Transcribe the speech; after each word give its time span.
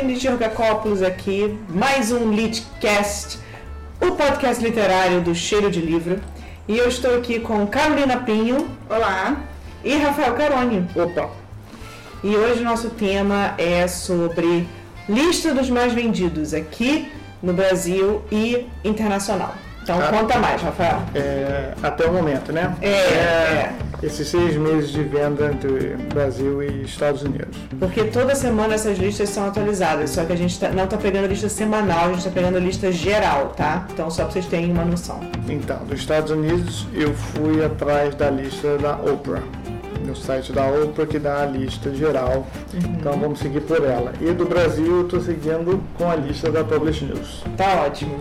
Aline 0.00 0.18
Georgacopoulos 0.18 1.02
aqui, 1.02 1.58
mais 1.68 2.10
um 2.10 2.32
Litcast, 2.32 3.38
o 4.00 4.12
podcast 4.12 4.64
literário 4.64 5.20
do 5.20 5.34
Cheiro 5.34 5.70
de 5.70 5.78
Livro. 5.78 6.18
E 6.66 6.78
eu 6.78 6.88
estou 6.88 7.18
aqui 7.18 7.38
com 7.38 7.66
Carolina 7.66 8.16
Pinho. 8.16 8.66
Olá. 8.88 9.42
E 9.84 9.94
Rafael 9.96 10.32
Caroni. 10.34 10.88
Opa. 10.96 11.28
E 12.24 12.34
hoje 12.34 12.62
o 12.62 12.64
nosso 12.64 12.88
tema 12.88 13.54
é 13.58 13.86
sobre 13.86 14.66
lista 15.06 15.52
dos 15.52 15.68
mais 15.68 15.92
vendidos 15.92 16.54
aqui 16.54 17.12
no 17.42 17.52
Brasil 17.52 18.22
e 18.32 18.66
internacional. 18.82 19.54
Então 19.90 20.00
ah, 20.00 20.20
conta 20.20 20.38
mais, 20.38 20.62
Rafael. 20.62 21.02
É, 21.16 21.72
até 21.82 22.06
o 22.06 22.12
momento, 22.12 22.52
né? 22.52 22.76
É, 22.80 22.88
é, 22.88 23.72
Esses 24.00 24.28
seis 24.28 24.54
meses 24.56 24.90
de 24.90 25.02
venda 25.02 25.46
entre 25.46 25.96
Brasil 26.14 26.62
e 26.62 26.82
Estados 26.84 27.22
Unidos. 27.22 27.56
Porque 27.78 28.04
toda 28.04 28.36
semana 28.36 28.74
essas 28.74 28.96
listas 28.98 29.30
são 29.30 29.48
atualizadas, 29.48 30.10
só 30.10 30.24
que 30.24 30.32
a 30.32 30.36
gente 30.36 30.60
tá, 30.60 30.68
não 30.68 30.84
está 30.84 30.96
pegando 30.96 31.24
a 31.24 31.28
lista 31.28 31.48
semanal, 31.48 32.04
a 32.04 32.08
gente 32.08 32.18
está 32.18 32.30
pegando 32.30 32.56
a 32.56 32.60
lista 32.60 32.92
geral, 32.92 33.48
tá? 33.56 33.86
Então 33.92 34.08
só 34.08 34.22
para 34.22 34.32
vocês 34.32 34.46
terem 34.46 34.70
uma 34.70 34.84
noção. 34.84 35.18
Então, 35.48 35.78
dos 35.78 35.98
Estados 35.98 36.30
Unidos 36.30 36.86
eu 36.94 37.12
fui 37.12 37.64
atrás 37.64 38.14
da 38.14 38.30
lista 38.30 38.78
da 38.78 38.94
Oprah 38.94 39.42
no 40.04 40.16
site 40.16 40.52
da 40.52 40.66
Oprah 40.66 41.06
que 41.06 41.18
dá 41.18 41.42
a 41.42 41.46
lista 41.46 41.94
geral. 41.94 42.46
Uhum. 42.72 42.80
Então 42.98 43.12
vamos 43.18 43.38
seguir 43.38 43.60
por 43.60 43.84
ela. 43.84 44.12
E 44.20 44.32
do 44.32 44.44
Brasil 44.44 44.86
eu 44.86 45.02
estou 45.02 45.20
seguindo 45.20 45.82
com 45.96 46.10
a 46.10 46.16
lista 46.16 46.50
da 46.50 46.64
Publish 46.64 47.04
News. 47.04 47.44
Tá 47.56 47.84
ótimo. 47.86 48.18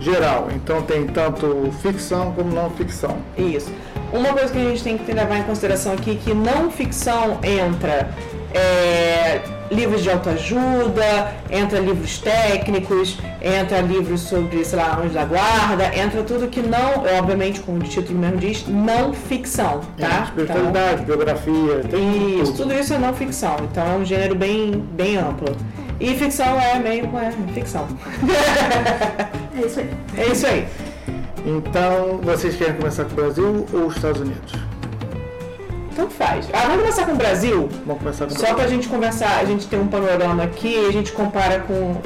Geral, 0.00 0.48
então 0.54 0.82
tem 0.82 1.06
tanto 1.06 1.70
ficção 1.80 2.32
como 2.32 2.52
não 2.52 2.70
ficção. 2.70 3.16
Isso. 3.36 3.72
Uma 4.12 4.32
coisa 4.32 4.52
que 4.52 4.58
a 4.58 4.64
gente 4.64 4.82
tem 4.82 4.98
que 4.98 5.12
levar 5.12 5.38
em 5.38 5.44
consideração 5.44 5.92
aqui 5.92 6.16
que 6.16 6.34
não 6.34 6.70
ficção 6.70 7.38
entra 7.42 8.10
é, 8.52 9.40
livros 9.72 10.02
de 10.02 10.10
autoajuda, 10.10 11.32
entra 11.50 11.78
livros 11.80 12.18
técnicos, 12.18 13.18
entra 13.40 13.80
livros 13.80 14.20
sobre, 14.20 14.64
sei 14.64 14.78
lá, 14.78 14.98
anjos 14.98 15.14
da 15.14 15.24
guarda, 15.24 15.90
entra 15.96 16.22
tudo 16.22 16.46
que 16.48 16.60
não, 16.60 17.04
obviamente, 17.18 17.60
como 17.60 17.78
o 17.78 17.82
título 17.82 18.18
mesmo 18.18 18.36
diz, 18.36 18.66
não 18.68 19.12
ficção, 19.12 19.80
tá? 19.98 20.20
É, 20.20 20.22
espiritualidade, 20.24 21.02
então, 21.02 21.04
biografia, 21.06 21.80
tem 21.90 22.40
isso, 22.40 22.52
tudo. 22.52 22.68
tudo 22.68 22.74
isso 22.74 22.94
é 22.94 22.98
não 22.98 23.14
ficção, 23.14 23.56
então 23.70 23.84
é 23.84 23.96
um 23.96 24.04
gênero 24.04 24.34
bem, 24.34 24.84
bem 24.92 25.16
amplo. 25.16 25.56
E 25.98 26.14
ficção 26.16 26.60
é 26.60 26.78
meio 26.78 27.08
é, 27.16 27.30
ficção. 27.52 27.86
é 29.56 29.66
isso 29.66 29.80
aí. 29.80 29.90
É 30.16 30.26
isso 30.26 30.46
aí. 30.46 30.66
Então, 31.44 32.18
vocês 32.22 32.56
querem 32.56 32.74
começar 32.74 33.04
com 33.04 33.12
o 33.12 33.14
Brasil 33.14 33.66
ou 33.72 33.86
os 33.86 33.96
Estados 33.96 34.20
Unidos? 34.20 34.71
Tanto 35.94 36.12
faz. 36.12 36.48
Ah, 36.52 36.62
vamos 36.62 36.78
começar 36.78 37.04
com 37.06 37.12
o 37.12 37.16
Brasil? 37.16 37.68
Vamos 37.86 38.02
começar 38.02 38.26
com 38.26 38.32
o 38.32 38.34
Só 38.34 38.40
Brasil. 38.40 38.56
pra 38.56 38.66
gente 38.66 38.88
conversar, 38.88 39.38
a 39.40 39.44
gente 39.44 39.66
tem 39.66 39.78
um 39.80 39.88
panorama 39.88 40.42
aqui 40.44 40.74
e 40.74 40.86
a 40.88 40.92
gente 40.92 41.12
compara 41.12 41.60
com, 41.60 41.96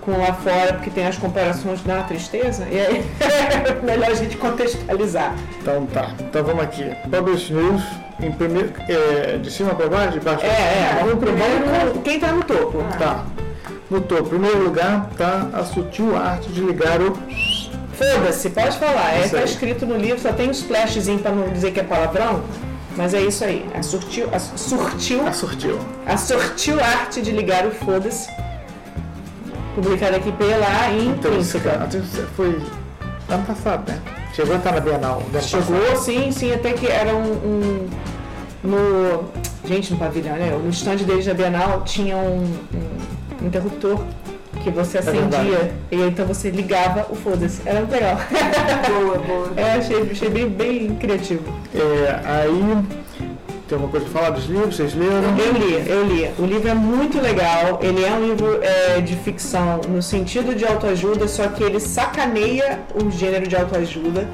com 0.00 0.12
lá 0.12 0.32
fora, 0.34 0.74
porque 0.74 0.90
tem 0.90 1.06
as 1.06 1.16
comparações 1.16 1.80
da 1.82 2.02
tristeza, 2.02 2.66
e 2.70 2.78
aí 2.78 3.04
é 3.20 3.74
melhor 3.84 4.10
a 4.10 4.14
gente 4.14 4.36
contextualizar. 4.36 5.34
Então 5.60 5.86
tá. 5.86 6.10
Então 6.20 6.44
vamos 6.44 6.62
aqui. 6.62 6.84
Publish 7.10 7.52
News, 7.52 7.82
em 8.20 8.30
primeiro, 8.32 8.72
é, 8.88 9.38
de 9.38 9.50
cima 9.50 9.74
para 9.74 9.88
baixo, 9.88 10.12
de 10.12 10.20
baixo 10.20 10.44
É, 10.44 10.48
é. 10.48 10.98
Vamos 11.00 11.18
primeiro, 11.18 12.00
quem 12.04 12.20
tá 12.20 12.32
no 12.32 12.44
topo. 12.44 12.78
Tá. 12.98 13.24
No 13.90 14.00
topo, 14.00 14.22
em 14.22 14.28
primeiro 14.28 14.64
lugar, 14.64 15.10
tá 15.18 15.48
a 15.52 15.64
sutil 15.64 16.16
arte 16.16 16.48
de 16.48 16.60
ligar 16.60 17.00
o 17.00 17.12
Foda-se, 17.94 18.50
pode 18.50 18.78
falar. 18.78 19.14
É, 19.14 19.28
tá 19.28 19.42
escrito 19.42 19.84
no 19.84 19.96
livro, 19.96 20.18
só 20.18 20.32
tem 20.32 20.48
um 20.48 20.50
splashzinho 20.50 21.18
pra 21.18 21.30
não 21.30 21.48
dizer 21.50 21.72
que 21.72 21.80
é 21.80 21.82
palavrão. 21.82 22.42
Mas 22.96 23.14
é 23.14 23.22
isso 23.22 23.44
aí. 23.44 23.64
A 23.74 23.82
surtiu, 23.82 24.28
a 24.32 24.38
surtiu, 24.38 25.26
a 25.26 25.32
surtiu, 25.32 25.78
a 26.06 26.16
surtiu 26.16 26.80
arte 26.82 27.22
de 27.22 27.30
ligar 27.30 27.66
o 27.66 27.70
foda-se. 27.70 28.28
Publicada 29.74 30.16
aqui 30.16 30.30
pela 30.32 30.90
Intrínseca. 30.92 31.88
Foi 32.36 32.60
ano 33.28 33.44
passado, 33.46 33.90
né? 33.90 33.98
Chegou 34.34 34.54
a 34.54 34.58
estar 34.58 34.72
na 34.72 34.80
Bienal. 34.80 35.22
Chegou, 35.40 35.80
passado. 35.80 36.04
sim, 36.04 36.30
sim, 36.30 36.52
até 36.52 36.72
que 36.72 36.86
era 36.86 37.14
um, 37.14 37.32
um, 37.32 37.88
no 38.62 39.24
gente 39.64 39.92
no 39.92 39.98
pavilhão, 39.98 40.36
né? 40.36 40.50
No 40.50 40.70
stand 40.70 40.96
deles 40.96 41.24
da 41.24 41.34
Bienal 41.34 41.82
tinha 41.84 42.16
um, 42.16 42.44
um 43.40 43.46
interruptor 43.46 44.00
que 44.62 44.70
você 44.70 44.98
é 44.98 45.00
acendia 45.00 45.74
é 45.90 45.94
e 45.94 46.00
então 46.00 46.26
você 46.26 46.50
ligava 46.50 47.06
o 47.10 47.14
foda-se. 47.14 47.60
Era 47.66 47.80
muito 47.80 47.92
legal. 47.92 48.16
Boa, 48.88 49.18
boa. 49.18 49.52
É, 49.56 49.72
achei, 49.74 50.10
achei 50.10 50.30
bem, 50.30 50.48
bem 50.48 50.94
criativo. 50.96 51.42
É, 51.74 52.20
aí 52.24 52.84
tem 53.72 53.76
alguma 53.76 53.90
coisa 53.90 54.06
para 54.06 54.20
falar 54.20 54.30
dos 54.36 54.44
livros? 54.46 54.76
Vocês 54.76 54.94
leram? 54.94 55.36
Eu 55.38 55.52
li, 55.52 55.88
eu 55.88 56.04
li. 56.04 56.30
O 56.38 56.44
livro 56.44 56.68
é 56.68 56.74
muito 56.74 57.20
legal. 57.20 57.80
Ele 57.82 58.04
é 58.04 58.12
um 58.12 58.26
livro 58.26 58.60
é, 58.62 59.00
de 59.00 59.16
ficção 59.16 59.80
no 59.88 60.02
sentido 60.02 60.54
de 60.54 60.66
autoajuda, 60.66 61.26
só 61.26 61.48
que 61.48 61.62
ele 61.62 61.80
sacaneia 61.80 62.80
o 62.94 63.10
gênero 63.10 63.48
de 63.48 63.56
autoajuda. 63.56 64.28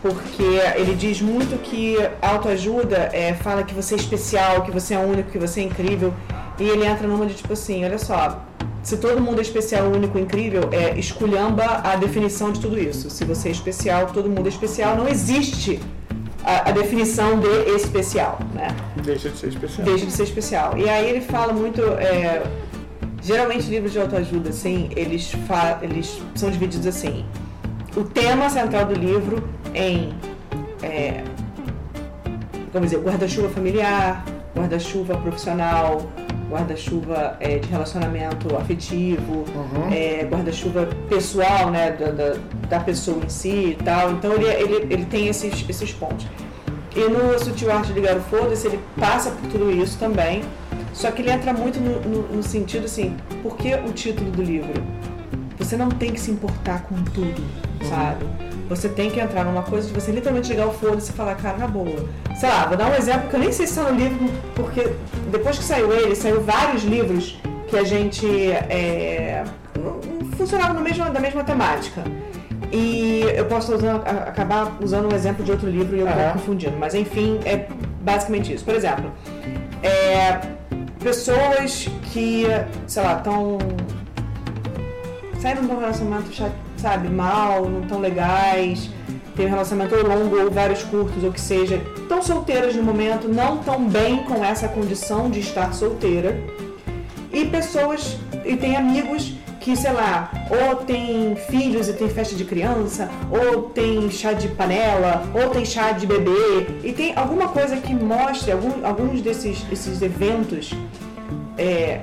Porque 0.00 0.42
ele 0.76 0.94
diz 0.94 1.20
muito 1.20 1.60
que 1.62 1.96
autoajuda 2.22 3.10
é, 3.12 3.34
fala 3.34 3.62
que 3.62 3.74
você 3.74 3.94
é 3.94 3.98
especial, 3.98 4.62
que 4.62 4.70
você 4.70 4.94
é 4.94 4.98
único, 4.98 5.30
que 5.30 5.38
você 5.38 5.60
é 5.60 5.64
incrível. 5.64 6.14
E 6.58 6.66
ele 6.66 6.86
entra 6.86 7.06
numa 7.06 7.26
de 7.26 7.34
tipo 7.34 7.52
assim, 7.52 7.84
olha 7.84 7.98
só, 7.98 8.42
se 8.82 8.96
todo 8.96 9.20
mundo 9.20 9.38
é 9.38 9.42
especial, 9.42 9.86
único, 9.90 10.18
incrível, 10.18 10.68
é 10.72 10.98
esculhamba 10.98 11.64
a 11.84 11.96
definição 11.96 12.50
de 12.50 12.60
tudo 12.60 12.78
isso. 12.78 13.10
Se 13.10 13.24
você 13.24 13.48
é 13.48 13.52
especial, 13.52 14.06
todo 14.06 14.28
mundo 14.28 14.46
é 14.46 14.48
especial, 14.48 14.96
não 14.96 15.06
existe 15.06 15.78
a, 16.42 16.70
a, 16.70 16.72
definição 16.72 17.38
de 17.38 17.74
especial, 17.74 18.38
né? 18.54 18.68
Deixa 19.04 19.28
de 19.28 19.38
ser 19.38 19.48
especial. 19.48 19.84
Deixa 19.84 20.06
de 20.06 20.12
ser 20.12 20.22
especial. 20.22 20.78
E 20.78 20.88
aí 20.88 21.10
ele 21.10 21.20
fala 21.20 21.52
muito, 21.52 21.82
é, 21.82 22.42
geralmente 23.22 23.68
livros 23.68 23.92
de 23.92 24.00
autoajuda, 24.00 24.48
assim, 24.48 24.88
eles, 24.96 25.32
eles 25.82 26.20
são 26.34 26.50
divididos 26.50 26.86
assim. 26.86 27.24
O 27.94 28.04
tema 28.04 28.48
central 28.48 28.86
do 28.86 28.94
livro 28.94 29.46
em, 29.74 30.14
é, 30.82 31.22
vamos 32.72 32.90
dizer, 32.90 33.02
guarda-chuva 33.02 33.48
familiar, 33.50 34.24
guarda-chuva 34.56 35.16
profissional, 35.18 36.10
guarda-chuva 36.50 37.36
é, 37.38 37.58
de 37.58 37.68
relacionamento 37.68 38.56
afetivo, 38.56 39.44
uhum. 39.54 39.88
é, 39.92 40.24
guarda-chuva 40.24 40.88
pessoal, 41.08 41.70
né, 41.70 41.92
da, 41.92 42.10
da, 42.10 42.36
da, 42.68 42.80
pessoa 42.80 43.24
em 43.24 43.28
si 43.28 43.76
e 43.78 43.78
tal. 43.84 44.10
Então 44.12 44.32
ele, 44.34 44.46
ele, 44.46 44.92
ele 44.92 45.04
tem 45.04 45.28
esses, 45.28 45.64
esses 45.68 45.92
pontos. 45.92 46.26
E 46.94 47.08
no 47.08 47.38
Sutil 47.38 47.70
Arte 47.70 47.88
de 47.88 48.00
Ligar 48.00 48.16
o 48.16 48.20
Foda-se, 48.20 48.66
ele 48.66 48.80
passa 48.98 49.30
por 49.30 49.48
tudo 49.48 49.70
isso 49.70 49.96
também, 49.98 50.42
só 50.92 51.10
que 51.12 51.22
ele 51.22 51.30
entra 51.30 51.52
muito 51.52 51.78
no, 51.78 52.00
no, 52.00 52.36
no 52.36 52.42
sentido 52.42 52.86
assim, 52.86 53.16
por 53.42 53.56
que 53.56 53.72
o 53.74 53.92
título 53.92 54.30
do 54.32 54.42
livro? 54.42 54.82
Você 55.56 55.76
não 55.76 55.88
tem 55.88 56.12
que 56.12 56.20
se 56.20 56.32
importar 56.32 56.82
com 56.82 56.96
tudo, 57.04 57.40
uhum. 57.40 57.88
sabe? 57.88 58.49
Você 58.70 58.88
tem 58.88 59.10
que 59.10 59.18
entrar 59.18 59.44
numa 59.44 59.64
coisa 59.64 59.88
de 59.88 59.92
você 59.92 60.12
literalmente 60.12 60.48
ligar 60.48 60.68
o 60.68 60.72
foda-se 60.72 61.10
e 61.10 61.12
falar, 61.12 61.34
cara, 61.34 61.58
na 61.58 61.66
boa. 61.66 62.08
Sei 62.36 62.48
lá, 62.48 62.66
vou 62.66 62.76
dar 62.76 62.88
um 62.88 62.94
exemplo 62.94 63.28
que 63.28 63.34
eu 63.34 63.40
nem 63.40 63.50
sei 63.50 63.66
se 63.66 63.76
está 63.76 63.90
no 63.90 63.98
livro, 63.98 64.30
porque 64.54 64.92
depois 65.28 65.58
que 65.58 65.64
saiu 65.64 65.92
ele, 65.92 66.14
saiu 66.14 66.40
vários 66.40 66.84
livros 66.84 67.36
que 67.66 67.76
a 67.76 67.82
gente 67.82 68.24
é, 68.52 69.42
funcionava 70.36 70.72
no 70.72 70.80
mesmo, 70.82 71.10
da 71.10 71.18
mesma 71.18 71.42
temática. 71.42 72.04
E 72.70 73.22
eu 73.34 73.44
posso 73.46 73.74
usando, 73.74 74.02
acabar 74.06 74.76
usando 74.80 75.12
um 75.12 75.16
exemplo 75.16 75.44
de 75.44 75.50
outro 75.50 75.68
livro 75.68 75.96
e 75.96 76.00
eu 76.00 76.08
estou 76.08 76.32
confundindo. 76.34 76.76
Mas 76.78 76.94
enfim, 76.94 77.40
é 77.44 77.66
basicamente 78.02 78.54
isso. 78.54 78.64
Por 78.64 78.76
exemplo, 78.76 79.10
é, 79.82 80.38
pessoas 81.02 81.88
que, 82.12 82.46
sei 82.86 83.02
lá, 83.02 83.16
estão 83.16 83.58
saindo 85.40 85.62
de 85.62 85.72
um 85.72 85.80
relacionamento 85.80 86.32
chato 86.32 86.69
sabe, 86.80 87.08
mal, 87.08 87.68
não 87.68 87.82
tão 87.82 88.00
legais, 88.00 88.90
tem 89.36 89.46
um 89.46 89.50
relacionamento 89.50 89.94
longo 90.06 90.38
ou 90.38 90.50
vários 90.50 90.82
curtos, 90.82 91.22
ou 91.22 91.32
que 91.32 91.40
seja, 91.40 91.80
tão 92.08 92.22
solteiras 92.22 92.74
no 92.74 92.82
momento, 92.82 93.28
não 93.28 93.58
tão 93.58 93.84
bem 93.88 94.24
com 94.24 94.44
essa 94.44 94.68
condição 94.68 95.30
de 95.30 95.40
estar 95.40 95.72
solteira. 95.72 96.38
E 97.32 97.44
pessoas, 97.44 98.16
e 98.44 98.56
tem 98.56 98.76
amigos 98.76 99.34
que, 99.60 99.76
sei 99.76 99.92
lá, 99.92 100.30
ou 100.50 100.76
tem 100.76 101.36
filhos 101.48 101.88
e 101.88 101.92
tem 101.92 102.08
festa 102.08 102.34
de 102.34 102.44
criança, 102.44 103.08
ou 103.30 103.64
tem 103.64 104.10
chá 104.10 104.32
de 104.32 104.48
panela, 104.48 105.22
ou 105.34 105.50
tem 105.50 105.64
chá 105.64 105.92
de 105.92 106.06
bebê, 106.06 106.66
e 106.82 106.92
tem 106.92 107.12
alguma 107.14 107.48
coisa 107.48 107.76
que 107.76 107.94
mostre, 107.94 108.52
algum, 108.52 108.84
alguns 108.84 109.20
desses, 109.20 109.60
desses 109.64 110.00
eventos 110.02 110.72
é, 111.56 112.00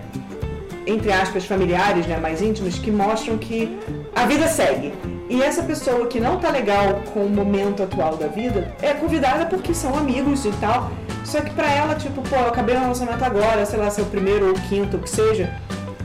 entre 0.86 1.12
aspas, 1.12 1.46
familiares, 1.46 2.06
né, 2.08 2.18
mais 2.18 2.42
íntimos, 2.42 2.80
que 2.80 2.90
mostram 2.90 3.38
que 3.38 3.78
a 4.18 4.26
vida 4.26 4.48
segue. 4.48 4.94
E 5.30 5.44
essa 5.44 5.62
pessoa 5.62 6.08
que 6.08 6.20
não 6.20 6.40
tá 6.40 6.50
legal 6.50 7.04
com 7.14 7.20
o 7.20 7.30
momento 7.30 7.84
atual 7.84 8.16
da 8.18 8.28
vida 8.28 8.74
é 8.82 8.94
convidada 8.94 9.46
porque 9.46 9.76
são 9.76 9.96
amigos 9.96 10.44
e 10.44 10.52
tal. 10.54 10.92
Só 11.24 11.40
que 11.42 11.52
pra 11.52 11.70
ela, 11.72 11.94
tipo, 11.94 12.22
pô, 12.24 12.36
eu 12.36 12.48
acabei 12.48 12.76
o 12.76 12.80
relacionamento 12.80 13.24
agora, 13.24 13.64
sei 13.66 13.78
lá, 13.78 13.92
se 13.92 14.02
é 14.02 14.04
o 14.04 14.08
primeiro 14.08 14.48
ou 14.48 14.52
o 14.54 14.62
quinto, 14.62 14.98
o 14.98 15.00
que 15.00 15.10
seja, 15.10 15.54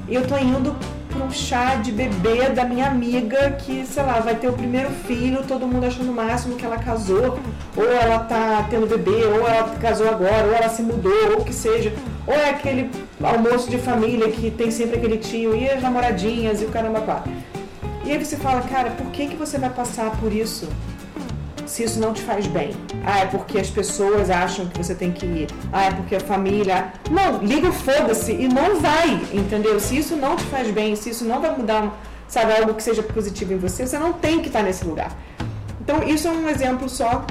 e 0.08 0.14
eu 0.14 0.26
tô 0.26 0.36
indo 0.36 0.76
pra 1.08 1.24
um 1.24 1.30
chá 1.30 1.76
de 1.76 1.92
bebê 1.92 2.48
da 2.50 2.64
minha 2.64 2.86
amiga 2.86 3.52
que, 3.52 3.86
sei 3.86 4.02
lá, 4.02 4.18
vai 4.20 4.34
ter 4.34 4.48
o 4.48 4.52
primeiro 4.52 4.90
filho, 5.06 5.44
todo 5.46 5.66
mundo 5.66 5.86
achando 5.86 6.10
o 6.10 6.14
máximo 6.14 6.56
que 6.56 6.66
ela 6.66 6.76
casou, 6.76 7.38
ou 7.76 7.84
ela 7.84 8.18
tá 8.20 8.66
tendo 8.68 8.86
bebê, 8.86 9.24
ou 9.24 9.46
ela 9.46 9.68
casou 9.80 10.08
agora, 10.08 10.48
ou 10.48 10.52
ela 10.52 10.68
se 10.68 10.82
mudou, 10.82 11.30
ou 11.30 11.42
o 11.42 11.44
que 11.44 11.54
seja. 11.54 11.92
Ou 12.26 12.34
é 12.34 12.50
aquele 12.50 12.90
almoço 13.22 13.70
de 13.70 13.78
família 13.78 14.28
que 14.28 14.50
tem 14.50 14.70
sempre 14.70 14.96
aquele 14.96 15.18
tio 15.18 15.54
e 15.54 15.70
as 15.70 15.80
namoradinhas 15.80 16.60
e 16.60 16.64
o 16.64 16.68
caramba 16.68 17.00
quatro. 17.00 17.32
E 18.04 18.10
aí 18.10 18.24
você 18.24 18.36
fala, 18.36 18.60
cara, 18.62 18.90
por 18.90 19.06
que, 19.10 19.28
que 19.28 19.36
você 19.36 19.58
vai 19.58 19.70
passar 19.70 20.10
por 20.18 20.32
isso? 20.32 20.68
se 21.72 21.84
isso 21.84 21.98
não 21.98 22.12
te 22.12 22.20
faz 22.20 22.46
bem. 22.46 22.72
Ah, 23.04 23.20
é 23.20 23.26
porque 23.26 23.58
as 23.58 23.70
pessoas 23.70 24.28
acham 24.28 24.66
que 24.66 24.76
você 24.76 24.94
tem 24.94 25.10
que 25.10 25.24
ir. 25.24 25.48
Ah, 25.72 25.84
é 25.84 25.90
porque 25.90 26.16
a 26.16 26.20
família. 26.20 26.92
Não, 27.10 27.38
liga 27.38 27.68
o 27.68 27.72
foda-se 27.72 28.32
e 28.32 28.46
não 28.46 28.78
vai, 28.78 29.14
entendeu? 29.32 29.80
Se 29.80 29.96
isso 29.96 30.14
não 30.14 30.36
te 30.36 30.44
faz 30.44 30.70
bem, 30.70 30.94
se 30.94 31.08
isso 31.10 31.24
não 31.24 31.40
vai 31.40 31.56
mudar, 31.56 31.98
sabe, 32.28 32.52
algo 32.52 32.74
que 32.74 32.82
seja 32.82 33.02
positivo 33.02 33.54
em 33.54 33.58
você, 33.58 33.86
você 33.86 33.98
não 33.98 34.12
tem 34.12 34.40
que 34.40 34.48
estar 34.48 34.62
nesse 34.62 34.84
lugar. 34.84 35.16
Então, 35.80 36.02
isso 36.02 36.28
é 36.28 36.30
um 36.30 36.48
exemplo 36.48 36.88
só, 36.90 37.24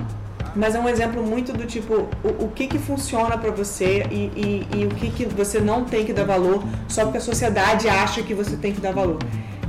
mas 0.55 0.73
é 0.73 0.79
um 0.79 0.89
exemplo 0.89 1.23
muito 1.23 1.53
do 1.53 1.65
tipo, 1.65 2.09
o, 2.23 2.45
o 2.45 2.51
que 2.53 2.67
que 2.67 2.79
funciona 2.79 3.37
para 3.37 3.51
você 3.51 4.03
e, 4.09 4.31
e, 4.35 4.67
e 4.79 4.85
o 4.85 4.89
que 4.89 5.11
que 5.11 5.25
você 5.25 5.59
não 5.59 5.85
tem 5.85 6.03
que 6.03 6.11
dar 6.11 6.25
valor 6.25 6.63
só 6.89 7.03
porque 7.03 7.19
a 7.19 7.21
sociedade 7.21 7.87
acha 7.87 8.23
que 8.23 8.33
você 8.33 8.57
tem 8.57 8.73
que 8.73 8.81
dar 8.81 8.91
valor. 8.91 9.19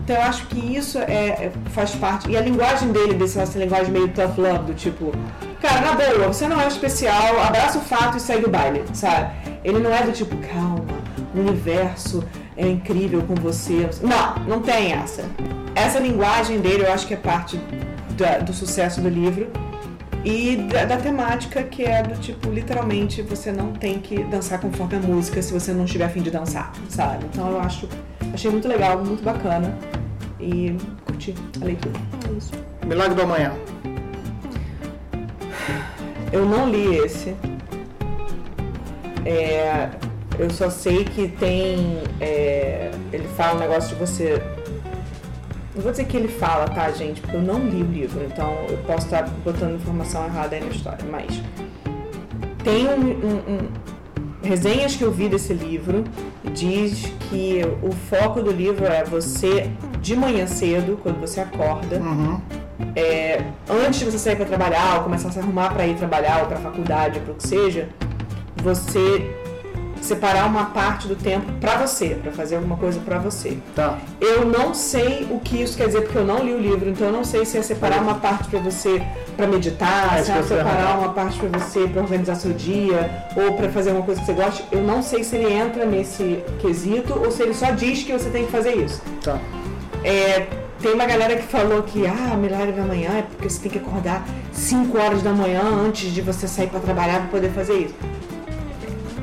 Então 0.04 0.16
eu 0.16 0.22
acho 0.22 0.46
que 0.46 0.76
isso 0.76 0.98
é, 0.98 1.02
é, 1.46 1.52
faz 1.70 1.94
parte. 1.94 2.28
E 2.28 2.36
a 2.36 2.40
linguagem 2.40 2.90
dele, 2.90 3.14
desse 3.14 3.38
nossa 3.38 3.58
linguagem 3.58 3.92
meio 3.92 4.08
tough 4.08 4.36
love, 4.36 4.64
do 4.64 4.74
tipo, 4.74 5.12
cara, 5.60 5.80
na 5.80 5.92
boa, 5.92 6.28
você 6.28 6.48
não 6.48 6.60
é 6.60 6.66
especial, 6.66 7.40
abraça 7.40 7.78
o 7.78 7.82
fato 7.82 8.16
e 8.16 8.20
segue 8.20 8.46
o 8.46 8.50
baile, 8.50 8.82
sabe? 8.92 9.32
Ele 9.62 9.78
não 9.78 9.94
é 9.94 10.02
do 10.02 10.12
tipo, 10.12 10.36
calma, 10.38 10.84
o 11.34 11.38
universo 11.38 12.24
é 12.56 12.68
incrível 12.68 13.22
com 13.22 13.34
você. 13.36 13.88
Não, 14.02 14.44
não 14.46 14.60
tem 14.60 14.92
essa. 14.92 15.24
Essa 15.74 16.00
linguagem 16.00 16.60
dele 16.60 16.84
eu 16.84 16.92
acho 16.92 17.06
que 17.06 17.14
é 17.14 17.16
parte 17.16 17.58
do 18.44 18.52
sucesso 18.52 19.00
do 19.00 19.08
livro 19.08 19.50
e 20.24 20.56
da, 20.70 20.84
da, 20.84 20.96
temática 20.96 21.62
que 21.64 21.82
é 21.82 22.02
do 22.02 22.14
tipo, 22.20 22.48
literalmente, 22.50 23.22
você 23.22 23.50
não 23.50 23.72
tem 23.72 23.98
que 23.98 24.22
dançar 24.24 24.60
conforme 24.60 24.96
a 24.96 25.00
música 25.00 25.42
se 25.42 25.52
você 25.52 25.72
não 25.72 25.84
estiver 25.84 26.04
afim 26.04 26.22
de 26.22 26.30
dançar, 26.30 26.72
sabe? 26.88 27.24
Então 27.24 27.50
eu 27.50 27.60
acho 27.60 27.88
Achei 28.32 28.50
muito 28.50 28.66
legal, 28.66 29.04
muito 29.04 29.22
bacana. 29.22 29.76
E 30.40 30.76
curti 31.04 31.34
a 31.60 31.64
leitura. 31.64 31.94
É 32.28 32.32
isso. 32.32 32.52
Milagre 32.86 33.14
do 33.14 33.22
Amanhã. 33.22 33.52
Eu 36.32 36.46
não 36.46 36.68
li 36.68 36.96
esse. 36.96 37.36
É, 39.24 39.90
eu 40.38 40.50
só 40.50 40.70
sei 40.70 41.04
que 41.04 41.28
tem. 41.28 42.02
É, 42.20 42.90
ele 43.12 43.28
fala 43.36 43.56
um 43.56 43.60
negócio 43.60 43.90
de 43.90 43.94
você. 43.96 44.42
Não 45.74 45.82
vou 45.82 45.90
dizer 45.90 46.04
que 46.04 46.16
ele 46.16 46.28
fala, 46.28 46.68
tá, 46.68 46.90
gente? 46.90 47.20
Porque 47.20 47.36
eu 47.36 47.42
não 47.42 47.60
li 47.60 47.82
o 47.82 47.86
livro, 47.86 48.24
então 48.24 48.52
eu 48.68 48.78
posso 48.78 49.06
estar 49.06 49.28
botando 49.44 49.76
informação 49.76 50.24
errada 50.24 50.56
aí 50.56 50.62
na 50.62 50.70
história. 50.70 51.04
Mas 51.10 51.40
tem 52.64 52.88
um, 52.88 52.92
um, 52.92 53.54
um 53.54 53.68
resenhas 54.42 54.96
que 54.96 55.02
eu 55.02 55.10
vi 55.10 55.28
desse 55.28 55.52
livro 55.52 56.04
diz 56.52 57.12
que 57.30 57.60
o 57.82 57.92
foco 57.92 58.42
do 58.42 58.50
livro 58.50 58.84
é 58.84 59.04
você 59.04 59.70
de 60.00 60.16
manhã 60.16 60.46
cedo, 60.46 60.98
quando 61.02 61.20
você 61.20 61.40
acorda, 61.40 61.96
uhum. 61.98 62.40
é, 62.96 63.44
antes 63.70 64.00
de 64.00 64.06
você 64.06 64.18
sair 64.18 64.36
para 64.36 64.46
trabalhar, 64.46 64.96
ou 64.96 65.04
começar 65.04 65.28
a 65.28 65.32
se 65.32 65.38
arrumar 65.38 65.72
para 65.72 65.86
ir 65.86 65.96
trabalhar, 65.96 66.40
ou 66.40 66.46
para 66.46 66.56
faculdade, 66.56 67.18
ou 67.18 67.24
para 67.24 67.32
o 67.32 67.36
que 67.36 67.46
seja, 67.46 67.88
você 68.56 69.41
separar 70.02 70.46
uma 70.46 70.66
parte 70.66 71.06
do 71.06 71.14
tempo 71.14 71.50
para 71.60 71.76
você, 71.78 72.16
para 72.20 72.32
fazer 72.32 72.56
alguma 72.56 72.76
coisa 72.76 73.00
para 73.00 73.18
você. 73.18 73.56
Tá. 73.74 73.98
Eu 74.20 74.44
não 74.44 74.74
sei 74.74 75.26
o 75.30 75.38
que 75.38 75.62
isso 75.62 75.76
quer 75.76 75.86
dizer 75.86 76.02
porque 76.02 76.18
eu 76.18 76.26
não 76.26 76.44
li 76.44 76.52
o 76.52 76.58
livro, 76.58 76.90
então 76.90 77.06
eu 77.06 77.12
não 77.12 77.24
sei 77.24 77.44
se 77.44 77.56
é 77.56 77.62
separar 77.62 78.02
uma 78.02 78.16
parte 78.16 78.48
para 78.48 78.58
você 78.58 79.00
para 79.36 79.46
meditar, 79.46 80.18
é, 80.18 80.22
se 80.22 80.32
é 80.32 80.42
separar 80.42 80.98
uma 80.98 81.12
parte 81.12 81.38
para 81.38 81.58
você 81.58 81.86
para 81.86 82.02
organizar 82.02 82.34
seu 82.34 82.52
dia 82.52 83.24
ou 83.36 83.54
para 83.54 83.70
fazer 83.70 83.92
uma 83.92 84.02
coisa 84.02 84.20
que 84.20 84.26
você 84.26 84.32
gosta. 84.32 84.64
Eu 84.72 84.82
não 84.82 85.02
sei 85.02 85.22
se 85.22 85.36
ele 85.36 85.52
entra 85.52 85.86
nesse 85.86 86.42
quesito 86.60 87.18
ou 87.18 87.30
se 87.30 87.42
ele 87.42 87.54
só 87.54 87.70
diz 87.70 88.02
que 88.02 88.12
você 88.12 88.28
tem 88.28 88.44
que 88.44 88.52
fazer 88.52 88.74
isso. 88.74 89.00
Tá. 89.22 89.38
É, 90.04 90.48
tem 90.80 90.94
uma 90.94 91.06
galera 91.06 91.36
que 91.36 91.44
falou 91.44 91.84
que 91.84 92.04
ah, 92.08 92.36
milagre 92.36 92.72
da 92.72 92.82
manhã 92.82 93.10
é 93.18 93.22
porque 93.22 93.48
você 93.48 93.60
tem 93.60 93.70
que 93.70 93.78
acordar 93.78 94.26
5 94.52 94.98
horas 94.98 95.22
da 95.22 95.32
manhã 95.32 95.62
antes 95.62 96.12
de 96.12 96.20
você 96.20 96.48
sair 96.48 96.66
para 96.66 96.80
trabalhar 96.80 97.20
para 97.20 97.28
poder 97.28 97.50
fazer 97.50 97.74
isso. 97.74 97.94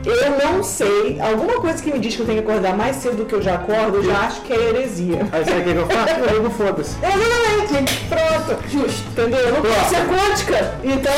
Eu 0.06 0.38
não 0.38 0.64
sei. 0.64 1.20
Alguma 1.20 1.60
coisa 1.60 1.82
que 1.82 1.92
me 1.92 2.00
diz 2.00 2.16
que 2.16 2.22
eu 2.22 2.26
tenho 2.26 2.42
que 2.42 2.50
acordar 2.50 2.76
mais 2.76 2.98
cedo 2.98 3.18
do 3.18 3.26
que 3.26 3.34
eu 3.36 3.42
já 3.42 3.56
acordo, 3.56 3.98
eu 3.98 4.04
já 4.04 4.20
acho 4.20 4.42
que 4.42 4.54
é 4.54 4.70
heresia. 4.70 5.28
Aí 5.32 5.46
sabe 5.46 5.60
o 5.60 5.64
que 5.64 5.70
eu 5.70 5.88
faço? 5.88 6.20
Eu 6.20 6.38
ligo 6.38 6.50
foda-se. 6.52 6.96
Exatamente. 7.04 8.06
Pronto. 8.08 8.70
Justo. 8.70 9.10
Entendeu? 9.12 9.40
Eu 9.40 9.54
não 9.54 9.62
posso 9.62 9.90
ser 9.90 10.06
quântica. 10.08 10.76
Então. 10.84 11.14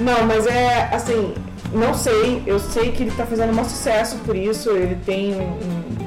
Não, 0.00 0.26
mas 0.26 0.46
é 0.46 0.88
assim. 0.92 1.34
Não 1.72 1.94
sei. 1.94 2.42
Eu 2.46 2.58
sei 2.58 2.92
que 2.92 3.02
ele 3.02 3.12
tá 3.12 3.26
fazendo 3.26 3.58
um 3.58 3.64
sucesso 3.64 4.16
por 4.24 4.36
isso. 4.36 4.70
Ele 4.70 4.96
tem 5.04 5.34
um 5.34 6.03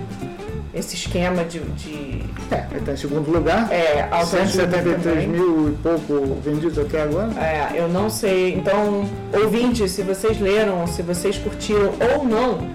esse 0.77 0.95
esquema 0.95 1.43
de. 1.43 1.59
de 1.59 2.23
é, 2.51 2.67
está 2.77 2.91
em 2.91 2.97
segundo 2.97 3.31
lugar. 3.31 3.71
É, 3.71 4.07
173 4.23 5.27
mil 5.27 5.69
e 5.69 5.71
pouco 5.77 6.39
vendidos 6.43 6.77
até 6.77 7.01
agora. 7.01 7.31
É, 7.39 7.71
eu 7.75 7.87
não 7.89 8.09
sei. 8.09 8.53
Então, 8.53 9.09
ouvintes, 9.33 9.91
se 9.91 10.03
vocês 10.03 10.39
leram, 10.39 10.85
se 10.87 11.01
vocês 11.01 11.37
curtiram 11.37 11.93
ou 12.15 12.23
não, 12.23 12.69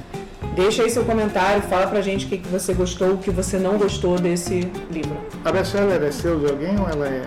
deixa 0.55 0.83
aí 0.83 0.91
seu 0.91 1.05
comentário, 1.05 1.63
fala 1.63 1.87
pra 1.87 2.01
gente 2.01 2.27
o 2.27 2.29
que, 2.29 2.39
que 2.39 2.49
você 2.49 2.75
gostou, 2.75 3.13
o 3.13 3.19
que 3.19 3.31
você 3.31 3.59
não 3.59 3.79
gostou 3.79 4.19
desse 4.19 4.71
livro. 4.91 5.17
A 5.45 5.53
best-seller 5.53 6.03
é 6.03 6.11
seu 6.11 6.41
de 6.41 6.51
alguém 6.51 6.79
ou 6.79 6.89
ela 6.89 7.07
é 7.09 7.23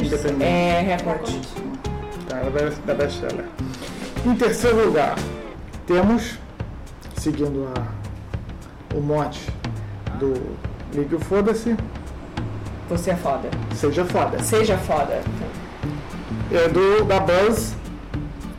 independente? 0.00 0.44
É 0.44 0.96
Record. 0.96 1.30
Tá, 2.28 2.38
ela 2.38 2.60
é 2.60 2.86
da 2.86 2.94
best-seller. 2.94 3.44
Em 4.24 4.34
terceiro 4.36 4.86
lugar, 4.86 5.16
temos, 5.86 6.38
seguindo 7.16 7.68
a, 7.76 8.96
o 8.96 9.00
mote 9.00 9.40
do 10.22 10.56
Ligue 10.94 11.16
o 11.16 11.20
Foda-se. 11.20 11.76
Você 12.88 13.10
é 13.10 13.16
foda. 13.16 13.48
Seja 13.74 14.04
foda. 14.04 14.38
Seja 14.38 14.78
foda. 14.78 15.20
É 16.52 16.68
do 16.68 17.04
da 17.04 17.18
Buzz 17.18 17.74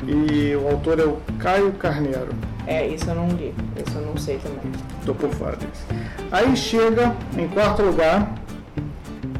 e 0.05 0.55
o 0.55 0.67
autor 0.67 0.99
é 0.99 1.05
o 1.05 1.17
Caio 1.39 1.71
Carneiro. 1.73 2.29
É, 2.67 2.87
isso 2.87 3.09
eu 3.09 3.15
não 3.15 3.27
li. 3.29 3.53
Isso 3.77 3.97
eu 3.97 4.05
não 4.05 4.17
sei 4.17 4.39
também. 4.39 4.71
Tô 5.05 5.13
por 5.13 5.29
fora 5.29 5.55
disso. 5.55 5.85
Aí 6.31 6.55
chega 6.57 7.15
em 7.37 7.47
quarto 7.47 7.81
lugar. 7.81 8.33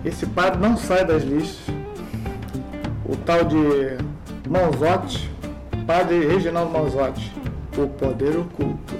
Esse 0.06 0.26
padre 0.26 0.60
não 0.62 0.78
sai 0.78 1.06
das 1.06 1.24
listas. 1.24 1.74
O 3.06 3.16
tal 3.18 3.44
de 3.44 3.98
Manzotti, 4.50 5.30
padre 5.86 6.26
Reginaldo 6.28 6.72
Manzotti, 6.72 7.34
o 7.78 7.88
poder 7.88 8.38
oculto. 8.38 8.94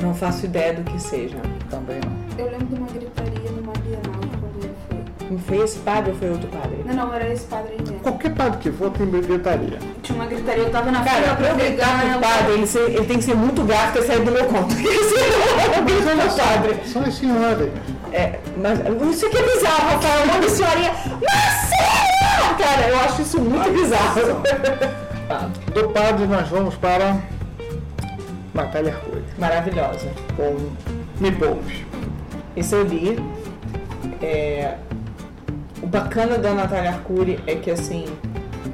Não 0.00 0.14
faço 0.14 0.46
ideia 0.46 0.74
do 0.74 0.84
que 0.84 1.00
seja. 1.00 1.36
Também 1.70 2.00
não. 2.00 2.44
Eu 2.44 2.50
lembro 2.50 2.66
de 2.66 2.74
uma 2.74 2.86
gritaria 2.88 3.50
numa 3.50 3.72
Bienal 3.74 4.20
quando 4.40 4.64
ele 4.64 4.74
foi. 4.88 5.28
Não 5.30 5.38
foi 5.38 5.56
esse 5.58 5.78
padre 5.80 6.10
ou 6.12 6.16
foi 6.16 6.30
outro 6.30 6.48
padre? 6.48 6.82
Não, 6.86 6.94
não, 6.94 7.14
era 7.14 7.30
esse 7.32 7.44
padre 7.46 7.72
aí 7.72 7.78
mesmo. 7.82 8.00
Qualquer 8.00 8.34
padre 8.34 8.58
que 8.60 8.72
for 8.72 8.90
tem 8.90 9.10
gritaria. 9.10 9.78
Tinha 10.02 10.16
uma 10.16 10.26
gritaria, 10.26 10.62
eu 10.64 10.70
tava 10.70 10.90
na 10.90 11.04
Cara, 11.04 11.22
fila 11.22 11.36
pra 11.36 11.48
eu 11.48 11.56
gritar 11.56 12.00
pro 12.10 12.20
padre, 12.20 12.52
ele, 12.54 12.66
ser- 12.66 12.90
ele 12.90 13.04
tem 13.04 13.18
que 13.18 13.24
ser 13.24 13.34
muito 13.34 13.62
gato 13.64 13.92
pra 13.92 14.02
sair 14.02 14.20
do 14.24 14.30
meu 14.32 14.44
conto. 14.46 14.74
Esse 14.74 15.14
é 15.14 16.26
o 16.26 16.36
padre. 16.36 16.80
Só 16.86 17.00
as 17.00 17.14
senhoras. 17.14 17.70
É, 18.12 18.38
mas 18.56 18.78
isso 19.14 19.26
aqui 19.26 19.36
é 19.36 19.42
bizarro, 19.42 19.88
Rafael. 19.90 20.22
O 20.22 20.26
nome 20.26 20.40
da 20.40 20.48
senhorinha. 20.48 20.92
Marcela! 20.92 22.54
Cara, 22.58 22.88
eu 22.88 23.00
acho 23.00 23.22
isso 23.22 23.38
muito 23.40 23.70
bizarro. 23.70 24.42
Do 25.74 25.88
padre 25.90 26.26
nós 26.26 26.48
vamos 26.48 26.74
para 26.76 27.16
Natália 28.54 28.94
Arcuri, 28.94 29.22
Maravilhosa. 29.38 30.08
com 30.36 30.56
Me 31.20 31.32
Poupe. 31.32 31.86
Esse 32.56 32.74
eu 32.74 32.84
li. 32.84 33.18
É, 34.22 34.74
O 35.82 35.86
bacana 35.86 36.38
da 36.38 36.52
Natália 36.52 36.90
Arcuri 36.90 37.38
é 37.46 37.54
que 37.54 37.70
assim. 37.70 38.04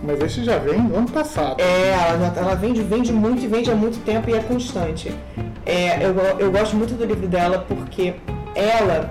Mas 0.02 0.20
esse 0.20 0.44
já 0.44 0.58
vem 0.58 0.80
do 0.86 0.96
ano 0.96 1.08
passado. 1.10 1.60
É, 1.60 1.90
ela, 1.90 2.18
já- 2.34 2.40
ela 2.40 2.54
vende, 2.54 2.82
vende 2.82 3.12
muito 3.12 3.42
e 3.44 3.46
vende 3.46 3.70
há 3.70 3.74
muito 3.74 4.02
tempo 4.04 4.28
e 4.30 4.34
é 4.34 4.40
constante. 4.40 5.12
É, 5.66 6.04
eu, 6.04 6.14
eu 6.38 6.50
gosto 6.50 6.76
muito 6.76 6.94
do 6.94 7.04
livro 7.04 7.26
dela 7.26 7.64
porque 7.66 8.14
ela 8.54 9.10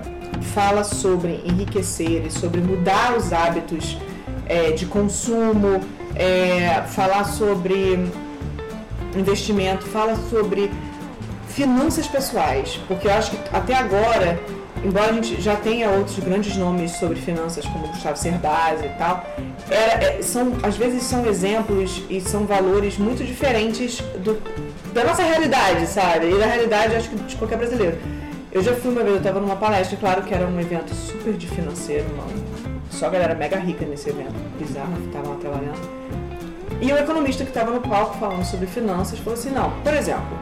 fala 0.54 0.84
sobre 0.84 1.40
enriquecer 1.44 2.26
e 2.26 2.30
sobre 2.30 2.60
mudar 2.60 3.16
os 3.16 3.32
hábitos 3.32 3.96
é, 4.46 4.70
de 4.72 4.86
consumo, 4.86 5.80
é, 6.14 6.82
falar 6.88 7.24
sobre 7.24 8.08
investimento, 9.16 9.84
fala 9.86 10.16
sobre 10.28 10.70
finanças 11.54 12.08
pessoais, 12.08 12.80
porque 12.88 13.06
eu 13.06 13.12
acho 13.12 13.30
que 13.30 13.38
até 13.52 13.74
agora, 13.74 14.40
embora 14.84 15.10
a 15.10 15.12
gente 15.12 15.40
já 15.40 15.54
tenha 15.54 15.88
outros 15.88 16.18
grandes 16.18 16.56
nomes 16.56 16.90
sobre 16.92 17.16
finanças, 17.16 17.64
como 17.64 17.86
Gustavo 17.86 18.16
Cerbasi 18.18 18.86
e 18.86 18.98
tal, 18.98 19.24
é, 19.70 20.20
são, 20.20 20.52
às 20.64 20.76
vezes 20.76 21.04
são 21.04 21.24
exemplos 21.24 22.02
e 22.10 22.20
são 22.20 22.44
valores 22.44 22.98
muito 22.98 23.24
diferentes 23.24 24.00
do, 24.18 24.42
da 24.92 25.04
nossa 25.04 25.22
realidade, 25.22 25.86
sabe? 25.86 26.28
E 26.28 26.38
da 26.38 26.46
realidade, 26.46 26.96
acho 26.96 27.08
que 27.08 27.16
de 27.16 27.36
qualquer 27.36 27.56
brasileiro. 27.56 27.98
Eu 28.50 28.62
já 28.62 28.74
fui 28.74 28.90
uma 28.90 29.02
vez, 29.02 29.14
eu 29.14 29.18
estava 29.18 29.38
numa 29.38 29.56
palestra, 29.56 29.96
claro 29.96 30.22
que 30.22 30.34
era 30.34 30.46
um 30.46 30.60
evento 30.60 30.92
super 30.92 31.34
de 31.34 31.46
financeiro, 31.46 32.06
mano. 32.16 32.44
Só 32.90 33.08
galera 33.10 33.34
mega 33.34 33.58
rica 33.58 33.84
nesse 33.84 34.10
evento, 34.10 34.34
bizarro, 34.58 34.92
que 34.96 35.06
estavam 35.06 35.32
lá 35.32 35.38
trabalhando. 35.38 36.04
E 36.80 36.92
o 36.92 36.96
economista 36.96 37.44
que 37.44 37.50
estava 37.50 37.70
no 37.70 37.80
palco 37.80 38.18
falando 38.18 38.44
sobre 38.44 38.66
finanças 38.66 39.18
falou 39.20 39.34
assim: 39.34 39.50
não, 39.50 39.70
por 39.82 39.94
exemplo, 39.94 40.38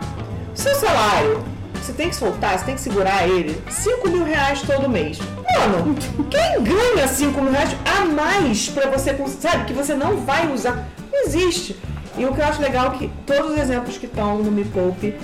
seu 0.54 0.74
salário, 0.74 1.42
você 1.74 1.92
tem 1.92 2.08
que 2.08 2.16
soltar, 2.16 2.58
você 2.58 2.64
tem 2.64 2.74
que 2.74 2.80
segurar 2.80 3.26
ele 3.26 3.60
5 3.68 4.08
mil 4.08 4.24
reais 4.24 4.62
todo 4.62 4.88
mês. 4.88 5.18
Mano, 5.56 5.94
quem 6.30 6.62
ganha 6.62 7.08
5 7.08 7.40
mil 7.40 7.52
reais 7.52 7.74
a 7.84 8.04
mais 8.04 8.68
pra 8.68 8.88
você, 8.88 9.16
sabe, 9.40 9.64
que 9.64 9.72
você 9.72 9.94
não 9.94 10.18
vai 10.18 10.52
usar? 10.52 10.88
Não 11.10 11.24
existe. 11.24 11.76
E 12.16 12.24
o 12.24 12.32
que 12.32 12.40
eu 12.40 12.44
acho 12.44 12.60
legal 12.60 12.92
é 12.92 12.98
que 12.98 13.10
todos 13.26 13.52
os 13.52 13.58
exemplos 13.58 13.96
que 13.96 14.06
estão 14.06 14.38
no 14.38 14.50
Me 14.50 14.64
Poupe 14.64 15.16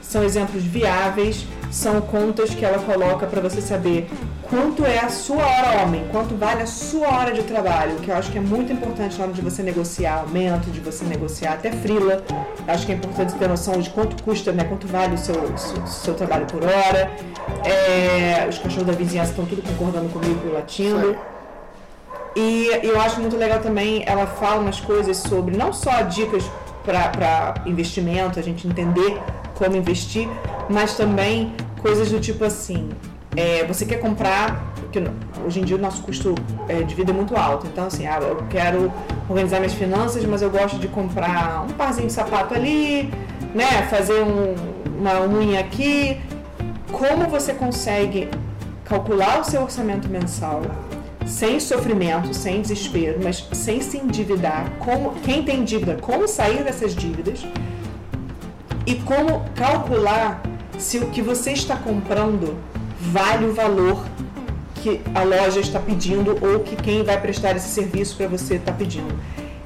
são 0.00 0.22
exemplos 0.22 0.62
viáveis, 0.62 1.46
são 1.70 2.00
contas 2.00 2.50
que 2.50 2.64
ela 2.64 2.78
coloca 2.80 3.26
para 3.26 3.40
você 3.40 3.62
saber 3.62 4.10
quanto 4.52 4.84
é 4.84 4.98
a 4.98 5.08
sua 5.08 5.42
hora 5.42 5.82
homem, 5.82 6.06
quanto 6.12 6.36
vale 6.36 6.60
a 6.60 6.66
sua 6.66 7.08
hora 7.08 7.32
de 7.32 7.42
trabalho, 7.42 7.96
que 7.96 8.10
eu 8.10 8.14
acho 8.14 8.30
que 8.30 8.36
é 8.36 8.40
muito 8.40 8.70
importante 8.70 9.16
na 9.16 9.24
hora 9.24 9.32
de 9.32 9.40
você 9.40 9.62
negociar 9.62 10.18
aumento, 10.18 10.70
de 10.70 10.78
você 10.78 11.06
negociar 11.06 11.54
até 11.54 11.72
frila. 11.72 12.22
Acho 12.68 12.84
que 12.84 12.92
é 12.92 12.94
importante 12.96 13.32
ter 13.32 13.48
noção 13.48 13.80
de 13.80 13.88
quanto 13.88 14.22
custa, 14.22 14.52
né, 14.52 14.64
quanto 14.64 14.86
vale 14.86 15.14
o 15.14 15.18
seu, 15.18 15.56
seu, 15.56 15.86
seu 15.86 16.14
trabalho 16.14 16.44
por 16.44 16.62
hora. 16.62 17.10
É, 17.64 18.46
os 18.46 18.58
cachorros 18.58 18.86
da 18.86 18.92
vizinhança 18.92 19.30
estão 19.30 19.46
tudo 19.46 19.62
concordando 19.62 20.10
comigo, 20.10 20.52
latindo. 20.52 21.16
E 22.36 22.68
eu 22.82 23.00
acho 23.00 23.22
muito 23.22 23.38
legal 23.38 23.60
também, 23.60 24.04
ela 24.06 24.26
fala 24.26 24.60
umas 24.60 24.80
coisas 24.80 25.16
sobre 25.16 25.56
não 25.56 25.72
só 25.72 26.02
dicas 26.02 26.44
para 26.84 27.54
investimento, 27.64 28.38
a 28.38 28.42
gente 28.42 28.68
entender 28.68 29.18
como 29.54 29.76
investir, 29.76 30.28
mas 30.68 30.94
também 30.94 31.54
coisas 31.80 32.10
do 32.10 32.20
tipo 32.20 32.44
assim, 32.44 32.90
é, 33.36 33.64
você 33.64 33.86
quer 33.86 33.98
comprar, 33.98 34.72
porque 34.74 35.02
hoje 35.44 35.60
em 35.60 35.64
dia 35.64 35.76
o 35.76 35.78
nosso 35.78 36.02
custo 36.02 36.34
é, 36.68 36.82
de 36.82 36.94
vida 36.94 37.12
é 37.12 37.14
muito 37.14 37.36
alto, 37.36 37.66
então 37.66 37.86
assim, 37.86 38.06
ah, 38.06 38.18
eu 38.20 38.44
quero 38.50 38.92
organizar 39.28 39.58
minhas 39.58 39.74
finanças, 39.74 40.24
mas 40.24 40.42
eu 40.42 40.50
gosto 40.50 40.78
de 40.78 40.88
comprar 40.88 41.64
um 41.64 41.72
parzinho 41.72 42.06
de 42.06 42.12
sapato 42.12 42.54
ali, 42.54 43.10
né, 43.54 43.86
fazer 43.88 44.22
um, 44.22 44.54
uma 44.98 45.20
unha 45.20 45.60
aqui. 45.60 46.20
Como 46.90 47.26
você 47.26 47.54
consegue 47.54 48.28
calcular 48.84 49.40
o 49.40 49.44
seu 49.44 49.62
orçamento 49.62 50.08
mensal 50.08 50.60
sem 51.26 51.58
sofrimento, 51.60 52.34
sem 52.34 52.60
desespero, 52.60 53.20
mas 53.22 53.48
sem 53.52 53.80
se 53.80 53.96
endividar. 53.96 54.70
Como, 54.78 55.12
quem 55.22 55.42
tem 55.42 55.64
dívida, 55.64 55.96
como 56.00 56.28
sair 56.28 56.62
dessas 56.62 56.94
dívidas 56.94 57.46
e 58.86 58.96
como 58.96 59.42
calcular 59.54 60.42
se 60.78 60.98
o 60.98 61.06
que 61.06 61.22
você 61.22 61.52
está 61.52 61.76
comprando 61.76 62.56
vale 63.10 63.46
o 63.46 63.52
valor 63.52 64.04
que 64.76 65.00
a 65.14 65.22
loja 65.22 65.60
está 65.60 65.78
pedindo 65.78 66.36
ou 66.44 66.60
que 66.60 66.76
quem 66.76 67.02
vai 67.04 67.20
prestar 67.20 67.56
esse 67.56 67.68
serviço 67.68 68.16
para 68.16 68.26
você 68.26 68.56
está 68.56 68.72
pedindo. 68.72 69.14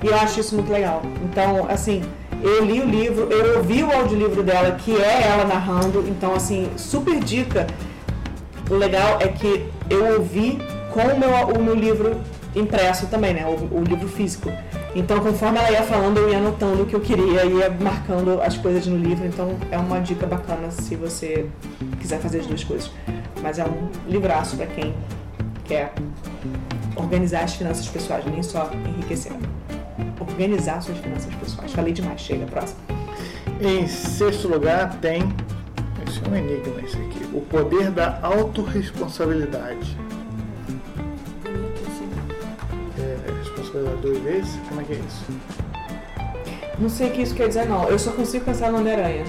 E 0.03 0.07
eu 0.07 0.15
acho 0.15 0.41
isso 0.41 0.55
muito 0.55 0.71
legal. 0.71 1.03
Então, 1.25 1.67
assim, 1.69 2.03
eu 2.43 2.65
li 2.65 2.81
o 2.81 2.85
livro, 2.85 3.29
eu 3.31 3.59
ouvi 3.59 3.83
o 3.83 3.91
audiolivro 3.91 4.43
dela, 4.43 4.73
que 4.73 4.95
é 4.95 5.23
ela 5.23 5.45
narrando, 5.45 6.05
então, 6.09 6.35
assim, 6.35 6.69
super 6.77 7.19
dica. 7.19 7.67
O 8.71 8.75
legal 8.75 9.19
é 9.21 9.29
que 9.29 9.67
eu 9.89 10.15
ouvi 10.15 10.59
com 10.91 11.01
o 11.01 11.19
meu, 11.19 11.31
o 11.57 11.63
meu 11.63 11.75
livro 11.75 12.21
impresso 12.55 13.07
também, 13.07 13.35
né? 13.35 13.47
O, 13.47 13.79
o, 13.79 13.85
livro 13.85 14.09
físico. 14.09 14.51
Então, 14.95 15.21
conforme 15.21 15.59
ela 15.59 15.71
ia 15.71 15.83
falando, 15.83 16.19
eu 16.19 16.31
ia 16.31 16.39
anotando 16.39 16.83
o 16.83 16.87
que 16.87 16.95
eu 16.95 17.01
queria, 17.01 17.45
ia 17.45 17.71
marcando 17.71 18.41
as 18.43 18.57
coisas 18.57 18.87
no 18.87 18.97
livro. 18.97 19.27
Então, 19.27 19.57
é 19.71 19.79
uma 19.79 20.01
dica 20.01 20.27
bacana 20.27 20.71
se 20.71 20.97
você 20.97 21.47
quiser 22.01 22.19
fazer 22.19 22.41
as 22.41 22.47
duas 22.47 22.65
coisas. 22.65 22.91
Mas 23.43 23.59
é 23.59 23.65
um 23.65 23.91
livraço 24.09 24.57
para 24.57 24.67
quem 24.67 24.95
quer 25.65 25.93
organizar 26.97 27.45
as 27.45 27.55
finanças 27.55 27.89
pessoais, 27.89 28.25
nem 28.27 28.43
só 28.43 28.71
enriquecer. 28.73 29.33
Organizar 30.21 30.81
suas 30.83 30.99
finanças 30.99 31.33
pessoais. 31.35 31.73
Falei 31.73 31.93
demais, 31.93 32.21
chega, 32.21 32.47
próximo. 32.47 32.81
Em 33.61 33.87
sexto 33.87 34.49
lugar 34.49 34.99
tem. 35.01 35.23
Esse 36.07 36.25
é 36.25 36.29
um 36.29 36.37
enigma, 36.37 36.81
esse 36.81 36.97
aqui. 36.97 37.25
O 37.33 37.41
poder 37.41 37.91
da 37.91 38.19
autorresponsabilidade. 38.23 39.97
duas 44.07 44.19
vezes? 44.19 44.59
Como 44.69 44.81
é 44.81 44.85
que 44.85 44.93
é 44.93 44.97
isso? 44.97 45.25
Não 46.79 46.89
sei 46.89 47.09
o 47.09 47.13
que 47.13 47.23
isso 47.23 47.35
quer 47.35 47.49
dizer, 47.49 47.67
não. 47.67 47.89
Eu 47.89 47.99
só 47.99 48.13
consigo 48.13 48.45
pensar 48.45 48.71
no 48.71 48.79
Homem-Aranha. 48.79 49.25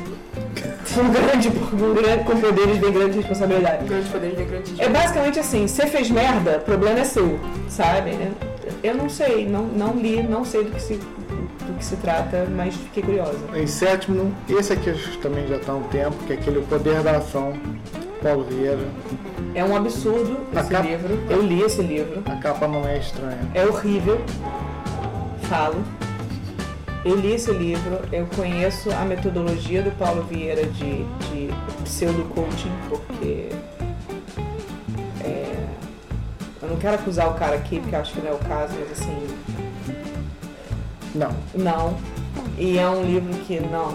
Um 0.99 1.11
grande, 1.11 1.49
um 1.49 1.93
grande, 1.93 2.23
com 2.23 2.39
poderes 2.39 2.77
vem 2.77 2.91
grande 2.91 3.17
responsabilidade. 3.17 3.85
Grandes 3.85 4.09
poderes 4.09 4.35
vem 4.37 4.47
grande 4.47 4.81
É 4.81 4.89
basicamente 4.89 5.39
assim, 5.39 5.67
você 5.67 5.85
fez 5.85 6.09
merda, 6.09 6.59
problema 6.59 6.99
é 6.99 7.03
seu, 7.03 7.39
sabe? 7.69 8.17
Eu 8.83 8.95
não 8.95 9.07
sei, 9.09 9.47
não, 9.47 9.63
não 9.63 9.93
li, 9.93 10.21
não 10.23 10.43
sei 10.43 10.63
do 10.63 10.71
que 10.71 10.81
se, 10.81 10.95
do 10.95 11.77
que 11.77 11.85
se 11.85 11.95
trata, 11.97 12.47
mas 12.55 12.73
fiquei 12.75 13.03
curiosa. 13.03 13.37
Em 13.55 13.67
sétimo, 13.67 14.33
esse 14.49 14.73
aqui 14.73 14.91
também 15.21 15.47
já 15.47 15.57
está 15.57 15.71
há 15.71 15.75
um 15.75 15.83
tempo, 15.83 16.15
que 16.25 16.33
é 16.33 16.35
aquele 16.35 16.59
O 16.59 16.63
Poder 16.63 17.01
da 17.01 17.17
Ação, 17.17 17.53
Paulo 18.21 18.43
Vieira. 18.49 18.79
É 19.55 19.63
um 19.63 19.75
absurdo 19.75 20.37
A 20.55 20.59
esse 20.61 20.69
capa- 20.69 20.87
livro. 20.87 21.19
Eu 21.29 21.41
li 21.41 21.61
esse 21.61 21.81
livro. 21.81 22.23
A 22.25 22.35
capa 22.37 22.67
não 22.67 22.87
é 22.87 22.97
estranha. 22.97 23.39
É 23.53 23.65
horrível. 23.65 24.19
Falo. 25.43 25.75
Eu 27.05 27.15
li 27.15 27.33
esse 27.33 27.51
livro, 27.51 27.99
eu 28.11 28.25
conheço 28.35 28.91
a 28.91 29.05
metodologia 29.05 29.81
do 29.81 29.91
Paulo 29.91 30.23
Vieira 30.23 30.65
de, 30.65 31.03
de 31.29 31.49
pseudo-coaching, 31.83 32.71
porque 32.89 33.49
é, 35.23 35.67
eu 36.61 36.69
não 36.69 36.77
quero 36.77 36.95
acusar 36.95 37.29
o 37.29 37.35
cara 37.35 37.55
aqui, 37.55 37.79
porque 37.79 37.95
acho 37.95 38.13
que 38.13 38.21
não 38.21 38.31
é 38.31 38.33
o 38.33 38.39
caso, 38.39 38.73
mas 38.79 38.91
assim, 38.91 39.27
Não. 41.15 41.31
não. 41.55 41.97
E 42.57 42.77
é 42.77 42.89
um 42.89 43.03
livro 43.03 43.33
que 43.45 43.59
não, 43.59 43.91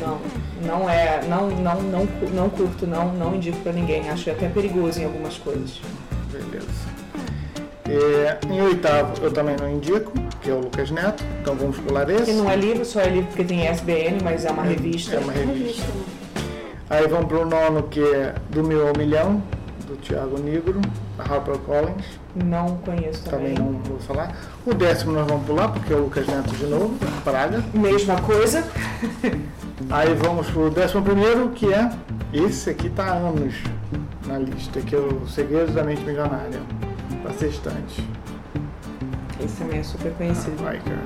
não, 0.00 0.20
não 0.66 0.90
é, 0.90 1.20
não, 1.28 1.48
não, 1.50 1.82
não, 1.82 2.08
não 2.34 2.50
curto, 2.50 2.86
não, 2.86 3.12
não 3.12 3.34
indico 3.34 3.58
pra 3.60 3.72
ninguém. 3.72 4.08
Acho 4.08 4.30
até 4.30 4.48
perigoso 4.48 5.00
em 5.00 5.04
algumas 5.04 5.36
coisas. 5.36 5.80
Beleza. 6.32 6.66
É, 7.88 8.38
em 8.50 8.60
oitavo, 8.60 9.12
eu 9.22 9.30
também 9.32 9.56
não 9.60 9.70
indico, 9.70 10.12
que 10.42 10.50
é 10.50 10.54
o 10.54 10.60
Lucas 10.60 10.90
Neto. 10.90 11.22
Então 11.40 11.54
vamos 11.54 11.78
pular 11.78 12.08
esse. 12.10 12.24
Que 12.24 12.32
não 12.32 12.50
é 12.50 12.56
livro, 12.56 12.84
só 12.84 13.00
é 13.00 13.08
livro 13.08 13.28
porque 13.28 13.44
tem 13.44 13.70
ISBN, 13.70 14.18
mas 14.22 14.44
é 14.44 14.50
uma 14.50 14.62
revista. 14.64 15.16
É 15.16 15.18
uma 15.18 15.32
revista. 15.32 15.86
Aí 16.90 17.06
vamos 17.06 17.26
pro 17.26 17.44
nono, 17.46 17.82
que 17.84 18.00
é 18.00 18.34
Do 18.50 18.62
Mil 18.62 18.86
ao 18.86 18.96
Milhão, 18.96 19.42
do 19.86 19.96
Thiago 19.96 20.38
Negro, 20.38 20.80
da 21.16 21.24
HarperCollins. 21.24 22.04
Não 22.34 22.76
conheço 22.78 23.24
Também 23.24 23.54
também. 23.54 23.72
não 23.72 23.80
vou 23.82 23.98
falar. 23.98 24.36
O 24.64 24.74
décimo 24.74 25.12
nós 25.12 25.26
vamos 25.26 25.46
pular, 25.46 25.68
porque 25.68 25.92
é 25.92 25.96
o 25.96 26.00
Lucas 26.00 26.26
Neto 26.26 26.54
de 26.54 26.66
novo, 26.66 26.94
Praga. 27.24 27.64
Mesma 27.72 28.20
coisa. 28.22 28.64
Aí 29.90 30.14
vamos 30.14 30.48
pro 30.50 30.70
décimo 30.70 31.02
primeiro, 31.02 31.50
que 31.50 31.72
é 31.72 31.90
esse 32.32 32.70
aqui 32.70 32.88
tá 32.90 33.04
há 33.04 33.12
anos 33.14 33.54
na 34.26 34.38
lista, 34.38 34.80
que 34.80 34.94
é 34.94 34.98
o 34.98 35.26
Segredos 35.28 35.74
da 35.74 35.84
Mente 35.84 36.02
Milionária, 36.02 36.60
da 37.26 37.32
Sextante. 37.32 38.04
Esse 39.42 39.56
também 39.56 39.80
é 39.80 39.82
super 39.82 40.12
conhecido. 40.12 40.56
Riker. 40.64 40.98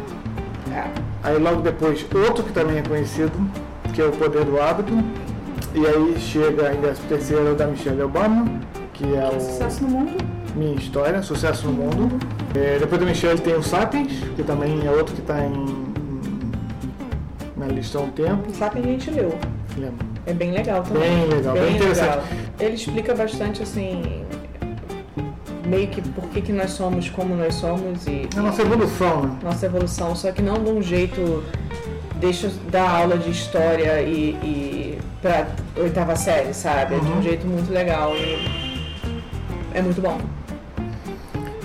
É. 0.72 0.84
Aí 1.22 1.38
logo 1.38 1.62
depois, 1.62 2.06
outro 2.14 2.44
que 2.44 2.52
também 2.52 2.78
é 2.78 2.82
conhecido, 2.82 3.32
que 3.92 4.00
é 4.00 4.04
o 4.04 4.12
Poder 4.12 4.44
do 4.44 4.60
Hábito. 4.60 4.92
E 5.74 5.86
aí 5.86 6.18
chega 6.18 6.72
em 6.74 6.80
décimo 6.80 7.08
terceiro 7.08 7.54
da 7.54 7.66
Michelle 7.66 8.02
Obama, 8.02 8.46
que 8.92 9.04
é 9.14 9.28
o 9.28 9.40
Sucesso 9.40 9.84
no 9.84 9.90
mundo. 9.90 10.16
Minha 10.54 10.74
História, 10.74 11.22
Sucesso 11.22 11.66
no 11.68 11.72
Mundo. 11.72 12.18
É, 12.56 12.78
depois 12.78 13.00
da 13.00 13.06
Michelle 13.06 13.40
tem 13.40 13.54
o 13.54 13.62
Sapiens, 13.62 14.12
que 14.34 14.42
também 14.42 14.84
é 14.84 14.90
outro 14.90 15.14
que 15.14 15.20
está 15.20 15.44
em, 15.44 15.92
na 17.56 17.66
lista 17.66 17.98
há 17.98 18.02
um 18.02 18.10
tempo. 18.10 18.52
Sabe 18.52 18.80
a 18.80 18.82
gente 18.82 19.10
leu. 19.12 19.32
Lembra? 19.76 20.06
É 20.26 20.32
bem 20.32 20.50
legal 20.50 20.82
também. 20.82 21.02
Bem 21.02 21.28
legal, 21.28 21.54
bem 21.54 21.76
interessante. 21.76 22.08
legal. 22.08 22.24
Ele 22.58 22.74
explica 22.74 23.14
bastante 23.14 23.62
assim. 23.62 24.19
Meio 25.70 25.86
que 25.86 26.02
por 26.02 26.24
que, 26.30 26.40
que 26.42 26.52
nós 26.52 26.70
somos 26.72 27.08
como 27.08 27.36
nós 27.36 27.54
somos 27.54 28.04
e. 28.08 28.28
É 28.34 28.38
a 28.38 28.42
nossa 28.42 28.62
evolução, 28.62 29.22
né? 29.22 29.36
nossa 29.44 29.66
evolução, 29.66 30.16
só 30.16 30.32
que 30.32 30.42
não 30.42 30.54
de 30.54 30.68
um 30.70 30.82
jeito 30.82 31.44
deixa 32.16 32.48
eu 32.48 32.52
dar 32.72 32.90
aula 32.90 33.16
de 33.16 33.30
história 33.30 34.02
e, 34.02 34.30
e 34.42 34.98
pra 35.22 35.46
oitava 35.76 36.16
série, 36.16 36.52
sabe? 36.52 36.96
É 36.96 36.98
de 36.98 37.06
um 37.06 37.14
Uhum. 37.14 37.22
jeito 37.22 37.46
muito 37.46 37.72
legal 37.72 38.12
e 38.16 38.82
é 39.72 39.80
muito 39.80 40.00
bom. 40.02 40.18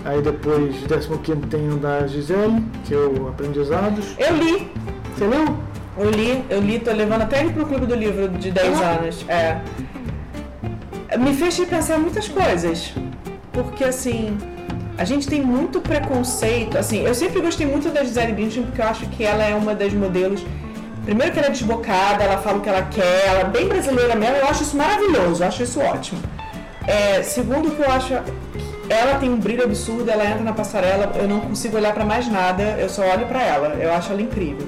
Aí 0.05 0.21
depois, 0.21 0.75
15 0.85 1.37
tem 1.49 1.67
o 1.67 1.77
da 1.77 2.05
Gisele, 2.05 2.63
que 2.83 2.93
é 2.93 2.97
o 2.97 3.29
Aprendizados. 3.29 4.13
Eu 4.19 4.35
li, 4.37 4.71
Você 5.17 5.25
leu? 5.25 5.45
eu 5.97 6.11
li, 6.11 6.43
eu 6.47 6.61
li, 6.61 6.77
tô 6.79 6.91
levando 6.91 7.23
até 7.23 7.39
ele 7.39 7.51
pro 7.53 7.65
clube 7.65 7.87
do 7.87 7.95
livro 7.95 8.29
de 8.29 8.51
10 8.51 8.81
Ah. 8.83 8.85
anos. 8.99 9.25
É. 9.27 9.57
Me 11.17 11.33
fez 11.33 11.57
pensar 11.65 11.97
muitas 11.97 12.27
coisas. 12.27 12.93
Porque 13.63 13.83
assim, 13.83 14.37
a 14.97 15.05
gente 15.05 15.27
tem 15.27 15.41
muito 15.41 15.81
preconceito. 15.81 16.77
Assim, 16.77 16.99
eu 17.05 17.15
sempre 17.15 17.41
gostei 17.41 17.65
muito 17.65 17.89
da 17.89 18.03
Gisele 18.03 18.33
Bündchen 18.33 18.63
porque 18.63 18.81
eu 18.81 18.85
acho 18.85 19.05
que 19.07 19.23
ela 19.23 19.43
é 19.43 19.55
uma 19.55 19.73
das 19.73 19.93
modelos 19.93 20.43
Primeiro 21.05 21.31
que 21.31 21.37
ela 21.37 21.49
é 21.49 21.51
desbocada, 21.51 22.23
ela 22.23 22.39
fala 22.39 22.57
o 22.57 22.61
que 22.61 22.67
ela 22.67 22.81
quer, 22.81 23.27
ela 23.27 23.41
é 23.41 23.43
bem 23.43 23.67
brasileira 23.67 24.15
mesmo, 24.15 24.37
eu 24.37 24.47
acho 24.47 24.63
isso 24.63 24.75
maravilhoso, 24.75 25.43
eu 25.43 25.47
acho 25.47 25.61
isso 25.61 25.79
ótimo. 25.79 26.19
É, 26.87 27.21
segundo 27.21 27.69
que 27.69 27.79
eu 27.79 27.91
acho, 27.91 28.13
ela 28.89 29.19
tem 29.19 29.29
um 29.29 29.37
brilho 29.37 29.63
absurdo, 29.63 30.09
ela 30.09 30.25
entra 30.25 30.43
na 30.43 30.51
passarela, 30.51 31.11
eu 31.15 31.27
não 31.27 31.41
consigo 31.41 31.77
olhar 31.77 31.93
para 31.93 32.03
mais 32.03 32.27
nada, 32.27 32.63
eu 32.79 32.89
só 32.89 33.03
olho 33.03 33.27
para 33.27 33.39
ela, 33.43 33.67
eu 33.75 33.93
acho 33.93 34.11
ela 34.11 34.21
incrível. 34.21 34.67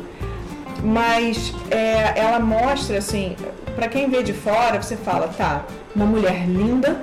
Mas 0.84 1.56
é, 1.72 2.14
ela 2.20 2.40
mostra 2.40 3.00
assim, 3.00 3.36
para 3.76 3.88
quem 3.88 4.08
vê 4.08 4.22
de 4.22 4.34
fora, 4.34 4.80
você 4.80 4.96
fala, 4.96 5.30
tá, 5.30 5.64
uma 5.96 6.06
mulher 6.06 6.48
linda, 6.48 7.02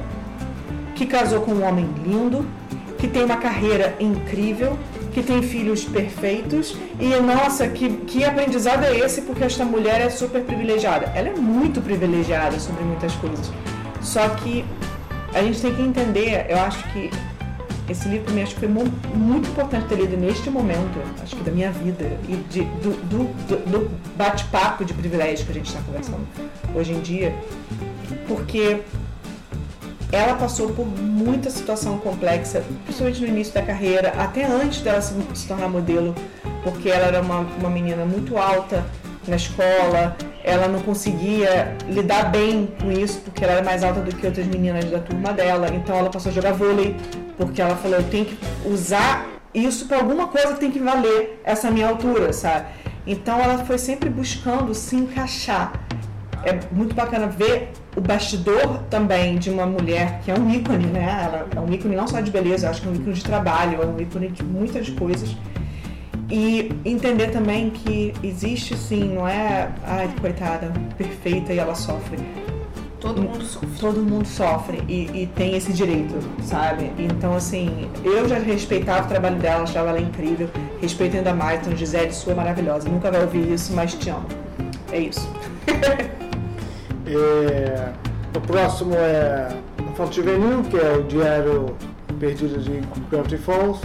que 0.95 1.07
casou 1.07 1.41
com 1.41 1.53
um 1.53 1.65
homem 1.65 1.89
lindo, 2.05 2.47
que 2.99 3.09
tem 3.09 3.25
uma 3.25 3.37
carreira 3.37 3.95
incrível, 4.01 4.79
que 5.13 5.23
tem 5.23 5.43
filhos 5.43 5.85
perfeitos 5.85 6.77
e 6.99 7.15
nossa, 7.21 7.69
que, 7.69 7.89
que 7.89 8.25
aprendizado 8.25 8.85
é 8.85 8.99
esse 8.99 9.23
porque 9.23 9.45
esta 9.45 9.65
mulher 9.65 10.01
é 10.01 10.11
super 10.11 10.43
privilegiada. 10.43 11.13
Ela 11.15 11.29
é 11.29 11.35
muito 11.35 11.81
privilegiada 11.81 12.59
sobre 12.59 12.83
muitas 12.83 13.15
coisas. 13.17 13.53
Só 14.01 14.29
que 14.31 14.65
a 15.33 15.43
gente 15.43 15.61
tem 15.61 15.75
que 15.75 15.83
entender, 15.83 16.47
eu 16.49 16.59
acho 16.59 16.83
que 16.93 17.11
esse 17.89 18.09
livro 18.09 18.27
também 18.27 18.43
acho 18.43 18.55
que 18.55 18.61
foi 18.61 18.69
muito 18.69 19.49
importante 19.51 19.87
ter 19.87 19.97
lido 19.97 20.17
neste 20.17 20.49
momento, 20.49 20.99
acho 21.23 21.37
que 21.37 21.43
da 21.43 21.53
minha 21.53 21.71
vida 21.71 22.19
e 22.29 22.37
de, 22.51 22.63
do, 22.63 22.97
do, 23.09 23.71
do 23.71 23.91
bate-papo 24.17 24.85
de 24.85 24.95
privilégio 24.95 25.45
que 25.45 25.53
a 25.53 25.55
gente 25.55 25.67
está 25.67 25.81
conversando 25.83 26.27
hoje 26.75 26.93
em 26.93 27.01
dia, 27.01 27.35
porque 28.27 28.81
ela 30.13 30.35
passou 30.35 30.71
por 30.71 30.87
muita 30.87 31.51
situação 31.51 31.99
complexa, 31.99 32.63
principalmente 32.85 33.21
no 33.21 33.29
início 33.29 33.55
da 33.55 33.63
carreira, 33.63 34.13
até 34.19 34.45
antes 34.45 34.81
dela 34.81 35.01
se, 35.01 35.15
se 35.35 35.47
tornar 35.47 35.69
modelo, 35.69 36.15
porque 36.63 36.89
ela 36.89 37.07
era 37.07 37.21
uma, 37.21 37.41
uma 37.41 37.71
menina 37.71 38.05
muito 38.05 38.37
alta 38.37 38.85
na 39.27 39.37
escola, 39.37 40.17
ela 40.43 40.69
não 40.69 40.81
conseguia 40.81 41.75
lidar 41.89 42.31
bem 42.31 42.69
com 42.81 42.93
isso, 42.93 43.21
porque 43.21 43.43
ela 43.43 43.55
era 43.55 43.63
mais 43.63 43.83
alta 43.83 44.01
do 44.01 44.15
que 44.15 44.27
outras 44.27 44.47
meninas 44.47 44.85
da 44.85 44.99
turma 44.99 45.33
dela, 45.33 45.69
então 45.75 45.97
ela 45.97 46.11
passou 46.11 46.31
a 46.31 46.35
jogar 46.35 46.53
vôlei, 46.53 46.95
porque 47.37 47.61
ela 47.61 47.75
falou, 47.77 47.99
eu 47.99 48.05
tenho 48.05 48.27
que 48.27 48.39
usar 48.67 49.27
isso 49.55 49.87
para 49.87 49.99
alguma 49.99 50.27
coisa 50.27 50.55
tem 50.55 50.71
que 50.71 50.81
valer 50.81 51.41
essa 51.45 51.71
minha 51.71 51.89
altura, 51.89 52.33
sabe? 52.33 52.67
Então 53.07 53.39
ela 53.39 53.65
foi 53.65 53.79
sempre 53.79 54.11
buscando 54.11 54.75
se 54.75 54.97
encaixar. 54.97 55.73
É 56.45 56.59
muito 56.71 56.95
bacana 56.95 57.27
ver 57.27 57.71
o 57.97 58.01
bastidor 58.01 58.81
também 58.91 59.39
de 59.39 59.51
uma 59.51 59.67
mulher 59.67 60.21
que 60.25 60.31
é 60.31 60.35
um 60.35 60.51
ícone, 60.51 60.87
né? 60.87 61.25
Ela 61.25 61.47
é 61.57 61.61
um 61.61 61.73
ícone 61.73 61.97
não 61.97 62.07
só 62.07 62.21
de 62.21 62.31
beleza, 62.31 62.69
acho 62.69 62.83
que 62.83 62.89
é 62.89 62.91
um 62.91 62.95
ícone 62.95 63.13
de 63.13 63.25
trabalho, 63.25 63.83
é 63.83 63.87
um 63.87 64.01
ícone 64.01 64.29
de 64.29 64.43
muitas 64.43 64.89
coisas. 64.91 65.35
E 66.31 66.71
entender 66.85 67.29
também 67.31 67.71
que 67.71 68.13
existe 68.23 68.77
sim, 68.77 69.15
não 69.15 69.29
é, 69.29 69.71
ai, 69.87 70.11
coitada, 70.21 70.73
perfeita 70.97 71.53
e 71.53 71.59
ela 71.59 71.75
sofre. 71.75 72.19
Todo 72.99 73.21
mundo 73.21 73.45
sofre. 73.45 73.69
Todo 73.79 74.03
mundo 74.03 74.27
sofre 74.27 74.83
e, 74.89 75.23
e, 75.23 75.27
tem 75.37 75.55
esse 75.55 75.73
direito, 75.73 76.15
sabe? 76.43 76.91
Então, 76.99 77.37
assim, 77.37 77.87
eu 78.03 78.27
já 78.27 78.39
respeitava 78.39 79.05
o 79.05 79.09
trabalho 79.09 79.37
dela, 79.37 79.65
achava 79.65 79.91
ela 79.91 80.01
incrível, 80.01 80.49
respeito 80.81 81.19
ainda 81.19 81.35
mais. 81.35 81.61
Então, 81.61 81.77
Gisele, 81.77 82.13
sua 82.13 82.35
maravilhosa. 82.35 82.89
Nunca 82.89 83.11
vai 83.11 83.21
ouvir 83.21 83.53
isso, 83.53 83.75
mas 83.75 83.93
te 83.93 84.09
amo. 84.09 84.27
É 84.91 84.99
isso. 84.99 85.29
é, 87.07 87.93
o 88.37 88.41
próximo 88.41 88.95
é 88.95 89.49
o 89.81 89.95
Fonte 89.97 90.17
Juvenil, 90.17 90.63
que 90.65 90.77
é 90.77 90.97
o 90.97 91.03
Diário 91.05 91.77
Perdido 92.19 92.59
de 92.61 92.81
Gravity 93.11 93.39
Falls. 93.39 93.81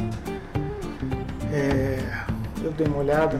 É, 1.51 1.99
eu 2.63 2.71
dei 2.71 2.87
uma 2.87 2.97
olhada, 2.97 3.39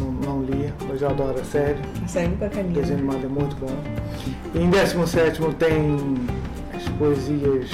não, 0.00 0.12
não, 0.12 0.42
li, 0.42 0.72
mas 0.88 1.02
eu 1.02 1.08
adoro 1.08 1.40
a 1.40 1.44
série. 1.44 1.78
A 2.04 2.08
série 2.08 2.26
é 2.26 2.28
muito 2.28 2.40
bacaninha. 2.40 2.70
O 2.70 2.80
desenho 2.80 2.98
animado 2.98 3.24
é 3.24 3.28
muito 3.28 3.56
bom. 3.56 3.74
E 4.54 4.58
em 4.58 4.70
17 4.70 5.40
tem 5.58 6.28
as 6.74 6.88
poesias 6.98 7.70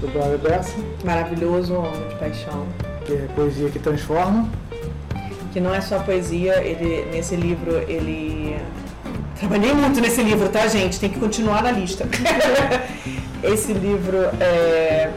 do 0.00 0.08
Brian 0.08 0.36
Bessa. 0.38 0.76
Maravilhoso, 1.04 1.74
Homem 1.74 2.08
de 2.08 2.14
Paixão. 2.16 2.66
Que 3.04 3.14
é 3.14 3.28
poesia 3.34 3.68
que 3.70 3.78
transforma. 3.78 4.48
Que 5.52 5.60
não 5.60 5.74
é 5.74 5.80
só 5.80 5.98
poesia, 6.00 6.62
ele, 6.62 7.10
nesse 7.10 7.34
livro 7.34 7.76
ele. 7.88 8.45
Trabalhei 9.38 9.74
muito 9.74 10.00
nesse 10.00 10.22
livro, 10.22 10.48
tá, 10.48 10.66
gente? 10.66 10.98
Tem 10.98 11.10
que 11.10 11.20
continuar 11.20 11.62
na 11.62 11.70
lista. 11.70 12.08
Esse 13.44 13.72
livro 13.72 14.16
é... 14.40 15.10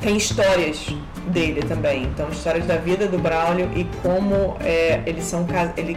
tem 0.00 0.16
histórias 0.16 0.86
dele 1.26 1.62
também. 1.62 2.04
Então, 2.04 2.28
histórias 2.28 2.64
da 2.64 2.76
vida 2.76 3.08
do 3.08 3.18
Braulio 3.18 3.68
e 3.74 3.84
como 4.02 4.56
é, 4.60 5.02
eles 5.04 5.24
são 5.24 5.46
ele, 5.76 5.96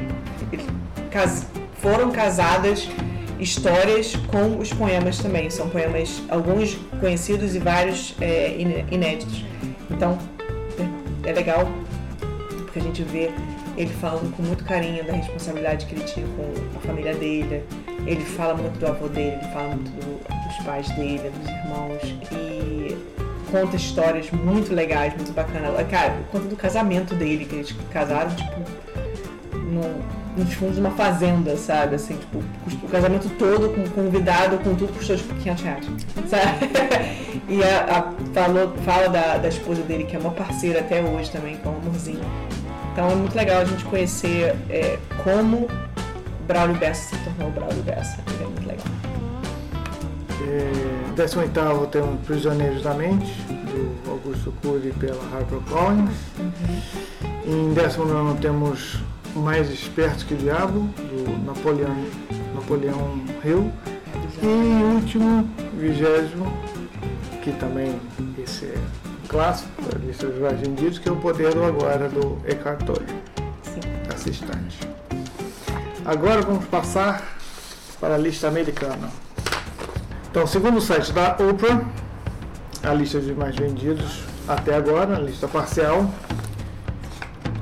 ele, 0.52 0.66
cas, 1.12 1.46
foram 1.80 2.12
casadas 2.12 2.90
histórias 3.40 4.16
com 4.28 4.58
os 4.58 4.74
poemas 4.74 5.20
também. 5.20 5.50
São 5.50 5.70
poemas, 5.70 6.24
alguns 6.28 6.76
conhecidos 7.00 7.56
e 7.56 7.60
vários 7.60 8.16
é, 8.20 8.56
inéditos. 8.92 9.46
Então, 9.92 10.18
é, 11.24 11.30
é 11.30 11.34
legal 11.34 11.68
porque 12.76 12.80
a 12.80 12.82
gente 12.82 13.04
vê 13.04 13.32
ele 13.78 13.94
falando 13.94 14.36
com 14.36 14.44
muito 14.44 14.64
carinho 14.64 15.04
da 15.06 15.14
responsabilidade 15.14 15.86
que 15.86 15.96
ele 15.96 16.04
tinha 16.06 16.26
com 16.28 16.78
a 16.78 16.82
família 16.82 17.14
dele. 17.14 17.64
Ele 18.06 18.24
fala 18.24 18.56
muito 18.56 18.80
do 18.80 18.88
avô 18.88 19.08
dele, 19.08 19.38
ele 19.42 19.52
fala 19.52 19.76
muito 19.76 19.90
do, 19.92 20.48
dos 20.48 20.66
pais 20.66 20.90
dele, 20.92 21.30
dos 21.30 21.50
irmãos. 21.50 22.02
E 22.32 22.98
conta 23.52 23.76
histórias 23.76 24.32
muito 24.32 24.74
legais, 24.74 25.14
muito 25.16 25.34
bacanas. 25.34 25.72
Cara, 25.90 26.16
conta 26.32 26.48
do 26.48 26.56
casamento 26.56 27.14
dele, 27.16 27.46
que 27.46 27.56
eles 27.56 27.76
casaram, 27.92 28.30
tipo, 28.32 28.62
no, 29.52 30.42
nos 30.42 30.54
fundos 30.54 30.76
de 30.76 30.82
uma 30.82 30.92
fazenda, 30.92 31.58
sabe? 31.58 31.96
Assim, 31.96 32.16
tipo, 32.16 32.40
o 32.84 32.90
casamento 32.90 33.30
todo 33.38 33.70
com 33.70 33.90
convidado, 33.90 34.58
com 34.60 34.76
tudo, 34.76 34.94
custou 34.94 35.18
tipo 35.18 35.34
500 35.36 35.64
reais, 35.64 35.86
sabe? 36.28 36.70
e 37.50 37.64
a, 37.64 37.98
a, 37.98 38.34
falou, 38.34 38.74
fala 38.84 39.10
da, 39.10 39.38
da 39.38 39.48
esposa 39.48 39.82
dele, 39.82 40.06
que 40.06 40.16
é 40.16 40.20
uma 40.20 40.32
parceira 40.32 40.80
até 40.80 41.02
hoje 41.02 41.32
também, 41.32 41.58
que 41.58 41.68
é 41.68 41.72
um 41.72 41.78
amorzinho. 41.78 42.24
Então 42.96 43.12
é 43.12 43.16
muito 43.16 43.36
legal 43.36 43.58
a 43.60 43.66
gente 43.66 43.84
conhecer 43.84 44.56
é, 44.70 44.98
como 45.22 45.68
Braulio 46.48 46.78
Bessa 46.78 47.14
se 47.14 47.24
tornou 47.26 47.52
Braulio 47.52 47.84
Bessa. 47.84 48.24
É 48.40 48.44
muito 48.46 48.66
legal. 48.66 48.86
É, 50.48 51.14
18 51.14 51.88
tem 51.88 52.02
Prisioneiros 52.26 52.84
da 52.84 52.94
Mente, 52.94 53.34
do 53.50 54.12
Augusto 54.12 54.54
Cury 54.62 54.94
pela 54.94 55.22
HarperCollins. 55.34 56.16
Uhum. 56.40 57.70
Em 57.70 57.74
19 57.74 58.40
temos 58.40 59.04
Mais 59.36 59.70
Esperto 59.70 60.26
que 60.26 60.34
o 60.34 60.38
Diabo, 60.38 60.90
do 60.96 61.46
Napoleão, 61.46 61.98
Napoleão 62.54 63.20
Hill. 63.44 63.74
E 64.42 64.46
em 64.46 64.84
último, 64.96 65.50
vigésimo, 65.78 66.46
que 67.44 67.52
também 67.52 68.00
esse 68.42 68.68
é 68.68 68.78
um 68.78 69.28
clássico 69.28 69.75
da 69.90 69.98
lista 70.00 70.28
dos 70.28 70.40
mais 70.40 70.60
vendidos, 70.60 71.00
que 71.00 71.08
é 71.08 71.12
o 71.12 71.16
Poder 71.18 71.54
do 71.54 71.64
Agora, 71.64 72.10
do 72.10 72.38
Eckhart 72.46 72.84
Tolle, 72.84 73.06
assistente. 74.14 74.80
Agora 76.06 76.42
vamos 76.42 76.66
passar 76.66 77.38
para 78.00 78.16
a 78.16 78.18
lista 78.18 78.48
americana. 78.48 79.10
Então, 80.30 80.46
segundo 80.46 80.78
o 80.78 80.82
site 80.82 81.12
da 81.14 81.38
Oprah, 81.40 81.82
a 82.84 82.94
lista 82.94 83.20
de 83.20 83.34
mais 83.34 83.56
vendidos 83.56 84.24
até 84.48 84.76
agora, 84.76 85.16
a 85.16 85.20
lista 85.20 85.48
parcial, 85.48 86.10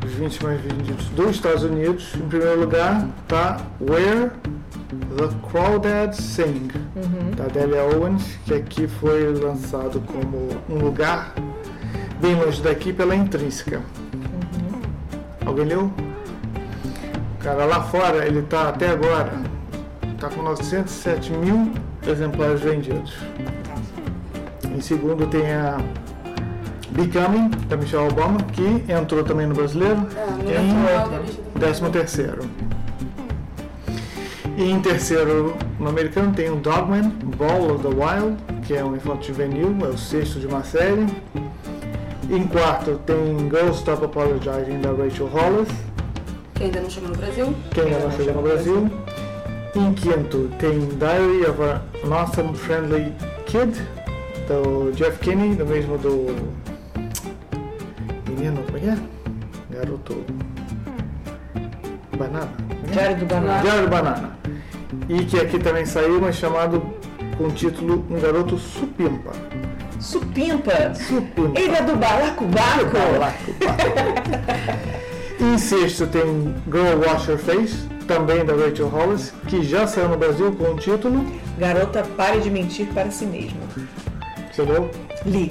os 0.05 0.11
20 0.11 0.43
mais 0.43 0.61
vendidos 0.61 1.05
dos 1.09 1.35
Estados 1.35 1.63
Unidos. 1.63 2.13
Em 2.15 2.27
primeiro 2.27 2.59
lugar 2.59 3.07
está 3.23 3.61
Where 3.79 4.31
the 5.17 5.29
Crawdads 5.49 6.17
Sing, 6.17 6.69
uhum. 6.95 7.31
da 7.35 7.45
Delia 7.45 7.83
Owens, 7.83 8.37
que 8.45 8.53
aqui 8.53 8.87
foi 8.87 9.33
lançado 9.33 10.01
como 10.01 10.49
um 10.69 10.83
lugar 10.83 11.33
bem 12.23 12.35
longe 12.35 12.61
daqui 12.61 12.93
pela 12.93 13.13
Intrínseca. 13.13 13.81
Uhum. 14.13 14.81
Alguém 15.45 15.65
leu? 15.65 15.91
O 17.35 17.43
cara 17.43 17.65
lá 17.65 17.83
fora, 17.83 18.25
ele 18.25 18.39
está 18.39 18.69
até 18.69 18.87
agora, 18.87 19.33
está 20.13 20.29
com 20.29 20.41
907 20.41 21.33
mil 21.33 21.73
exemplares 22.07 22.61
vendidos. 22.61 23.13
Em 24.73 24.79
segundo 24.79 25.27
tem 25.27 25.51
a 25.51 25.77
Becoming, 26.91 27.49
da 27.67 27.75
Michelle 27.75 28.07
Obama, 28.07 28.37
que 28.53 28.85
entrou 28.89 29.21
também 29.25 29.45
no 29.45 29.53
brasileiro. 29.53 30.07
É, 30.47 30.61
em 30.61 31.59
décimo 31.59 31.89
terceiro. 31.89 32.49
E 34.55 34.71
em 34.71 34.79
terceiro 34.79 35.57
no 35.77 35.89
americano 35.89 36.31
tem 36.31 36.49
o 36.49 36.55
Dogman, 36.55 37.09
Ball 37.37 37.75
of 37.75 37.83
the 37.83 37.89
Wild, 37.89 38.37
que 38.65 38.75
é 38.75 38.85
um 38.85 38.95
infanto 38.95 39.27
juvenil, 39.27 39.75
é 39.81 39.87
o 39.87 39.97
sexto 39.97 40.39
de 40.39 40.47
uma 40.47 40.63
série. 40.63 41.05
Em 42.33 42.47
quarto 42.47 42.99
tem 43.05 43.37
Girls 43.47 43.77
Stop 43.77 44.05
Apologizing, 44.05 44.81
da 44.81 44.91
Rachel 44.91 45.27
Hollis. 45.27 45.69
Que 46.55 46.63
ainda 46.63 46.81
não 46.81 46.89
chegou 46.89 47.09
no 47.09 47.15
Brasil. 47.15 47.55
Que 47.69 47.81
ainda 47.81 47.99
não 47.99 48.11
chegou 48.11 48.33
no 48.33 48.41
Brasil. 48.41 48.91
Em 49.75 49.93
quinto 49.93 50.49
tem 50.57 50.79
Diary 50.79 51.45
of 51.45 51.61
a 51.61 51.81
Awesome 52.11 52.55
Friendly 52.55 53.13
Kid, 53.45 53.79
do 54.47 54.91
Jeff 54.93 55.19
Kinney, 55.19 55.53
do 55.53 55.63
mesmo 55.63 55.95
do. 55.99 56.35
Menino, 58.27 58.63
como 58.63 58.77
é 58.77 58.81
que 58.81 58.87
é? 58.87 58.97
Garoto. 59.69 60.25
Banana? 62.17 62.49
Diário 62.91 63.17
do 63.17 63.25
Banana. 63.27 63.61
Diário 63.61 63.83
do 63.83 63.89
Banana. 63.89 64.37
E 65.07 65.25
que 65.25 65.39
aqui 65.39 65.59
também 65.59 65.85
saiu, 65.85 66.19
mas 66.19 66.35
chamado 66.35 66.81
com 67.37 67.43
o 67.43 67.51
título 67.51 68.03
Um 68.09 68.19
Garoto 68.19 68.57
Supimpa. 68.57 69.33
Supimpa. 70.03 70.93
Supimpa. 70.95 71.57
Ele 71.57 71.75
é 71.75 71.81
do 71.81 71.95
Balacobaco. 71.95 72.97
em 75.39 75.57
sexto 75.57 76.05
tem 76.07 76.53
Girl 76.69 76.99
Wash 77.07 77.27
Your 77.27 77.37
Face, 77.37 77.87
também 78.05 78.43
da 78.43 78.53
Rachel 78.53 78.89
Hollis, 78.89 79.33
que 79.47 79.63
já 79.63 79.87
saiu 79.87 80.09
no 80.09 80.17
Brasil 80.17 80.51
com 80.51 80.73
o 80.73 80.75
título. 80.75 81.25
Garota, 81.57 82.03
pare 82.17 82.41
de 82.41 82.51
mentir 82.51 82.87
para 82.87 83.09
si 83.11 83.25
mesma. 83.25 83.61
Você 84.51 84.63
leu? 84.63 84.91
Li. 85.25 85.49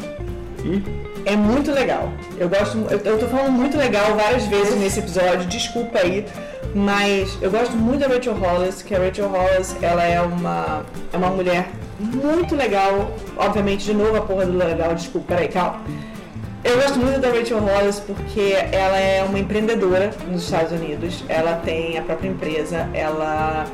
E? 0.62 0.82
É 1.24 1.34
muito 1.34 1.72
legal. 1.72 2.12
Eu 2.36 2.50
gosto. 2.50 2.76
Eu, 2.90 2.98
eu 2.98 3.18
tô 3.18 3.26
falando 3.28 3.52
muito 3.52 3.78
legal 3.78 4.14
várias 4.16 4.44
vezes 4.46 4.78
nesse 4.78 5.00
episódio, 5.00 5.46
desculpa 5.46 5.98
aí. 5.98 6.26
Mas 6.74 7.38
eu 7.40 7.50
gosto 7.50 7.74
muito 7.74 8.00
da 8.00 8.14
Rachel 8.14 8.34
Hollis, 8.34 8.82
que 8.82 8.94
a 8.94 8.98
Rachel 8.98 9.28
Hollis, 9.28 9.74
ela 9.80 10.02
é 10.02 10.20
uma, 10.20 10.84
é 11.10 11.16
uma 11.16 11.28
mulher 11.28 11.68
muito 12.02 12.54
legal. 12.56 13.12
Obviamente, 13.36 13.84
de 13.84 13.94
novo, 13.94 14.16
a 14.16 14.20
porra 14.22 14.46
do 14.46 14.56
legal, 14.56 14.94
desculpa, 14.94 15.34
peraí, 15.34 15.48
calma. 15.48 15.80
Eu 16.64 16.76
gosto 16.76 16.98
muito 16.98 17.18
da 17.20 17.28
Rachel 17.28 17.58
Hollis 17.58 17.98
porque 18.00 18.54
ela 18.70 18.96
é 18.96 19.24
uma 19.24 19.38
empreendedora 19.38 20.12
nos 20.28 20.44
Estados 20.44 20.70
Unidos. 20.72 21.24
Ela 21.28 21.54
tem 21.56 21.98
a 21.98 22.02
própria 22.02 22.28
empresa, 22.28 22.88
ela 22.94 23.66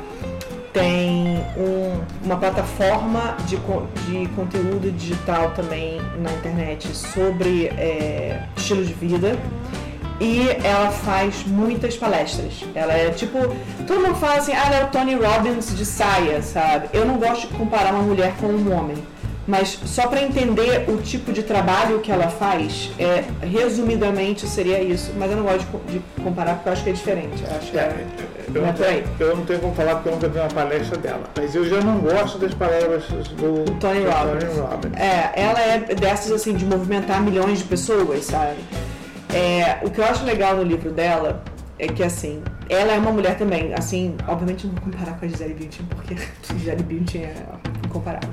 tem 0.73 1.39
um- 1.57 1.99
uma 2.23 2.35
plataforma 2.37 3.35
de, 3.45 3.57
de 3.57 4.27
conteúdo 4.35 4.91
digital 4.91 5.51
também 5.55 5.99
na 6.21 6.31
internet 6.31 6.87
sobre 6.95 7.67
é, 7.67 8.41
estilo 8.55 8.83
de 8.83 8.93
vida. 8.93 9.37
E 10.19 10.49
ela 10.63 10.91
faz 10.91 11.45
muitas 11.45 11.95
palestras. 11.95 12.63
Ela 12.75 12.93
é 12.93 13.09
tipo. 13.11 13.37
Todo 13.87 14.01
mundo 14.01 14.15
fala 14.15 14.35
assim, 14.35 14.51
ah, 14.53 14.65
ela 14.67 14.75
é 14.75 14.83
o 14.83 14.87
Tony 14.87 15.15
Robbins 15.15 15.75
de 15.75 15.85
saia, 15.85 16.41
sabe? 16.41 16.89
Eu 16.93 17.05
não 17.05 17.17
gosto 17.17 17.47
de 17.47 17.53
comparar 17.53 17.93
uma 17.93 18.03
mulher 18.03 18.33
com 18.39 18.47
um 18.47 18.73
homem. 18.77 18.97
Mas 19.47 19.79
só 19.85 20.05
para 20.07 20.21
entender 20.21 20.85
o 20.87 20.97
tipo 20.97 21.33
de 21.33 21.41
trabalho 21.41 22.01
que 22.01 22.11
ela 22.11 22.27
faz, 22.27 22.91
é, 22.99 23.23
resumidamente 23.43 24.45
seria 24.47 24.79
isso. 24.79 25.11
Mas 25.17 25.31
eu 25.31 25.37
não 25.37 25.43
gosto 25.43 25.65
de, 25.87 25.93
de 25.93 26.01
comparar 26.23 26.53
porque 26.55 26.69
eu 26.69 26.73
acho 26.73 26.83
que 26.83 26.89
é 26.91 26.93
diferente. 26.93 27.43
Eu 27.49 27.57
acho 27.57 27.71
que 27.71 27.79
é, 27.79 28.05
Eu 28.53 28.61
não 28.61 28.61
é 28.61 28.65
não, 28.67 28.73
por 28.73 28.85
aí. 28.85 29.03
eu 29.19 29.35
não 29.37 29.45
tenho 29.45 29.59
como 29.59 29.73
falar 29.73 29.95
porque 29.95 30.09
eu 30.09 30.13
nunca 30.13 30.27
vi 30.27 30.37
uma 30.37 30.49
palestra 30.49 30.97
dela. 30.99 31.23
Mas 31.35 31.55
eu 31.55 31.67
já 31.67 31.81
não 31.81 31.97
gosto 31.97 32.37
das 32.37 32.53
palestras 32.53 33.27
do 33.29 33.65
Tony 33.79 34.01
do 34.01 34.11
Robbins. 34.11 34.43
Tony 34.43 34.59
Robbins. 34.59 34.99
É, 34.99 35.31
ela 35.33 35.59
é 35.61 35.79
dessas 35.95 36.31
assim 36.31 36.53
de 36.53 36.65
movimentar 36.65 37.19
milhões 37.19 37.57
de 37.57 37.63
pessoas, 37.63 38.25
sabe? 38.25 38.57
É, 39.33 39.79
o 39.85 39.89
que 39.89 39.99
eu 39.99 40.05
acho 40.05 40.25
legal 40.25 40.55
no 40.55 40.63
livro 40.63 40.91
dela 40.91 41.43
é 41.77 41.87
que 41.87 42.03
assim, 42.03 42.41
ela 42.67 42.93
é 42.93 42.97
uma 42.97 43.11
mulher 43.11 43.37
também, 43.37 43.73
assim, 43.73 44.15
obviamente 44.27 44.67
não 44.67 44.73
vou 44.73 44.83
comparar 44.83 45.17
com 45.17 45.25
a 45.25 45.27
Gisele 45.29 45.53
Bündchen, 45.53 45.85
porque 45.85 46.15
Gisele 46.53 46.83
Bündchen 46.83 47.23
é 47.23 47.35
incomparável. 47.85 48.29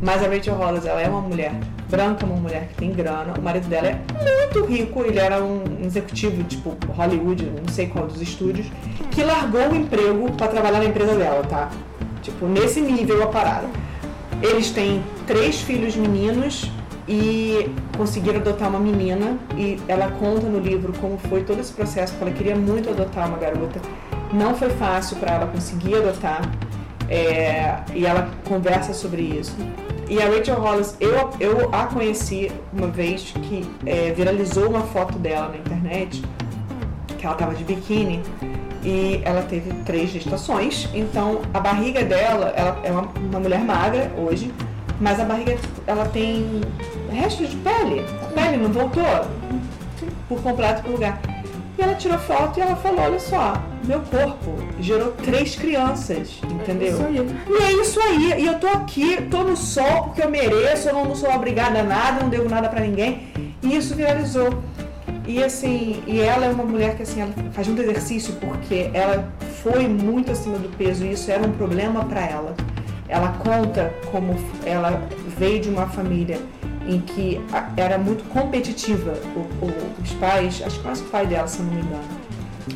Mas 0.00 0.22
a 0.22 0.28
Rachel 0.28 0.54
Hollis, 0.54 0.86
ela 0.86 1.00
é 1.00 1.08
uma 1.08 1.20
mulher 1.20 1.52
branca, 1.90 2.24
uma 2.24 2.36
mulher 2.36 2.68
que 2.68 2.74
tem 2.76 2.92
grana. 2.92 3.34
O 3.36 3.42
marido 3.42 3.68
dela 3.68 3.88
é 3.88 3.98
muito 4.22 4.64
rico, 4.64 5.02
ele 5.02 5.18
era 5.18 5.42
um 5.42 5.62
executivo, 5.84 6.44
tipo, 6.44 6.76
Hollywood, 6.92 7.44
não 7.44 7.68
sei 7.72 7.88
qual 7.88 8.06
dos 8.06 8.22
estúdios, 8.22 8.68
que 9.10 9.24
largou 9.24 9.68
o 9.68 9.74
emprego 9.74 10.30
pra 10.32 10.46
trabalhar 10.46 10.78
na 10.78 10.84
empresa 10.84 11.16
dela, 11.16 11.42
tá? 11.44 11.68
Tipo, 12.22 12.46
nesse 12.46 12.80
nível 12.80 13.22
a 13.24 13.26
parada. 13.26 13.66
Eles 14.40 14.70
têm 14.70 15.02
três 15.26 15.60
filhos 15.60 15.96
meninos 15.96 16.70
e 17.08 17.70
conseguiram 17.96 18.38
adotar 18.38 18.68
uma 18.68 18.78
menina. 18.78 19.38
E 19.56 19.80
ela 19.88 20.10
conta 20.10 20.46
no 20.46 20.60
livro 20.60 20.92
como 21.00 21.18
foi 21.18 21.42
todo 21.42 21.60
esse 21.60 21.72
processo, 21.72 22.12
porque 22.14 22.24
ela 22.28 22.36
queria 22.36 22.56
muito 22.56 22.90
adotar 22.90 23.26
uma 23.28 23.38
garota. 23.38 23.80
Não 24.32 24.54
foi 24.54 24.70
fácil 24.70 25.16
para 25.16 25.34
ela 25.34 25.46
conseguir 25.46 25.96
adotar. 25.96 26.42
é, 27.08 27.78
e 27.94 28.04
ela 28.06 28.28
conversa 28.46 28.92
sobre 28.92 29.22
isso. 29.22 29.56
E 30.08 30.22
a 30.22 30.26
Rachel 30.26 30.56
Hollis, 30.60 30.96
eu, 31.00 31.30
eu 31.38 31.68
a 31.72 31.86
conheci 31.86 32.50
uma 32.72 32.86
vez 32.86 33.34
que 33.42 33.68
é, 33.84 34.12
viralizou 34.12 34.68
uma 34.68 34.82
foto 34.82 35.18
dela 35.18 35.48
na 35.48 35.56
internet, 35.58 36.22
que 37.18 37.26
ela 37.26 37.34
tava 37.34 37.54
de 37.54 37.64
biquíni 37.64 38.22
e 38.82 39.20
ela 39.24 39.42
teve 39.42 39.72
três 39.84 40.10
gestações. 40.10 40.88
Então 40.94 41.42
a 41.52 41.60
barriga 41.60 42.04
dela, 42.04 42.52
ela 42.56 42.80
é 42.84 42.90
uma, 42.90 43.02
uma 43.02 43.40
mulher 43.40 43.60
magra 43.60 44.10
hoje, 44.16 44.52
mas 45.00 45.20
a 45.20 45.24
barriga 45.24 45.58
ela 45.86 46.06
tem 46.06 46.62
restos 47.10 47.50
de 47.50 47.56
pele. 47.56 48.04
A 48.22 48.26
pele 48.26 48.56
não 48.56 48.70
voltou 48.70 49.04
por 50.28 50.40
completo 50.42 50.82
pro 50.82 50.92
lugar. 50.92 51.20
E 51.78 51.82
ela 51.82 51.94
tirou 51.94 52.18
foto 52.18 52.58
e 52.58 52.62
ela 52.62 52.74
falou, 52.74 53.00
olha 53.00 53.20
só, 53.20 53.54
meu 53.84 54.00
corpo 54.00 54.52
gerou 54.80 55.12
três 55.12 55.54
crianças, 55.54 56.40
entendeu? 56.50 56.88
Isso 56.88 57.02
aí. 57.04 57.16
E 57.48 57.62
é 57.62 57.72
isso 57.72 58.00
aí. 58.00 58.42
E 58.42 58.46
eu 58.46 58.58
tô 58.58 58.66
aqui, 58.66 59.22
tô 59.30 59.44
no 59.44 59.56
sol 59.56 60.04
porque 60.04 60.22
eu 60.22 60.28
mereço, 60.28 60.88
eu 60.88 60.94
não 60.94 61.14
sou 61.14 61.32
obrigada 61.32 61.78
a 61.80 61.82
nada, 61.84 62.22
não 62.22 62.28
devo 62.28 62.48
nada 62.48 62.68
pra 62.68 62.80
ninguém. 62.80 63.28
E 63.62 63.76
isso 63.76 63.94
viralizou. 63.94 64.62
E 65.24 65.44
assim, 65.44 66.02
e 66.06 66.20
ela 66.20 66.46
é 66.46 66.48
uma 66.48 66.64
mulher 66.64 66.96
que 66.96 67.02
assim, 67.02 67.20
ela 67.20 67.32
faz 67.52 67.68
muito 67.68 67.82
exercício 67.82 68.34
porque 68.40 68.90
ela 68.92 69.30
foi 69.62 69.86
muito 69.86 70.32
acima 70.32 70.58
do 70.58 70.68
peso 70.70 71.04
e 71.04 71.12
isso 71.12 71.30
era 71.30 71.46
um 71.46 71.52
problema 71.52 72.04
pra 72.06 72.22
ela. 72.22 72.56
Ela 73.08 73.28
conta 73.38 73.92
como 74.10 74.34
ela 74.64 75.02
veio 75.38 75.60
de 75.60 75.68
uma 75.68 75.86
família 75.86 76.40
em 76.88 77.00
que 77.00 77.40
era 77.76 77.98
muito 77.98 78.24
competitiva. 78.30 79.12
O- 79.36 79.64
o- 79.66 80.02
os 80.02 80.12
pais, 80.14 80.62
acho 80.66 80.76
que 80.78 80.82
quase 80.82 81.02
o 81.02 81.06
pai 81.06 81.26
dela, 81.26 81.46
se 81.46 81.60
não 81.62 81.70
me 81.72 81.80
engano, 81.82 82.02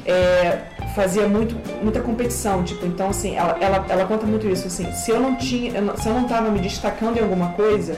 é, 0.07 0.59
fazia 0.95 1.27
muito, 1.27 1.57
muita 1.83 2.01
competição, 2.01 2.63
tipo, 2.63 2.85
então 2.87 3.09
assim, 3.11 3.35
ela, 3.37 3.57
ela, 3.61 3.85
ela 3.89 4.05
conta 4.05 4.27
muito 4.27 4.47
isso, 4.49 4.67
assim, 4.67 4.91
se 4.93 5.11
eu 5.11 5.19
não 5.21 5.37
tinha, 5.37 5.73
se 5.97 6.09
eu 6.09 6.15
não 6.15 6.25
tava 6.25 6.51
me 6.51 6.59
destacando 6.61 7.17
em 7.19 7.21
alguma 7.23 7.49
coisa, 7.51 7.97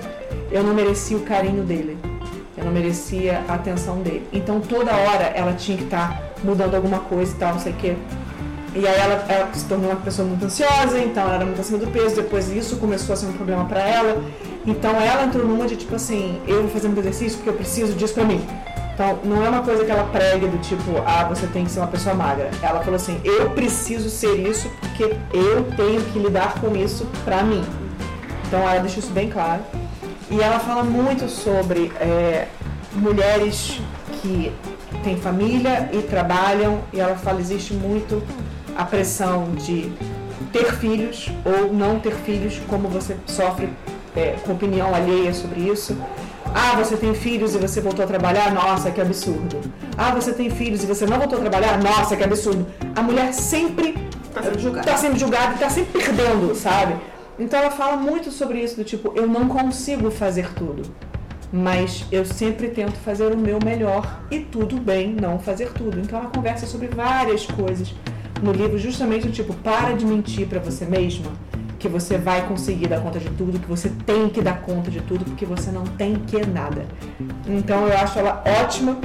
eu 0.51 0.63
não 0.63 0.75
merecia 0.75 1.17
o 1.17 1.21
carinho 1.21 1.63
dele, 1.65 1.99
eu 2.57 2.65
não 2.65 2.73
merecia 2.73 3.43
a 3.49 3.55
atenção 3.55 4.01
dele. 4.03 4.27
Então 4.33 4.61
toda 4.61 4.93
hora 4.93 5.25
ela 5.35 5.53
tinha 5.55 5.77
que 5.77 5.85
estar 5.85 6.23
mudando 6.45 6.75
alguma 6.75 7.01
coisa 7.01 7.33
e 7.33 7.37
tal, 7.37 7.55
não 7.55 7.61
sei 7.61 7.73
o 7.73 7.77
quê. 7.77 7.97
E 8.77 8.87
aí 8.87 8.97
ela, 9.01 9.25
ela 9.29 9.49
se 9.55 9.65
tornou 9.67 9.91
uma 9.91 10.01
pessoa 10.01 10.27
muito 10.27 10.45
ansiosa, 10.45 10.99
então 10.99 11.23
ela 11.25 11.35
era 11.37 11.45
muito 11.45 11.61
acima 11.61 11.79
do 11.79 11.87
peso, 11.89 12.17
depois 12.17 12.51
isso 12.51 12.77
começou 12.77 13.13
a 13.13 13.17
ser 13.17 13.27
um 13.27 13.33
problema 13.33 13.65
pra 13.67 13.81
ela. 13.81 14.23
Então 14.67 14.93
ela 15.01 15.25
entrou 15.25 15.47
numa 15.47 15.67
de 15.67 15.77
tipo 15.77 15.95
assim, 15.95 16.41
eu 16.47 16.63
vou 16.63 16.71
fazer 16.71 16.89
muito 16.89 17.01
exercício 17.01 17.37
porque 17.37 17.51
eu 17.51 17.55
preciso 17.55 17.93
disso 17.93 18.15
pra 18.15 18.25
mim. 18.25 18.45
Então 18.95 19.19
não 19.25 19.45
é 19.45 19.49
uma 19.49 19.63
coisa 19.63 19.85
que 19.85 19.91
ela 19.91 20.05
pregue 20.05 20.47
do 20.47 20.59
tipo, 20.59 21.03
ah, 21.05 21.25
você 21.25 21.47
tem 21.49 21.65
que 21.65 21.71
ser 21.71 21.81
uma 21.81 21.89
pessoa 21.89 22.15
magra. 22.15 22.51
Ela 22.63 22.81
falou 22.81 22.95
assim, 22.95 23.21
eu 23.25 23.51
preciso 23.51 24.09
ser 24.09 24.35
isso 24.35 24.71
porque 24.81 25.17
eu 25.33 25.65
tenho 25.77 26.03
que 26.05 26.19
lidar 26.19 26.61
com 26.61 26.75
isso 26.77 27.07
pra 27.25 27.43
mim. 27.43 27.65
Então 28.47 28.61
ela 28.61 28.79
deixa 28.79 29.01
isso 29.01 29.11
bem 29.11 29.29
claro. 29.29 29.63
E 30.31 30.41
ela 30.41 30.59
fala 30.61 30.83
muito 30.83 31.29
sobre 31.29 31.93
é, 32.01 32.47
mulheres 32.93 33.81
que 34.23 34.53
têm 35.03 35.17
família 35.17 35.91
e 35.93 35.99
trabalham, 36.03 36.81
e 36.93 37.01
ela 37.01 37.17
fala 37.17 37.41
existe 37.41 37.75
muito 37.75 38.23
a 38.77 38.85
pressão 38.85 39.51
de 39.55 39.93
ter 40.53 40.73
filhos 40.77 41.31
ou 41.45 41.73
não 41.73 41.99
ter 41.99 42.15
filhos, 42.15 42.61
como 42.69 42.89
você 42.89 43.17
sofre 43.27 43.69
é, 44.17 44.37
com 44.45 44.53
opinião 44.53 44.95
alheia 44.95 45.33
sobre 45.33 45.61
isso. 45.61 45.97
Ah, 46.55 46.77
você 46.77 46.97
tem 46.97 47.15
filhos 47.15 47.55
e 47.55 47.59
você 47.59 47.81
voltou 47.81 48.05
a 48.05 48.09
trabalhar? 48.09 48.53
Nossa, 48.53 48.91
que 48.91 49.01
absurdo. 49.01 49.61
Ah, 49.99 50.13
você 50.13 50.33
tem 50.33 50.51
filhos 50.51 50.85
e 50.85 50.87
você 50.87 51.05
não 51.05 51.19
voltou 51.19 51.39
a 51.39 51.41
trabalhar? 51.41 51.83
Nossa, 51.83 52.17
que 52.17 52.23
absurdo. 52.23 52.67
A 52.95 53.03
mulher 53.03 53.33
sempre 53.33 53.95
Tá 54.33 54.43
sendo 54.43 54.59
julgada. 54.59 54.87
tá 54.87 54.97
sendo 54.97 55.19
julgada 55.19 55.55
e 55.55 55.59
tá 55.59 55.71
sempre 55.71 56.01
perdendo, 56.03 56.55
sabe? 56.55 56.97
Então 57.39 57.59
ela 57.59 57.71
fala 57.71 57.97
muito 57.97 58.31
sobre 58.31 58.61
isso, 58.61 58.77
do 58.77 58.85
tipo, 58.85 59.13
eu 59.17 59.27
não 59.27 59.49
consigo 59.49 60.11
fazer 60.11 60.53
tudo. 60.55 60.83
Mas 61.53 62.05
eu 62.11 62.25
sempre 62.25 62.69
tento 62.69 62.97
fazer 62.97 63.33
o 63.33 63.37
meu 63.37 63.59
melhor 63.65 64.21
e 64.31 64.41
tudo 64.41 64.77
bem 64.77 65.15
não 65.21 65.39
fazer 65.39 65.73
tudo. 65.73 66.01
Então 66.01 66.19
ela 66.19 66.29
conversa 66.29 66.67
sobre 66.67 66.89
várias 66.89 67.47
coisas 67.47 67.95
no 68.43 68.53
livro, 68.53 68.77
justamente 68.79 69.27
do 69.27 69.33
tipo, 69.33 69.55
para 69.55 69.95
de 69.95 70.05
mentir 70.05 70.47
pra 70.49 70.59
você 70.59 70.85
mesma 70.85 71.31
que 71.85 71.89
você 71.89 72.17
vai 72.17 72.49
conseguir 72.49 72.87
dar 72.87 72.99
conta 73.03 73.19
de 73.19 73.29
tudo, 73.29 73.59
que 73.59 73.69
você 73.69 73.93
tem 74.07 74.31
que 74.31 74.41
dar 74.41 74.63
conta 74.63 74.91
de 74.91 75.03
tudo, 75.03 75.23
porque 75.23 75.45
você 75.45 75.71
não 75.71 75.85
tem 75.85 76.15
que 76.15 76.47
nada. 76.47 76.87
Então 77.47 77.87
eu 77.87 77.99
acho 77.99 78.19
ela 78.19 78.43
ótima 78.63 78.97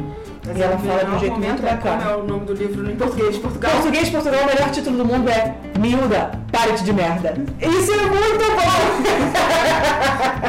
e 0.55 0.61
ela 0.61 0.77
fala 0.77 1.03
de 1.03 1.11
um 1.11 1.19
jeito 1.19 1.37
muito 1.37 1.61
bacana. 1.61 1.97
Como 1.97 2.09
é 2.09 2.15
o 2.15 2.23
nome 2.25 2.45
do 2.45 2.53
livro 2.53 2.89
em 2.89 2.95
português 2.95 3.35
de 3.35 3.41
Portugal? 3.41 3.71
Português 3.73 4.09
Portugal, 4.09 4.43
o 4.43 4.45
melhor 4.45 4.71
título 4.71 4.95
do 4.95 5.03
mundo 5.03 5.29
é 5.29 5.57
Miúda, 5.77 6.31
pare 6.53 6.71
de 6.71 6.93
merda. 6.93 7.33
Isso 7.59 7.91
é 7.91 8.05
muito 8.05 8.45
bom! 8.55 8.79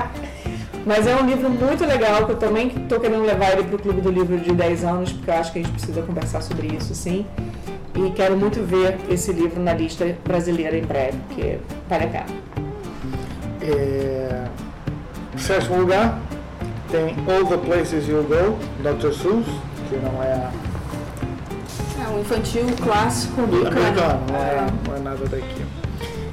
Mas 0.87 1.09
é 1.09 1.17
um 1.17 1.27
livro 1.27 1.51
muito 1.51 1.85
legal, 1.85 2.27
que 2.27 2.33
eu 2.33 2.37
também 2.37 2.69
estou 2.69 3.01
querendo 3.01 3.25
levar 3.25 3.55
ele 3.55 3.65
para 3.65 3.75
o 3.75 3.79
Clube 3.79 4.01
do 4.01 4.11
Livro 4.11 4.39
de 4.39 4.53
10 4.53 4.85
anos, 4.85 5.13
porque 5.13 5.31
eu 5.33 5.35
acho 5.35 5.53
que 5.53 5.59
a 5.59 5.63
gente 5.63 5.73
precisa 5.73 6.01
conversar 6.03 6.43
sobre 6.43 6.69
isso, 6.69 6.95
sim. 6.95 7.27
E 7.95 8.11
quero 8.13 8.37
muito 8.37 8.63
ver 8.65 8.99
esse 9.09 9.33
livro 9.33 9.61
na 9.61 9.75
lista 9.75 10.17
brasileira 10.25 10.77
em 10.77 10.85
breve, 10.85 11.19
porque 11.29 11.59
vale 11.89 12.05
a 12.05 12.09
pena. 12.09 12.27
É... 13.63 14.45
Sétimo 15.37 15.81
lugar 15.81 16.19
tem 16.91 17.15
All 17.29 17.47
the 17.47 17.57
Places 17.57 18.09
You 18.09 18.25
Go, 18.25 18.59
Dr. 18.83 19.13
Seuss, 19.13 19.47
que 19.89 19.97
não 19.97 20.23
é 20.23 20.33
a 20.33 20.51
É 22.03 22.09
um 22.09 22.21
infantil 22.21 22.65
clássico 22.83 23.43
americano. 23.43 24.27
não 24.29 24.37
é, 24.37 24.67
não 24.87 24.97
é 24.97 24.99
nada 25.01 25.25
daqui. 25.27 25.65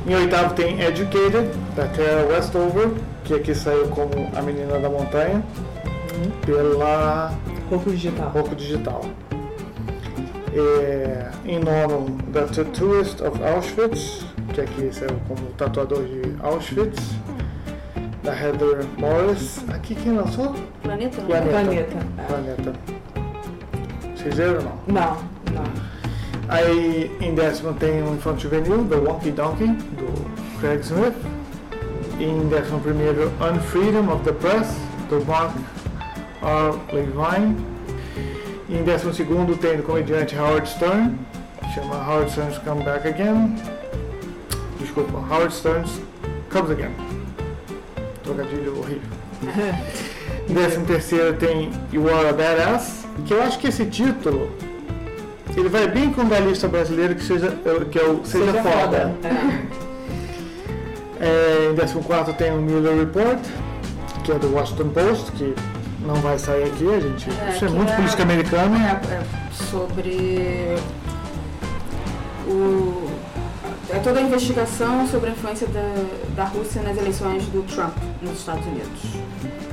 Em 0.08 0.16
oitavo 0.16 0.54
tem 0.54 0.80
Educated, 0.82 1.50
da 1.76 1.86
Tara 1.88 2.26
Westover, 2.30 2.92
que 3.24 3.34
aqui 3.34 3.54
saiu 3.54 3.88
como 3.90 4.12
A 4.36 4.42
Menina 4.42 4.80
da 4.80 4.90
Montanha, 4.90 5.44
pela 6.46 7.34
Pouco 7.70 7.90
digital. 7.92 8.32
Roku 8.34 8.56
Digital. 8.56 9.02
É, 10.54 11.30
em 11.46 11.60
nono, 11.60 12.18
The 12.34 12.42
Tattooist 12.44 13.22
of 13.22 13.44
Auschwitz, 13.44 14.26
que 14.54 14.62
aqui 14.62 14.90
saiu 14.92 15.20
como 15.28 15.42
Tatuador 15.58 16.04
de 16.04 16.36
Auschwitz, 16.42 16.98
da 18.24 18.34
Heather 18.34 18.86
Morris. 18.98 19.64
Aqui 19.70 19.96
quem 19.96 20.14
lançou? 20.14 20.56
Planeta? 20.82 21.22
Planeta. 21.22 21.50
Planeta. 21.50 21.98
Planeta. 22.28 22.74
Vocês 24.16 24.36
viram 24.36 24.56
ou 24.56 24.64
não? 24.64 24.78
Não, 24.88 25.18
não. 25.54 25.64
Aí 26.50 27.12
em 27.22 27.36
décimo 27.36 27.74
tem 27.74 28.02
um 28.02 28.16
infanto 28.16 28.42
juvenil, 28.42 28.86
The 28.86 28.96
Wonky 28.96 29.32
Donkey, 29.32 29.68
do 29.68 30.60
Craig 30.60 30.80
Smith. 30.82 31.16
E 32.20 32.24
em 32.24 32.48
décimo 32.48 32.80
primeiro, 32.80 33.32
Unfreedom 33.42 34.12
of 34.12 34.24
the 34.24 34.32
Press, 34.32 34.76
do 35.10 35.24
Mark 35.26 35.54
R. 36.42 36.74
Levine. 36.94 37.77
Em 38.70 38.84
décimo 38.84 39.14
segundo 39.14 39.56
tem 39.56 39.80
o 39.80 39.84
comediante 39.84 40.36
Howard 40.38 40.68
Stern, 40.68 41.18
que 41.62 41.74
chama 41.74 41.96
Howard 41.96 42.30
Stern's 42.32 42.58
Come 42.58 42.84
Back 42.84 43.08
Again. 43.08 43.56
Desculpa, 44.80 45.18
Howard 45.18 45.54
Stern's 45.54 46.02
Comes 46.52 46.72
Again. 46.72 46.92
Trocadilho 48.24 48.80
horrível. 48.80 49.10
Em 50.50 50.54
décimo 50.54 50.86
terceiro 50.86 51.34
tem 51.38 51.72
You 51.92 52.14
Are 52.14 52.30
a 52.30 52.34
Badass, 52.34 53.06
que 53.26 53.34
eu 53.34 53.42
acho 53.42 53.58
que 53.60 53.68
esse 53.68 53.86
título 53.86 54.52
ele 55.56 55.70
vai 55.70 55.88
bem 55.88 56.12
com 56.14 56.22
o 56.22 56.26
da 56.26 56.40
lista 56.40 56.68
brasileira 56.68 57.16
que, 57.16 57.24
seja, 57.24 57.52
que 57.90 57.98
é 57.98 58.04
o 58.04 58.24
Seja, 58.24 58.54
Foda. 58.62 59.16
É. 59.24 59.88
É, 61.20 61.72
em 61.72 61.76
14 61.76 62.34
tem 62.34 62.52
o 62.52 62.62
Mueller 62.62 63.00
Report, 63.00 63.40
que 64.24 64.32
é 64.32 64.36
do 64.36 64.54
Washington 64.54 64.90
Post, 64.90 65.32
que 65.32 65.56
não 66.00 66.16
vai 66.16 66.38
sair 66.38 66.64
aqui, 66.66 66.88
a 66.94 67.00
gente. 67.00 67.30
É, 67.30 67.50
isso 67.56 67.66
é 67.66 67.70
muito 67.70 67.92
é- 67.92 67.96
política 67.96 68.24
americana. 68.24 68.78
É, 69.10 69.14
é 69.14 69.24
sobre 69.52 70.76
o, 72.48 73.10
é 73.90 74.00
toda 74.00 74.20
a 74.20 74.22
investigação 74.22 75.08
sobre 75.08 75.30
a 75.30 75.34
influência 75.34 75.68
da, 75.68 75.94
da 76.36 76.46
Rússia 76.46 76.82
nas 76.82 76.98
eleições 76.98 77.44
do 77.48 77.64
Trump 77.74 77.94
nos 78.22 78.40
Estados 78.40 78.66
Unidos. 78.66 79.02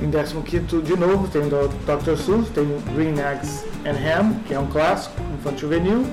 Em 0.01 0.09
15 0.09 0.81
de 0.81 0.97
novo 0.97 1.27
tem 1.27 1.47
do 1.47 1.67
Dr. 1.67 2.17
Seuss, 2.17 2.49
tem 2.49 2.63
o 2.63 2.81
Green 2.95 3.15
Eggs 3.19 3.63
and 3.85 3.91
Ham, 3.97 4.33
que 4.45 4.53
é 4.53 4.59
um 4.59 4.67
clássico, 4.67 5.15
infantil 5.39 5.69
juvenil. 5.69 6.05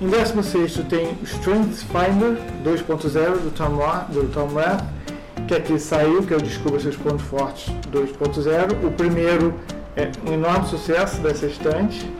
Em 0.00 0.08
16 0.08 0.80
tem 0.88 1.16
o 1.22 1.24
Strength 1.24 1.84
Finder 1.86 2.36
2.0 2.64 3.38
do 3.38 3.50
Tom, 3.52 3.76
Ra- 3.76 4.06
do 4.08 4.24
Tom 4.32 4.48
Rath, 4.54 4.82
que 5.52 5.56
aqui 5.56 5.78
saiu, 5.78 6.22
que 6.22 6.32
é 6.32 6.36
o 6.36 6.40
Descubra 6.40 6.80
Seus 6.80 6.96
Pontos 6.96 7.22
Fortes 7.26 7.70
2.0. 7.92 8.86
O 8.86 8.90
primeiro 8.92 9.52
é 9.94 10.10
um 10.26 10.32
enorme 10.32 10.66
sucesso 10.66 11.20
dessa 11.20 11.44
estante. 11.44 12.10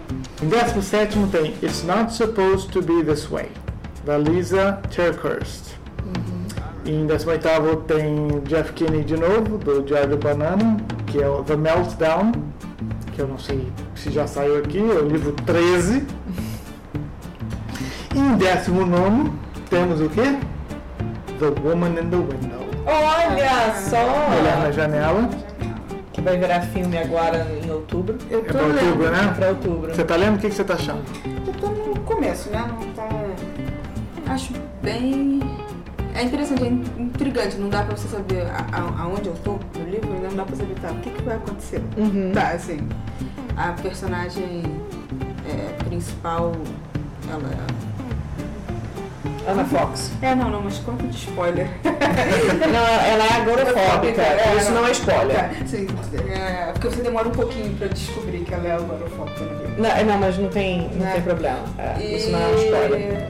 Em 0.42 0.48
17 0.48 1.18
tem 1.30 1.54
It's 1.62 1.82
Not 1.82 2.12
Supposed 2.12 2.70
to 2.72 2.82
Be 2.82 3.02
This 3.02 3.26
Way, 3.26 3.48
da 4.04 4.18
Lisa 4.18 4.78
Terkhurst. 4.94 5.72
E 6.84 6.90
em 6.90 7.06
18 7.06 7.76
tem 7.86 8.42
Jeff 8.46 8.72
Kinney 8.74 9.02
de 9.02 9.16
novo, 9.16 9.56
do 9.56 9.82
Diário 9.82 10.10
do 10.10 10.16
Banana, 10.18 10.76
que 11.06 11.22
é 11.22 11.28
o 11.28 11.42
The 11.42 11.56
Meltdown, 11.56 12.32
que 13.14 13.22
eu 13.22 13.28
não 13.28 13.38
sei 13.38 13.66
se 13.94 14.10
já 14.10 14.26
saiu 14.26 14.58
aqui, 14.58 14.78
é 14.78 15.00
o 15.00 15.08
livro 15.08 15.32
13. 15.46 16.04
E 18.14 18.18
em 18.18 18.36
19 18.36 19.32
temos 19.70 20.02
o 20.02 20.08
quê? 20.10 20.36
The 21.38 21.60
Woman 21.62 21.98
in 21.98 22.10
the 22.10 22.16
Window. 22.16 22.61
Olha 22.86 23.30
Mulher 23.30 23.66
na 23.66 23.74
só! 23.74 24.72
janela. 24.72 25.28
Que 26.12 26.20
vai 26.20 26.36
virar 26.36 26.60
filme 26.62 26.98
agora 26.98 27.46
em 27.64 27.70
outubro. 27.70 28.18
Eu 28.30 28.40
É 28.40 28.42
pra 28.44 28.62
outubro, 28.62 29.10
né? 29.10 29.32
Pra 29.36 29.48
outubro. 29.48 29.94
Você 29.94 30.04
tá 30.04 30.16
lendo? 30.16 30.36
O 30.36 30.38
que 30.38 30.48
que 30.48 30.54
você 30.54 30.64
tá 30.64 30.74
achando? 30.74 31.02
Eu 31.46 31.52
tô 31.54 31.68
no 31.68 32.00
começo, 32.00 32.50
né? 32.50 32.64
Não 32.68 32.92
tá... 32.92 33.08
Acho 34.32 34.52
bem... 34.82 35.40
É 36.14 36.22
interessante, 36.22 36.62
é 36.62 36.66
in- 36.66 36.84
intrigante. 36.98 37.56
Não 37.56 37.70
dá 37.70 37.82
pra 37.84 37.96
você 37.96 38.08
saber 38.08 38.42
a- 38.42 38.66
a- 38.70 39.02
aonde 39.02 39.28
eu 39.28 39.34
tô 39.42 39.52
no 39.78 39.84
livro, 39.88 40.10
né? 40.10 40.28
não 40.28 40.36
dá 40.36 40.44
pra 40.44 40.56
saber 40.56 40.74
tá, 40.74 40.90
o 40.90 40.96
que, 40.96 41.10
que 41.10 41.22
vai 41.22 41.36
acontecer. 41.36 41.82
Uhum. 41.96 42.32
Tá, 42.34 42.48
assim, 42.48 42.86
a 43.56 43.72
personagem 43.80 44.62
é, 45.48 45.82
principal, 45.84 46.52
ela... 47.30 47.48
Ana 49.46 49.64
Fox. 49.64 50.12
É, 50.22 50.34
não, 50.34 50.50
não, 50.50 50.62
mas 50.62 50.78
conta 50.78 51.04
de 51.06 51.16
spoiler. 51.16 51.66
Não, 51.82 52.86
ela 53.04 53.24
é 53.24 53.32
agorofóbica. 53.40 54.22
É, 54.22 54.56
Isso 54.56 54.70
não 54.70 54.86
é 54.86 54.90
spoiler. 54.92 55.36
Tá, 55.36 55.66
sim, 55.66 55.86
é, 56.32 56.72
porque 56.72 56.88
você 56.88 57.02
demora 57.02 57.28
um 57.28 57.32
pouquinho 57.32 57.74
pra 57.76 57.88
descobrir 57.88 58.40
que 58.44 58.54
ela 58.54 58.66
é 58.68 58.72
agorofóbica 58.72 59.40
no 59.44 59.50
livro. 59.58 59.82
Não, 59.82 60.04
não, 60.04 60.18
mas 60.18 60.38
não 60.38 60.48
tem, 60.48 60.88
não 60.90 60.98
Né? 61.04 61.12
tem 61.14 61.22
problema. 61.22 61.58
É, 61.78 62.00
E- 62.00 62.16
Isso 62.16 62.30
não 62.30 62.38
é 62.40 62.46
um 62.46 62.54
spoiler. 62.56 63.28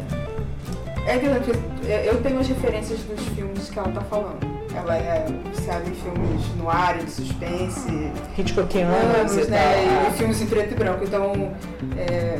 É 1.07 1.17
interessante, 1.17 1.59
porque 1.59 1.91
eu 2.09 2.23
tenho 2.23 2.39
as 2.41 2.47
referências 2.49 2.99
dos 3.01 3.21
filmes 3.29 3.71
que 3.71 3.79
ela 3.79 3.89
tá 3.89 4.01
falando. 4.03 4.53
Ela 4.75 4.97
é 4.97 5.27
viciada 5.55 5.83
em 5.89 5.95
filmes 5.95 6.47
no 6.59 6.69
ar, 6.71 6.97
de 6.99 7.11
suspense, 7.11 8.11
Hitchcockianos 8.39 8.95
anos, 9.37 9.49
né? 9.49 9.85
tal. 10.03 10.11
E 10.13 10.17
filmes 10.17 10.41
em 10.43 10.47
preto 10.47 10.73
e 10.73 10.75
branco. 10.77 11.05
Então, 11.05 11.53
é, 11.97 12.39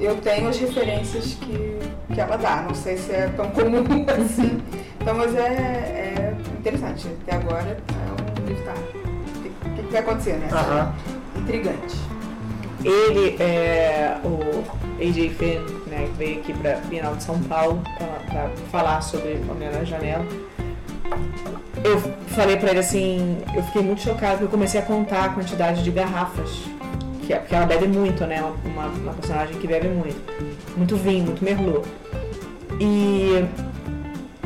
eu 0.00 0.16
tenho 0.16 0.48
as 0.48 0.58
referências 0.58 1.34
que, 1.40 1.75
que 2.12 2.20
ela 2.20 2.36
dá. 2.36 2.62
Não 2.66 2.74
sei 2.74 2.96
se 2.96 3.12
é 3.12 3.28
tão 3.36 3.50
comum 3.50 3.84
assim. 4.08 4.60
Então, 5.00 5.14
mas 5.14 5.34
é, 5.34 5.40
é 5.46 6.34
interessante. 6.58 7.08
Até 7.22 7.36
agora 7.36 7.76
é 7.88 8.42
um 8.42 8.46
livro 8.46 8.64
tá. 8.64 8.72
O 8.72 9.74
que, 9.74 9.82
que 9.82 9.92
vai 9.92 10.00
acontecer, 10.00 10.34
né? 10.34 10.48
Aham. 10.52 10.94
Intrigante. 11.36 11.96
Ele 12.84 13.36
é 13.42 14.16
o 14.24 14.64
AJ 15.02 15.30
Finn, 15.36 15.60
né, 15.88 16.06
que 16.06 16.18
veio 16.18 16.38
aqui 16.40 16.52
pra 16.52 16.76
Bienal 16.88 17.16
de 17.16 17.24
São 17.24 17.40
Paulo 17.42 17.82
pra, 17.98 18.06
pra 18.30 18.48
falar 18.70 19.00
sobre 19.00 19.34
Mulher 19.36 19.72
na 19.72 19.82
Janela. 19.84 20.24
Eu 21.84 21.98
falei 22.28 22.56
pra 22.56 22.70
ele 22.70 22.78
assim, 22.80 23.38
eu 23.54 23.62
fiquei 23.64 23.82
muito 23.82 24.02
chocada 24.02 24.32
porque 24.32 24.44
eu 24.44 24.48
comecei 24.48 24.80
a 24.80 24.84
contar 24.84 25.24
a 25.24 25.28
quantidade 25.30 25.82
de 25.82 25.90
garrafas. 25.90 26.50
Que, 27.22 27.32
é- 27.32 27.38
porque 27.38 27.54
ela 27.54 27.66
bebe 27.66 27.88
muito, 27.88 28.24
né? 28.24 28.42
Uma, 28.64 28.86
uma 28.86 29.12
personagem 29.14 29.56
que 29.56 29.66
bebe 29.66 29.88
muito. 29.88 30.16
Muito 30.76 30.96
vinho, 30.96 31.24
muito 31.24 31.42
merlot. 31.42 31.86
E 32.78 33.44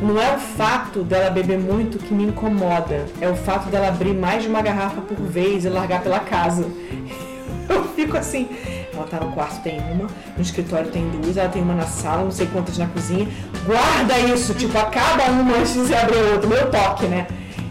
não 0.01 0.19
é 0.19 0.35
o 0.35 0.39
fato 0.39 1.03
dela 1.03 1.29
beber 1.29 1.59
muito 1.59 1.99
que 1.99 2.13
me 2.13 2.23
incomoda, 2.23 3.05
é 3.19 3.27
o 3.27 3.35
fato 3.35 3.69
dela 3.69 3.89
abrir 3.89 4.13
mais 4.13 4.43
de 4.43 4.49
uma 4.49 4.61
garrafa 4.61 5.01
por 5.01 5.17
vez 5.17 5.65
e 5.65 5.69
largar 5.69 6.01
pela 6.01 6.19
casa. 6.19 6.65
Eu 7.69 7.83
fico 7.89 8.17
assim. 8.17 8.49
Ela 8.93 9.07
tá 9.07 9.19
no 9.19 9.31
quarto, 9.31 9.61
tem 9.63 9.79
uma, 9.79 10.07
no 10.35 10.41
escritório 10.41 10.91
tem 10.91 11.09
duas, 11.09 11.37
ela 11.37 11.49
tem 11.49 11.61
uma 11.61 11.73
na 11.73 11.87
sala, 11.87 12.23
não 12.23 12.31
sei 12.31 12.45
quantas 12.47 12.77
na 12.77 12.87
cozinha. 12.87 13.27
Guarda 13.65 14.19
isso, 14.19 14.53
tipo, 14.53 14.77
acaba 14.77 15.23
uma 15.31 15.57
antes 15.57 15.87
de 15.87 15.93
abrir 15.95 16.17
outra, 16.17 16.47
meu 16.47 16.69
toque, 16.69 17.05
né? 17.05 17.27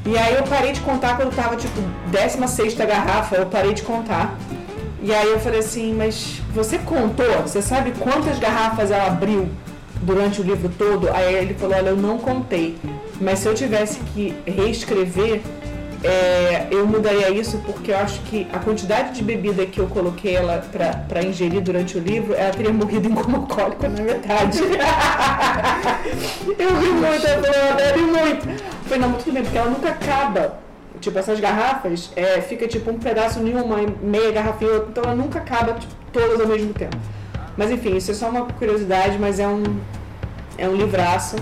E 0.07 0.17
aí 0.17 0.35
eu 0.35 0.43
parei 0.45 0.73
de 0.73 0.81
contar 0.81 1.17
quando 1.17 1.35
tava, 1.35 1.57
tipo, 1.57 1.79
16 2.11 2.75
garrafa, 2.75 3.37
eu 3.37 3.47
parei 3.47 3.75
de 3.75 3.83
contar. 3.83 4.35
E 5.03 5.15
aí 5.15 5.31
eu 5.31 5.41
falei 5.41 5.61
assim, 5.61 5.95
mas 5.95 6.41
você 6.53 6.79
contou? 6.79 7.43
Você 7.43 7.63
sabe 7.63 7.93
quantas 7.99 8.39
garrafas 8.39 8.91
ela 8.91 9.07
abriu 9.07 9.49
durante 10.03 10.41
o 10.41 10.45
livro 10.45 10.71
todo? 10.77 11.11
Aí 11.11 11.35
ele 11.35 11.55
falou, 11.55 11.77
olha, 11.77 11.89
eu 11.89 11.97
não 11.97 12.19
contei. 12.19 12.77
Mas 13.21 13.39
se 13.39 13.49
eu 13.49 13.55
tivesse 13.55 14.01
que 14.15 14.35
reescrever, 14.47 15.41
é, 16.03 16.67
eu 16.71 16.87
mudaria 16.87 17.31
isso 17.31 17.59
porque 17.65 17.93
eu 17.93 17.99
acho 17.99 18.21
que 18.23 18.47
a 18.53 18.59
quantidade 18.59 19.15
de 19.15 19.23
bebida 19.23 19.67
que 19.67 19.79
eu 19.79 19.87
coloquei 19.87 20.37
ela 20.37 20.63
pra 21.09 21.23
ingerir 21.23 21.61
durante 21.63 21.97
o 21.97 22.01
livro, 22.01 22.35
ela 22.35 22.51
teria 22.51 22.73
morrido 22.73 23.09
em 23.09 23.15
coma 23.15 23.39
alcoólico 23.39 23.89
na 23.89 24.03
metade. 24.03 24.61
eu 26.59 26.77
ri 26.79 26.89
muito, 26.89 27.27
eu 27.27 27.43
falei, 27.43 27.73
bebe 27.77 28.01
muito. 28.01 28.49
Falei, 28.85 28.99
não, 28.99 29.13
tudo 29.13 29.33
bem, 29.33 29.43
porque 29.43 29.59
ela 29.59 29.71
nunca 29.71 29.91
acaba. 29.91 30.70
Tipo, 31.01 31.19
essas 31.19 31.41
garrafas, 31.41 32.11
é, 32.15 32.41
fica 32.41 32.69
tipo 32.69 32.91
um 32.91 32.99
pedaço 32.99 33.41
em 33.41 33.53
uma, 33.55 33.77
meia 34.03 34.33
outra, 34.73 34.87
então 34.91 35.05
ela 35.05 35.15
nunca 35.15 35.39
acaba 35.39 35.73
tipo, 35.75 35.93
todas 36.13 36.41
ao 36.41 36.47
mesmo 36.47 36.73
tempo. 36.75 36.97
Mas 37.57 37.71
enfim, 37.71 37.97
isso 37.97 38.11
é 38.11 38.15
só 38.15 38.29
uma 38.29 38.45
curiosidade, 38.47 39.19
mas 39.19 39.39
é 39.41 39.47
um, 39.49 39.63
é 40.59 40.69
um 40.69 40.75
livraço. 40.77 41.37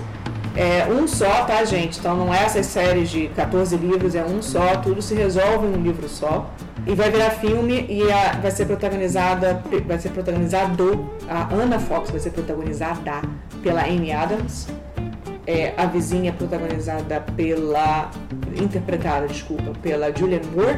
É 0.55 0.85
um 0.91 1.07
só, 1.07 1.45
tá, 1.45 1.63
gente? 1.63 1.99
Então 1.99 2.17
não 2.17 2.33
é 2.33 2.43
essas 2.43 2.65
séries 2.65 3.09
de 3.09 3.27
14 3.29 3.77
livros, 3.77 4.15
é 4.15 4.23
um 4.23 4.41
só, 4.41 4.75
tudo 4.77 5.01
se 5.01 5.13
resolve 5.13 5.67
em 5.67 5.73
um 5.77 5.81
livro 5.81 6.09
só. 6.09 6.49
E 6.87 6.95
vai 6.95 7.11
virar 7.11 7.29
filme 7.31 7.85
e 7.87 8.11
a- 8.11 8.39
vai 8.41 8.49
ser 8.51 8.65
protagonizada, 8.65 9.61
vai 9.85 9.99
ser 9.99 10.09
protagonizado, 10.09 11.07
a 11.29 11.53
Anna 11.53 11.77
Fox 11.79 12.09
vai 12.09 12.19
ser 12.19 12.31
protagonizada 12.31 13.21
pela 13.61 13.83
Amy 13.83 14.11
Adams. 14.11 14.67
É, 15.51 15.73
a 15.75 15.87
vizinha 15.87 16.31
protagonizada 16.31 17.21
pela. 17.35 18.11
interpretada, 18.55 19.25
desculpa, 19.27 19.71
pela 19.81 20.15
Julianne 20.15 20.45
Moore. 20.55 20.77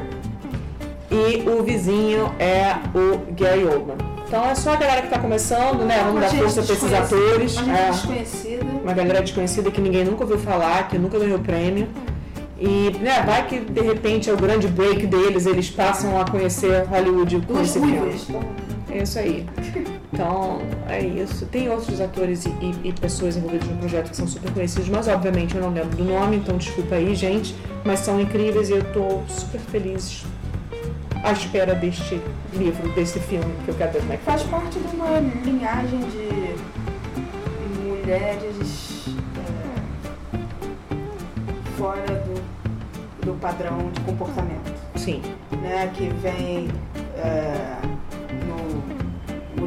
E 1.11 1.49
o 1.49 1.61
vizinho 1.61 2.31
é 2.39 2.75
o 2.97 3.33
Gary 3.33 3.65
Oldman. 3.65 3.97
Então 4.25 4.45
é 4.45 4.55
só 4.55 4.71
a 4.71 4.75
galera 4.77 5.01
que 5.01 5.09
tá 5.09 5.19
começando, 5.19 5.83
né? 5.83 5.97
Vamos 5.97 6.13
Uma 6.13 6.21
dar 6.21 6.29
força 6.29 6.63
pra 6.63 6.73
esses 6.73 6.93
atores. 6.93 7.57
Uma 7.57 7.77
É. 7.77 7.89
desconhecida. 7.91 8.65
uma 8.81 8.93
galera 8.93 9.21
desconhecida 9.21 9.69
que 9.69 9.81
ninguém 9.81 10.05
nunca 10.05 10.23
ouviu 10.23 10.39
falar, 10.39 10.87
que 10.87 10.97
nunca 10.97 11.19
ganhou 11.19 11.39
prêmio. 11.39 11.89
E 12.57 12.91
né, 13.01 13.23
vai 13.25 13.45
que 13.47 13.59
de 13.59 13.81
repente 13.81 14.29
é 14.29 14.33
o 14.33 14.37
grande 14.37 14.69
break 14.69 15.05
deles, 15.05 15.45
eles 15.47 15.69
passam 15.69 16.17
a 16.21 16.23
conhecer 16.23 16.85
Hollywood 16.85 17.41
com 17.41 17.55
Duas 17.55 17.67
esse 17.75 17.79
filme. 17.81 18.15
É 18.89 19.03
isso 19.03 19.19
aí. 19.19 19.45
Então, 20.13 20.59
é 20.89 20.99
isso. 21.01 21.45
Tem 21.45 21.69
outros 21.69 22.01
atores 22.01 22.45
e, 22.45 22.49
e- 22.49 22.89
e 22.89 22.93
pessoas 22.93 23.37
envolvidas 23.37 23.67
no 23.69 23.77
projeto 23.77 24.09
que 24.09 24.15
são 24.17 24.27
super 24.27 24.51
conhecidos, 24.51 24.89
mas 24.89 25.07
obviamente 25.07 25.55
eu 25.55 25.61
não 25.61 25.69
lembro 25.73 25.95
do 25.95 26.03
nome, 26.03 26.35
então 26.37 26.57
desculpa 26.57 26.95
aí, 26.95 27.15
gente. 27.15 27.55
Mas 27.85 27.99
são 27.99 28.19
incríveis 28.19 28.69
e 28.69 28.73
eu 28.73 28.83
tô 28.93 29.21
super 29.27 29.59
feliz 29.61 30.25
à 31.23 31.31
espera 31.31 31.73
deste 31.75 32.19
livro, 32.53 32.89
desse 32.93 33.19
filme, 33.21 33.53
que 33.63 33.69
eu 33.69 33.75
quero 33.75 33.93
ver 33.93 33.99
como 34.01 34.13
é 34.13 34.17
que 34.17 34.23
faz 34.23 34.43
parte 34.43 34.77
de 34.79 34.95
uma 34.95 35.19
linhagem 35.45 35.99
de 35.99 36.55
mulheres 37.87 39.05
é, 40.33 40.37
fora 41.77 42.01
do, 42.25 43.25
do 43.25 43.33
padrão 43.39 43.77
de 43.93 43.99
comportamento, 44.01 44.73
Sim. 44.95 45.21
né? 45.61 45.91
Que 45.95 46.09
vem 46.21 46.67
é, 47.17 47.77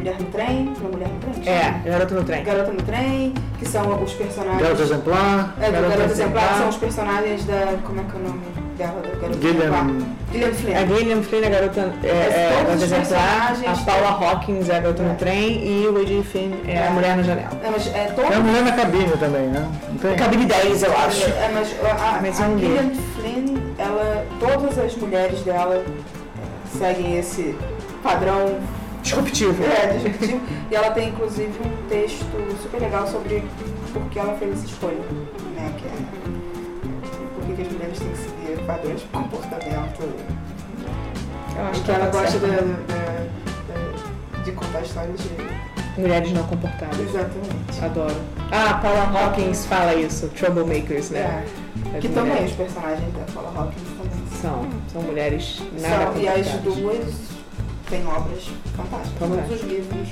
Mulher 0.05 0.21
no 0.21 0.27
Trem, 0.27 0.73
na 0.83 0.89
Mulher 0.91 1.09
no 1.09 1.33
Trem? 1.43 1.55
É, 1.55 1.81
Garota 1.89 2.15
no 2.15 2.25
Trem. 2.25 2.45
Garota 2.45 2.73
no 2.73 2.83
Trem, 2.83 3.35
que 3.59 3.67
são 3.67 4.03
os 4.03 4.13
personagens. 4.13 4.61
Garoto 4.63 4.83
exemplar, 4.83 5.55
É, 5.59 5.67
do 5.67 5.73
Garota 5.73 5.89
Garota 5.97 6.13
Exemplar. 6.13 6.43
Exemplar, 6.45 6.59
são 6.59 6.69
os 6.69 6.77
personagens 6.77 7.45
da. 7.47 7.79
Como 7.83 8.01
é 8.01 8.05
que 8.05 8.11
é 8.13 8.21
o 8.21 8.23
nome 8.29 8.41
dela? 8.77 9.01
Da 9.01 9.09
Garota 9.19 9.39
Exemplar? 9.49 9.87
Gillian, 9.87 10.07
Gillian 10.31 10.53
Flynn. 10.53 10.75
A 10.77 10.87
Gillian 10.87 11.23
Flynn 11.23 11.43
é 11.43 11.47
a 11.47 11.51
garota 11.51 11.81
é, 12.03 12.07
é, 12.09 12.63
garota 12.67 12.85
exemplar, 12.85 13.53
a 13.67 13.77
Paula 13.79 14.09
Hawkins 14.31 14.69
é 14.69 14.77
a 14.77 14.81
garota 14.81 15.03
É. 15.03 15.07
no 15.09 15.15
trem 15.15 15.67
e 15.67 15.87
o 15.89 15.95
Wade 15.95 16.23
Flynn 16.31 16.53
é 16.69 16.79
a 16.79 16.85
É. 16.85 16.91
mulher 16.91 17.17
na 17.17 17.23
janela. 17.23 17.49
É, 17.65 17.71
mas 17.71 17.87
é 17.87 17.99
é 17.99 18.05
todo 18.15 18.31
a 18.31 18.41
mulher 18.41 18.63
na 18.63 18.73
cabine 18.73 19.13
também, 19.19 19.47
né? 19.47 19.67
Não 19.89 19.97
tem? 19.97 20.17
Cabine 20.17 20.45
10, 20.45 20.83
eu 20.83 20.99
acho. 20.99 21.25
É, 21.31 21.51
mas 21.55 21.75
a, 21.83 22.17
a, 22.17 22.21
Mas 22.21 22.41
a 22.43 22.47
não 22.49 22.57
li. 22.57 22.67
Gillian 22.67 22.91
Flynn, 23.15 23.57
ela, 23.79 24.27
todas 24.39 24.79
as 24.79 24.95
mulheres 24.97 25.41
dela 25.41 25.77
é, 25.83 26.79
seguem 26.79 27.17
esse 27.19 27.57
padrão 28.03 28.59
Disruptivo. 29.05 29.63
é, 29.65 29.93
disruptivo. 29.99 30.41
e 30.71 30.75
ela 30.75 30.91
tem 30.91 31.11
inclusive 31.11 31.53
um 31.65 31.89
texto 31.89 32.25
super 32.63 32.81
legal 32.81 33.07
sobre 33.07 33.45
por 33.93 34.03
que 34.11 34.19
ela 34.19 34.35
fez 34.39 34.53
essa 34.55 34.67
escolha, 34.67 34.99
né? 35.55 35.73
Que 35.79 35.87
é 35.87 37.25
por 37.35 37.45
que 37.47 37.53
que 37.55 37.63
as 37.63 37.69
mulheres 37.73 37.99
têm 37.99 38.09
que 38.09 38.17
seguir 38.19 38.67
padrões 38.67 39.01
de 39.01 39.07
comportamento. 39.09 40.01
Eu 41.57 41.65
acho 41.67 41.81
E 41.81 41.85
que 41.85 41.91
ela 41.91 42.07
tá 42.07 42.19
gosta 42.19 42.39
certo. 42.41 42.47
da- 42.47 42.95
da- 42.95 43.27
da- 43.69 44.43
de 44.43 44.53
contar 44.53 44.81
histórias 44.81 45.21
de. 45.21 46.01
Mulheres 46.01 46.33
não 46.33 46.43
comportadas. 46.45 46.99
Exatamente. 46.99 47.85
Adoro. 47.85 48.17
Ah, 48.51 48.71
a 48.71 48.75
Paula 48.79 49.13
Hawkins 49.27 49.65
fala 49.67 49.95
isso, 49.95 50.29
Troublemakers, 50.31 51.11
né? 51.11 51.45
É. 51.95 51.99
Que 52.01 52.09
também 52.09 52.33
mulheres 52.33 52.51
os 52.51 52.57
personagens 52.57 53.13
da 53.15 53.33
Paula 53.33 53.53
Hawkins 53.57 53.83
também 53.97 54.27
São, 54.41 54.67
são 54.93 55.03
mulheres 55.03 55.63
nada 55.81 56.07
São, 56.13 56.17
e 56.21 56.29
as 56.29 56.49
duas 56.63 57.15
têm 57.91 58.07
obras 58.07 58.45
fantásticas. 58.77 59.19
Vamos 59.21 59.37
Todos 59.37 59.63
os 59.63 59.69
livros 59.69 60.09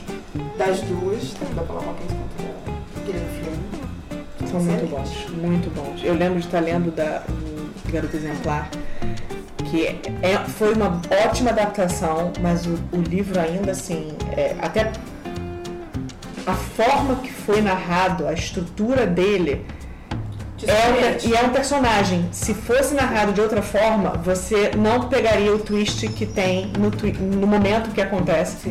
das 0.58 0.80
duas, 0.82 1.34
tanto 1.34 1.54
da 1.54 1.62
Paula 1.62 1.82
Hawkins 1.86 2.12
quanto 2.12 2.42
da 2.42 3.04
Gillian 3.06 3.28
Flynn. 3.28 4.48
São 4.48 4.60
muito 4.60 4.90
bons, 4.90 5.30
muito 5.30 5.74
bons. 5.74 6.04
Eu 6.04 6.14
lembro 6.14 6.40
de 6.40 6.46
estar 6.46 6.60
lendo 6.60 6.90
da 6.94 7.22
do 7.84 7.92
Garota 7.92 8.16
Exemplar, 8.16 8.68
que 9.70 9.86
é, 10.22 10.36
foi 10.58 10.74
uma 10.74 11.00
ótima 11.26 11.50
adaptação, 11.50 12.32
mas 12.40 12.66
o, 12.66 12.78
o 12.92 13.00
livro 13.00 13.38
ainda 13.38 13.72
assim, 13.72 14.12
é, 14.36 14.56
até 14.60 14.92
a 16.46 16.54
forma 16.54 17.16
que 17.16 17.32
foi 17.32 17.60
narrado, 17.60 18.26
a 18.26 18.32
estrutura 18.32 19.06
dele, 19.06 19.64
é 20.66 21.26
um, 21.26 21.28
e 21.30 21.34
é 21.34 21.42
um 21.42 21.48
personagem. 21.50 22.26
Se 22.32 22.54
fosse 22.54 22.94
narrado 22.94 23.32
de 23.32 23.40
outra 23.40 23.62
forma, 23.62 24.10
você 24.24 24.70
não 24.76 25.08
pegaria 25.08 25.52
o 25.54 25.58
twist 25.58 26.06
que 26.08 26.26
tem 26.26 26.72
no, 26.78 26.90
no 27.40 27.46
momento 27.46 27.90
que 27.90 28.00
acontece. 28.00 28.68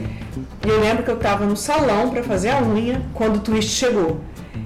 E 0.65 0.69
eu 0.69 0.79
lembro 0.79 1.03
que 1.03 1.11
eu 1.11 1.17
tava 1.17 1.45
no 1.45 1.55
salão 1.57 2.09
pra 2.09 2.23
fazer 2.23 2.49
a 2.51 2.61
unha 2.61 3.01
quando 3.13 3.37
o 3.37 3.39
twist 3.39 3.71
chegou. 3.71 4.19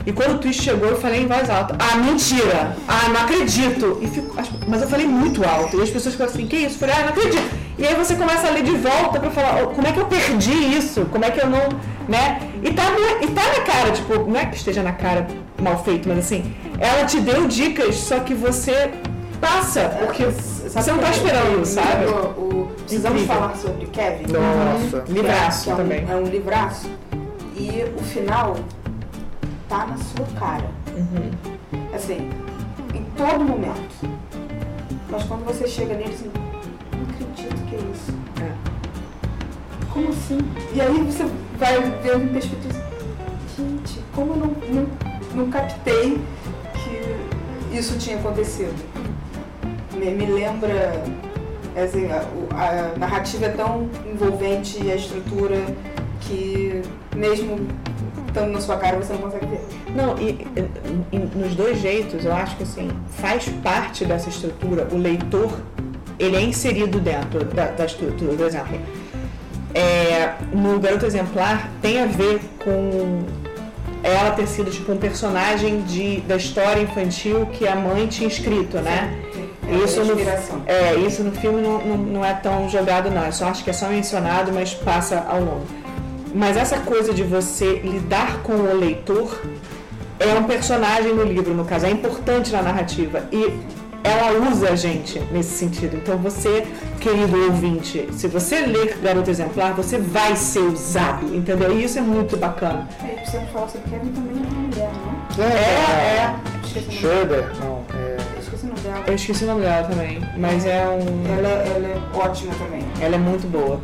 E 0.06 0.12
quando 0.12 0.36
o 0.36 0.38
twist 0.38 0.62
chegou, 0.62 0.90
eu 0.90 0.98
falei 0.98 1.22
em 1.24 1.28
voz 1.28 1.50
alta: 1.50 1.76
Ah, 1.80 1.98
mentira! 1.98 2.76
Ah, 2.88 3.10
não 3.10 3.22
acredito! 3.22 3.98
E 4.02 4.08
fico- 4.08 4.40
as- 4.40 4.50
mas 4.68 4.82
eu 4.82 4.88
falei 4.88 5.08
muito 5.08 5.44
alto. 5.48 5.78
E 5.80 5.82
as 5.82 5.90
pessoas 5.90 6.14
ficam 6.14 6.28
assim: 6.28 6.46
Que 6.46 6.58
isso? 6.58 6.76
Eu 6.76 6.80
falei: 6.80 6.96
Ah, 6.96 7.02
não 7.02 7.10
acredito! 7.10 7.66
E 7.78 7.86
aí 7.86 7.94
você 7.96 8.16
começa 8.16 8.48
a 8.48 8.52
ler 8.52 8.64
de 8.64 8.72
volta 8.72 9.20
pra 9.20 9.30
falar: 9.32 9.64
"Oh, 9.64 9.68
Como 9.68 9.88
é 9.88 9.92
que 9.92 10.00
eu 10.00 10.06
perdi 10.06 10.54
isso? 10.78 11.06
Como 11.12 11.26
é 11.26 11.32
que 11.32 11.42
eu 11.42 11.48
não. 11.50 11.70
Né? 12.08 12.40
E 12.64 12.72
tá, 12.72 12.84
e 13.22 13.28
tá 13.28 13.42
na 13.48 13.62
cara, 13.62 13.92
tipo, 13.92 14.30
não 14.30 14.40
é 14.40 14.46
que 14.46 14.56
esteja 14.58 14.84
na 14.84 14.92
cara 14.92 15.26
mal 15.62 15.84
feito, 15.84 16.08
mas 16.10 16.20
assim, 16.20 16.54
ela 16.80 17.06
te 17.06 17.20
deu 17.22 17.48
dicas, 17.48 17.96
só 17.96 18.20
que 18.20 18.34
você 18.34 18.92
passa, 19.40 19.90
porque 20.00 20.26
você 20.26 20.92
não 20.92 21.00
tá 21.00 21.10
esperando, 21.12 21.66
sabe? 21.66 22.06
O, 22.06 22.42
o- 22.42 22.72
precisamos 22.82 23.22
Incrível. 23.22 23.42
falar 23.42 23.56
sobre 23.58 23.86
Kevin. 23.88 24.26
Nossa. 24.32 25.04
Livraço 25.12 25.64
que 25.64 25.70
é, 25.70 25.74
um- 25.74 25.78
também. 25.78 26.06
É 26.10 26.16
um 26.16 26.24
livraço. 26.24 26.90
E 27.56 27.86
o 27.98 28.04
final 28.04 28.56
tá 29.70 29.88
na 29.88 29.98
sua 29.98 30.26
cara. 30.40 30.66
Uhum. 30.96 31.32
Assim, 31.94 32.30
em 32.94 33.04
todo 33.18 33.44
momento. 33.44 34.10
Mas 35.10 35.24
quando 35.24 35.46
você 35.46 35.68
chega 35.68 35.94
nele, 35.96 36.14
assim, 36.14 36.30
não 36.94 37.04
acredito 37.04 37.66
que 37.70 37.76
é 37.76 37.80
isso. 37.80 38.14
É. 38.42 38.52
Como 39.94 40.10
assim? 40.10 40.38
E 40.74 40.82
aí 40.82 40.98
você 41.04 41.26
vai 41.58 41.80
ver 42.02 42.18
em 42.22 42.28
perspectiva. 42.28 42.84
Gente, 43.58 44.02
como 44.14 44.34
eu 44.34 44.38
não, 44.38 44.48
não, 44.48 44.88
não 45.36 45.50
captei 45.50 46.18
que 46.74 47.76
isso 47.78 47.98
tinha 47.98 48.18
acontecido? 48.18 48.74
Me, 49.94 50.12
me 50.12 50.26
lembra. 50.26 51.04
Assim, 51.76 52.08
a, 52.10 52.24
a 52.56 52.98
narrativa 52.98 53.48
é 53.48 53.50
tão 53.50 53.90
envolvente 54.10 54.82
e 54.82 54.90
a 54.90 54.96
estrutura 54.96 55.58
que 56.22 56.82
mesmo 57.14 57.68
estando 58.28 58.52
na 58.52 58.62
sua 58.62 58.78
cara 58.78 58.98
você 58.98 59.12
não 59.14 59.20
consegue 59.20 59.46
ver. 59.46 59.62
Não, 59.94 60.18
e, 60.18 60.48
e- 61.12 61.38
nos 61.38 61.54
dois 61.56 61.80
jeitos, 61.80 62.24
eu 62.24 62.34
acho 62.34 62.56
que 62.56 62.64
assim, 62.64 62.90
faz 63.10 63.50
parte 63.62 64.06
dessa 64.06 64.30
estrutura, 64.30 64.88
o 64.92 64.98
leitor, 64.98 65.52
ele 66.18 66.38
é 66.38 66.42
inserido 66.42 67.00
dentro 67.00 67.44
da, 67.44 67.68
da 67.68 67.86
estrutura. 67.86 68.34
Por 68.34 68.46
exemplo, 68.46 68.80
é, 69.74 70.34
no 70.54 70.80
Garoto 70.80 71.06
Exemplar 71.06 71.70
tem 71.82 72.02
a 72.02 72.06
ver 72.06 72.40
com 72.64 73.24
ela 74.06 74.32
ter 74.32 74.48
sido 74.48 74.70
tipo 74.70 74.92
um 74.92 74.98
personagem 74.98 75.82
de, 75.82 76.22
da 76.22 76.36
história 76.36 76.82
infantil 76.82 77.48
que 77.48 77.68
a 77.68 77.76
mãe 77.76 78.06
tinha 78.08 78.28
escrito, 78.28 78.78
né? 78.78 79.14
É 79.68 79.84
Isso 79.84 80.04
no, 80.04 80.16
é, 80.68 80.96
isso 80.96 81.24
no 81.24 81.32
filme 81.32 81.60
não, 81.60 81.84
não, 81.84 81.98
não 81.98 82.26
é 82.26 82.34
tão 82.34 82.70
jogado, 82.70 83.10
não. 83.10 83.26
Eu 83.26 83.32
só 83.32 83.48
acho 83.48 83.64
que 83.64 83.72
é 83.72 83.74
só 83.74 83.88
mencionado, 83.88 84.52
mas 84.54 84.76
passa 84.76 85.26
ao 85.28 85.40
longo. 85.40 85.66
Mas 86.36 86.56
essa 86.56 86.78
coisa 86.80 87.14
de 87.14 87.24
você 87.24 87.80
lidar 87.80 88.44
com 88.44 88.54
o 88.54 88.78
leitor 88.78 89.42
é 90.20 90.34
um 90.36 90.44
personagem 90.44 91.14
no 91.14 91.24
livro, 91.24 91.54
no 91.54 91.66
caso, 91.66 91.88
é 91.88 91.90
importante 91.90 92.52
na 92.52 92.62
narrativa. 92.62 93.28
E 93.32 93.52
ela 94.06 94.50
usa 94.52 94.70
a 94.70 94.76
gente 94.76 95.20
nesse 95.32 95.58
sentido. 95.58 95.98
Então 95.98 96.18
você, 96.20 96.66
querido 97.00 97.36
ouvinte, 97.46 98.08
se 98.12 98.28
você 98.28 98.60
ler 98.66 98.98
Garota 99.02 99.32
Exemplar, 99.32 99.74
você 99.74 99.98
vai 99.98 100.36
ser 100.36 100.60
usado, 100.60 101.36
entendeu? 101.36 101.76
E 101.76 101.84
isso 101.84 101.98
é 101.98 102.02
muito 102.02 102.38
bacana. 102.38 102.88
Aí 103.02 103.16
precisamos 103.16 103.50
falar 103.50 103.68
sobre 103.68 103.90
Kevin 103.90 104.12
também 104.12 104.38
é 104.38 104.48
uma 104.48 104.60
mulher, 104.62 104.92
não 105.38 105.44
É, 105.44 105.48
É, 105.48 106.18
é. 106.18 106.36
Esqueci 106.64 106.86
o 106.86 106.92
nome 106.92 107.00
Schroeder, 107.00 107.52
não, 107.60 107.86
é... 107.90 107.94
dela. 107.94 108.40
Esqueci 108.40 108.66
o 108.66 108.68
nome 108.68 108.80
dela. 108.82 109.04
Eu 109.08 109.16
esqueci 109.16 109.44
o 109.44 109.48
nome 109.48 109.62
dela 109.62 109.88
também, 109.88 110.22
mas 110.38 110.66
é 110.66 110.86
um. 110.88 111.38
Ela, 111.38 111.50
ela 111.50 111.88
é 111.88 112.02
ótima 112.14 112.54
também. 112.56 112.84
Ela 113.02 113.16
é 113.16 113.20
muito 113.20 113.50
boa. 113.50 113.80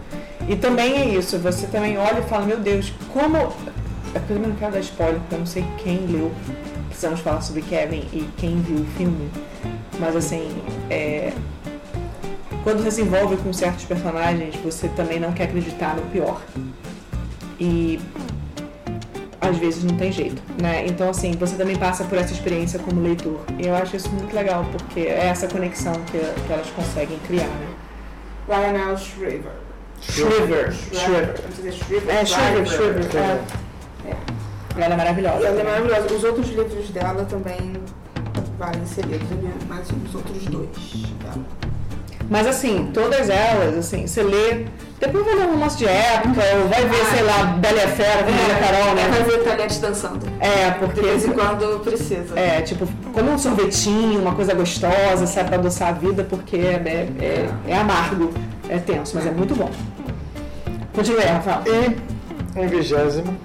E 0.48 0.56
também 0.56 0.98
é 0.98 1.06
isso, 1.06 1.40
você 1.40 1.66
também 1.66 1.98
olha 1.98 2.20
e 2.20 2.24
fala, 2.24 2.46
meu 2.46 2.60
Deus, 2.60 2.94
como. 3.12 3.38
É 3.38 4.18
eu 4.18 4.22
também 4.28 4.50
não 4.50 4.56
quero 4.56 4.74
dar 4.74 4.80
spoiler, 4.82 5.20
porque 5.22 5.36
eu 5.36 5.40
não 5.40 5.46
sei 5.46 5.66
quem 5.78 6.06
leu. 6.08 6.32
Precisamos 6.90 7.22
falar 7.22 7.42
sobre 7.42 7.62
Kevin 7.62 8.08
e 8.14 8.30
quem 8.38 8.62
viu 8.62 8.82
o 8.82 8.86
filme. 8.98 9.32
Mas 10.02 10.16
assim, 10.16 10.50
é... 10.90 11.32
quando 12.64 12.84
você 12.84 12.90
se 12.90 13.02
envolve 13.04 13.38
com 13.38 13.54
certos 13.54 13.86
personagens, 13.86 14.56
você 14.56 14.88
também 14.90 15.20
não 15.20 15.32
quer 15.32 15.44
acreditar 15.44 15.96
no 15.96 16.02
pior. 16.08 16.42
E 17.60 18.02
às 19.40 19.58
vezes 19.58 19.84
não 19.84 19.96
tem 19.96 20.12
jeito, 20.12 20.42
né? 20.60 20.86
Então 20.88 21.08
assim, 21.12 21.34
você 21.34 21.56
também 21.56 21.76
passa 21.76 22.04
por 22.04 22.18
essa 22.18 22.34
experiência 22.34 22.80
como 22.80 23.00
leitor. 23.00 23.42
E 23.60 23.68
eu 23.68 23.76
acho 23.76 23.96
isso 23.96 24.10
muito 24.10 24.36
legal, 24.36 24.66
porque 24.72 25.02
é 25.02 25.28
essa 25.28 25.48
conexão 25.48 25.94
que, 26.12 26.18
que 26.18 26.52
elas 26.52 26.68
conseguem 26.72 27.20
criar, 27.28 27.48
né? 27.48 27.68
Lionel 28.48 28.98
Shriver. 28.98 29.52
Shriver. 30.02 30.74
Shriver. 30.74 31.36
É 31.64 31.72
Shriver. 31.72 32.16
É, 32.16 32.26
Shriver, 32.26 32.66
Shriver. 32.66 33.04
Shriver. 33.04 33.40
É. 34.08 34.84
Ela 34.84 34.94
é 34.96 34.98
maravilhosa. 34.98 35.48
Ela 35.48 35.62
é 35.62 35.64
maravilhosa. 35.64 36.14
Os 36.14 36.24
outros 36.24 36.50
livros 36.50 36.90
dela 36.90 37.24
também 37.26 37.74
Eu 38.62 39.08
li 39.08 39.68
mais 39.68 39.88
os 39.90 40.16
outros 40.16 40.46
dois 40.46 40.70
dela. 41.20 41.46
Mas 42.30 42.48
assim, 42.48 42.92
todas 42.94 43.30
elas, 43.30 43.76
assim, 43.78 44.06
você 44.08 44.22
lê. 44.24 44.66
Depois 45.00 45.26
vai 45.26 45.34
ler 45.34 45.48
um 45.48 45.52
romance 45.54 45.78
de 45.78 45.88
época, 45.88 46.42
ou 46.62 46.70
vai 46.70 46.86
ver, 46.86 47.06
sei 47.08 47.24
lá, 47.24 47.44
Bela 47.44 47.78
e 47.78 47.82
a 47.84 47.88
Fera, 47.88 48.22
diz 48.22 48.36
a 48.36 48.60
Carol, 48.60 48.96
né? 48.96 49.10
Vai 49.10 49.24
ver 49.24 49.44
talheres 49.44 49.80
dançando. 49.80 50.20
É, 50.40 50.70
De 50.70 50.80
porque. 50.80 51.02
vez 51.02 51.26
em 51.26 51.32
quando 51.32 51.84
precisa. 51.84 52.40
É, 52.40 52.62
tipo, 52.62 52.88
como 53.12 53.32
um 53.32 53.38
sorvetinho, 53.38 54.22
uma 54.22 54.36
coisa 54.36 54.54
gostosa, 54.54 55.26
sabe, 55.26 55.50
pra 55.50 55.58
adoçar 55.58 55.90
a 55.90 55.94
vida, 55.94 56.24
porque 56.24 56.56
é, 56.58 57.10
é, 57.20 57.50
é 57.68 57.76
amargo, 57.78 58.32
é 58.70 58.78
tenso, 58.78 59.16
mas 59.16 59.26
é 59.26 59.32
muito 59.32 59.56
bom. 59.56 59.72
Continue, 60.94 61.24
Rafael. 61.24 61.64
E 61.66 62.60
em 62.62 62.68
vigésimo, 62.68 63.36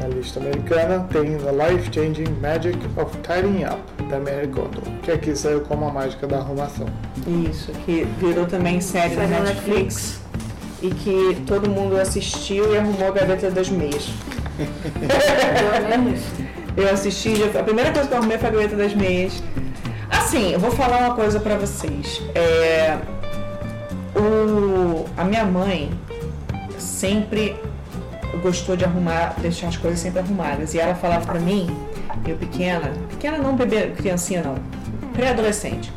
na 0.00 0.08
lista 0.08 0.40
americana, 0.40 1.06
tem 1.12 1.36
The 1.38 1.52
Life 1.52 1.90
Changing 1.92 2.30
Magic 2.40 2.78
of 2.96 3.16
Tidying 3.18 3.64
Up, 3.64 3.80
da 4.10 4.18
Mary 4.18 4.48
Kondo, 4.48 4.80
que 5.02 5.10
aqui 5.12 5.34
saiu 5.36 5.60
como 5.62 5.86
a 5.88 5.92
mágica 5.92 6.26
da 6.26 6.38
arrumação. 6.38 6.86
Isso, 7.50 7.70
que 7.84 8.04
virou 8.18 8.46
também 8.46 8.80
série 8.80 9.14
da 9.16 9.26
da 9.26 9.40
Netflix. 9.40 10.20
E 10.82 10.90
que 10.90 11.36
todo 11.46 11.70
mundo 11.70 11.96
assistiu 11.98 12.74
e 12.74 12.78
arrumou 12.78 13.08
a 13.08 13.10
gaveta 13.10 13.50
das 13.50 13.70
meias. 13.70 14.08
Eu 16.76 16.90
assisti, 16.90 17.36
já- 17.36 17.60
a 17.60 17.62
primeira 17.62 17.92
coisa 17.92 18.08
que 18.08 18.14
eu 18.14 18.18
arrumei 18.18 18.36
foi 18.36 18.48
a 18.48 18.52
gaveta 18.52 18.76
das 18.76 18.94
meias. 18.94 19.42
Assim, 20.10 20.52
eu 20.52 20.58
vou 20.60 20.70
falar 20.72 20.98
uma 21.06 21.14
coisa 21.14 21.38
pra 21.38 21.56
vocês. 21.56 22.20
É, 22.34 22.98
o, 24.16 25.04
a 25.16 25.24
minha 25.24 25.44
mãe 25.44 25.90
sempre 26.78 27.56
gostou 28.38 28.76
de 28.76 28.84
arrumar, 28.84 29.34
deixar 29.40 29.68
as 29.68 29.76
coisas 29.76 30.00
sempre 30.00 30.20
arrumadas. 30.20 30.74
E 30.74 30.78
ela 30.78 30.94
falava 30.94 31.24
pra 31.26 31.40
mim, 31.40 31.68
eu 32.26 32.36
pequena, 32.36 32.92
pequena 33.10 33.38
não 33.38 33.54
bebê, 33.56 33.88
criancinha 33.96 34.42
não, 34.42 34.56
pré-adolescente. 35.12 35.92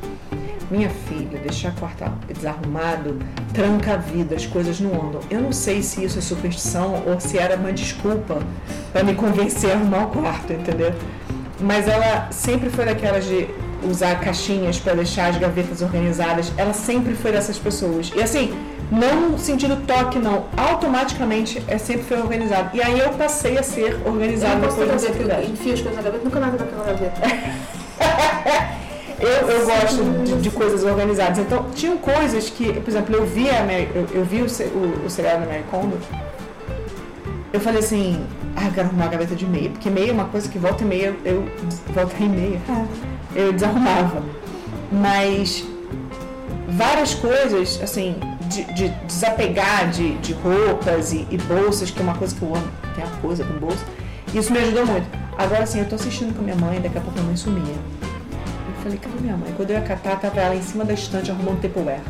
Minha 0.70 0.90
filha, 0.90 1.40
deixar 1.40 1.70
o 1.70 1.76
quarto 1.76 2.04
desarrumado 2.28 3.18
tranca 3.54 3.94
a 3.94 3.98
vida, 3.98 4.36
as 4.36 4.46
coisas 4.46 4.82
não 4.82 4.92
andam. 4.94 5.22
Eu 5.30 5.42
não 5.42 5.54
sei 5.54 5.82
se 5.82 6.04
isso 6.04 6.20
é 6.20 6.22
superstição 6.22 7.04
ou 7.08 7.20
se 7.20 7.38
era 7.38 7.56
uma 7.56 7.72
desculpa 7.72 8.40
pra 8.92 9.04
me 9.04 9.16
convencer 9.16 9.72
a 9.72 9.76
arrumar 9.76 10.06
o 10.06 10.08
quarto, 10.08 10.52
entendeu? 10.52 10.94
Mas 11.62 11.88
ela 11.88 12.30
sempre 12.32 12.70
foi 12.70 12.84
daquelas 12.84 13.26
de 13.26 13.48
usar 13.84 14.20
caixinhas 14.20 14.78
para 14.78 14.94
deixar 14.94 15.30
as 15.30 15.38
gavetas 15.38 15.82
organizadas. 15.82 16.52
Ela 16.58 16.74
sempre 16.74 17.16
foi 17.16 17.32
dessas 17.32 17.58
pessoas. 17.58 18.12
E 18.16 18.22
assim, 18.22 18.54
não 18.92 19.32
no 19.32 19.40
sentido 19.40 19.76
toque, 19.86 20.18
não. 20.18 20.46
Automaticamente 20.56 21.62
é 21.68 21.78
sempre 21.78 22.04
foi 22.04 22.20
organizado. 22.20 22.76
E 22.76 22.82
aí 22.82 23.00
eu 23.00 23.10
passei 23.12 23.58
a 23.58 23.64
ser 23.64 24.00
organizado 24.06 24.62
depois 24.62 24.90
dessa 24.90 25.08
gaveta, 25.08 25.20
eu 25.20 25.26
idade. 25.26 25.52
enfio 25.52 25.74
as 25.74 25.82
coisas 25.82 25.98
na 25.98 26.02
gaveta, 26.02 26.24
nunca 26.24 26.40
mais 26.40 26.54
vou 26.54 26.62
naquela 26.62 26.86
gaveta. 26.86 27.22
Eu, 29.20 29.50
eu 29.50 29.66
gosto 29.66 30.04
de, 30.24 30.42
de 30.42 30.52
coisas 30.52 30.84
organizadas. 30.84 31.40
Então, 31.40 31.66
tinham 31.74 31.98
coisas 31.98 32.52
que, 32.52 32.72
por 32.74 32.88
exemplo, 32.88 33.16
eu 33.16 33.26
vi, 33.26 33.50
a 33.50 33.64
Mary, 33.64 33.90
eu, 33.96 34.08
eu 34.14 34.24
vi 34.24 34.44
o, 34.44 34.46
o, 34.46 35.06
o 35.08 35.10
seriado 35.10 35.42
da 35.42 35.48
Mary 35.48 35.64
Kondo. 35.72 35.98
Eu 37.52 37.60
falei 37.60 37.80
assim, 37.80 38.24
ah, 38.56 38.66
eu 38.66 38.72
quero 38.74 38.88
arrumar 38.90 39.06
a 39.06 39.08
gaveta 39.08 39.36
de 39.36 39.46
meia, 39.48 39.72
porque 39.72 39.90
meia 39.90 40.12
é 40.12 40.14
uma 40.14 40.26
coisa 40.26 40.48
que 40.48 40.60
volta 40.60 40.84
e 40.84 40.86
meia, 40.86 41.16
eu 41.26 41.46
volta 41.96 42.16
e 42.20 42.30
meia, 42.30 42.62
eu 43.36 43.52
desarrumava. 43.52 44.22
Mas 44.92 45.66
várias 46.68 47.16
coisas, 47.16 47.80
assim, 47.82 48.16
de, 48.48 48.64
de 48.74 48.90
desapegar 49.06 49.90
de, 49.90 50.18
de 50.18 50.34
roupas 50.34 51.14
e, 51.14 51.28
e 51.30 51.38
bolsas, 51.38 51.92
que 51.92 52.00
é 52.00 52.04
uma 52.04 52.16
coisa 52.16 52.36
que 52.36 52.42
eu 52.42 52.56
amo, 52.56 52.68
tem 52.96 53.04
a 53.04 53.08
coisa 53.22 53.44
com 53.44 53.54
bolsa. 53.60 53.84
Isso 54.34 54.52
me 54.52 54.60
ajudou 54.60 54.86
muito. 54.86 55.08
Agora, 55.38 55.64
assim, 55.64 55.80
eu 55.80 55.86
tô 55.86 55.96
assistindo 55.96 56.34
com 56.34 56.42
a 56.42 56.44
minha 56.44 56.56
mãe, 56.56 56.82
daqui 56.82 56.98
a 56.98 57.02
pouco 57.02 57.18
a 57.18 57.22
minha 57.22 57.28
mãe 57.28 57.38
sumia. 57.38 57.76
Eu 58.02 58.84
falei, 58.84 58.98
cadê 58.98 59.16
minha 59.22 59.38
mãe? 59.38 59.54
Quando 59.56 59.70
eu 59.72 59.78
ia 59.78 59.82
catar, 59.82 60.20
tava 60.20 60.40
ela 60.40 60.56
em 60.56 60.62
cima 60.62 60.84
da 60.84 60.94
estante 60.94 61.32
arrumando 61.32 61.62
Tupperware. 61.62 62.02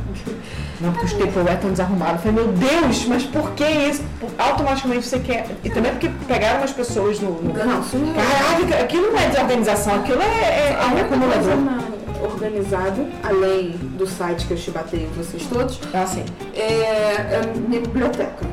Não, 0.79 0.91
porque 0.91 1.05
os 1.05 1.13
Tupperware 1.13 1.55
estão 1.55 1.69
desarrumados. 1.71 2.25
Eu 2.25 2.31
falei, 2.31 2.45
meu 2.45 2.53
Deus, 2.53 3.05
mas 3.07 3.23
por 3.23 3.51
que 3.51 3.65
isso? 3.65 4.03
Automaticamente 4.38 5.05
você 5.05 5.19
quer... 5.19 5.47
E 5.63 5.69
também 5.69 5.91
porque 5.91 6.09
pegaram 6.27 6.59
umas 6.59 6.71
pessoas 6.71 7.19
no... 7.19 7.41
no... 7.41 7.53
Não, 7.53 7.65
não 7.65 8.73
é. 8.73 8.81
Aquilo 8.81 9.11
não 9.11 9.19
é 9.19 9.27
desorganização, 9.27 9.95
aquilo 9.95 10.21
é, 10.21 10.25
é, 10.25 10.77
é 10.79 10.85
coisa 10.85 11.01
acumulador. 11.01 11.97
Organizada, 12.22 13.05
além 13.24 13.72
do 13.97 14.05
site 14.07 14.45
que 14.47 14.53
eu 14.53 14.57
chibatei 14.57 15.07
vocês 15.15 15.45
todos, 15.47 15.80
Ah, 15.93 16.05
sim. 16.05 16.24
é 16.55 17.41
a 17.43 17.57
minha 17.68 17.82
biblioteca. 17.82 18.45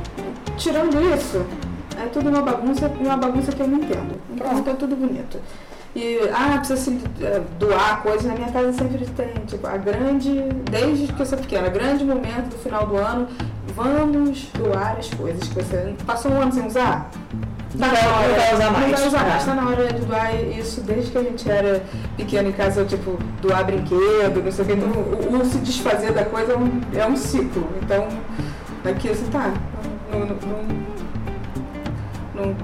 Tirando 0.56 1.00
isso, 1.14 1.44
é 2.00 2.06
tudo 2.06 2.28
uma 2.28 2.42
bagunça 2.42 2.90
e 3.00 3.04
uma 3.04 3.16
bagunça 3.16 3.52
que 3.52 3.60
eu 3.60 3.68
não 3.68 3.78
entendo. 3.78 4.20
Então 4.32 4.62
tá 4.62 4.74
tudo 4.74 4.96
bonito. 4.96 5.38
E, 5.96 6.18
ah, 6.32 6.58
precisa 6.58 6.76
se 6.76 7.00
é, 7.22 7.40
doar 7.58 8.02
coisas. 8.02 8.24
Na 8.24 8.34
minha 8.34 8.50
casa 8.50 8.72
sempre 8.72 9.06
tem, 9.06 9.28
tipo, 9.46 9.64
a 9.66 9.76
grande, 9.76 10.42
desde 10.68 11.12
que 11.12 11.20
eu 11.20 11.26
sou 11.26 11.38
pequena, 11.38 11.68
grande 11.68 12.04
momento 12.04 12.50
do 12.50 12.58
final 12.58 12.84
do 12.86 12.96
ano, 12.96 13.28
vamos 13.76 14.48
doar 14.54 14.96
as 14.98 15.08
coisas 15.14 15.46
que 15.48 15.54
você 15.54 15.94
passou 16.04 16.32
um 16.32 16.40
ano 16.42 16.52
sem 16.52 16.66
usar. 16.66 17.10
Não 17.74 17.88
vai- 17.88 18.02
não 18.02 18.34
vai 18.36 18.54
usar 18.54 18.70
mais. 18.70 18.90
Não 18.90 18.96
vai 18.96 19.06
usar 19.08 19.24
mais. 19.24 19.44
Tá 19.44 19.54
na 19.54 19.68
hora 19.68 19.92
de 19.92 20.00
doar 20.06 20.34
isso 20.34 20.80
desde 20.82 21.10
que 21.10 21.18
a 21.18 21.22
gente 21.22 21.50
era 21.50 21.82
pequeno 22.16 22.48
em 22.48 22.52
casa, 22.52 22.84
tipo, 22.84 23.18
doar 23.42 23.64
brinquedo, 23.64 24.42
não 24.44 24.52
sei 24.52 24.64
o 24.64 24.68
que. 24.68 24.72
Então, 24.74 24.90
o, 24.90 25.40
o 25.40 25.44
se 25.44 25.58
desfazer 25.58 26.12
da 26.12 26.24
coisa 26.24 26.52
é 26.52 26.56
um, 26.56 26.80
é 26.94 27.06
um 27.06 27.16
ciclo. 27.16 27.68
Então, 27.82 28.06
aqui 28.84 29.10
assim, 29.10 29.26
tá. 29.26 29.52
Não, 30.12 30.20
não, 30.20 30.36
não, 32.36 32.56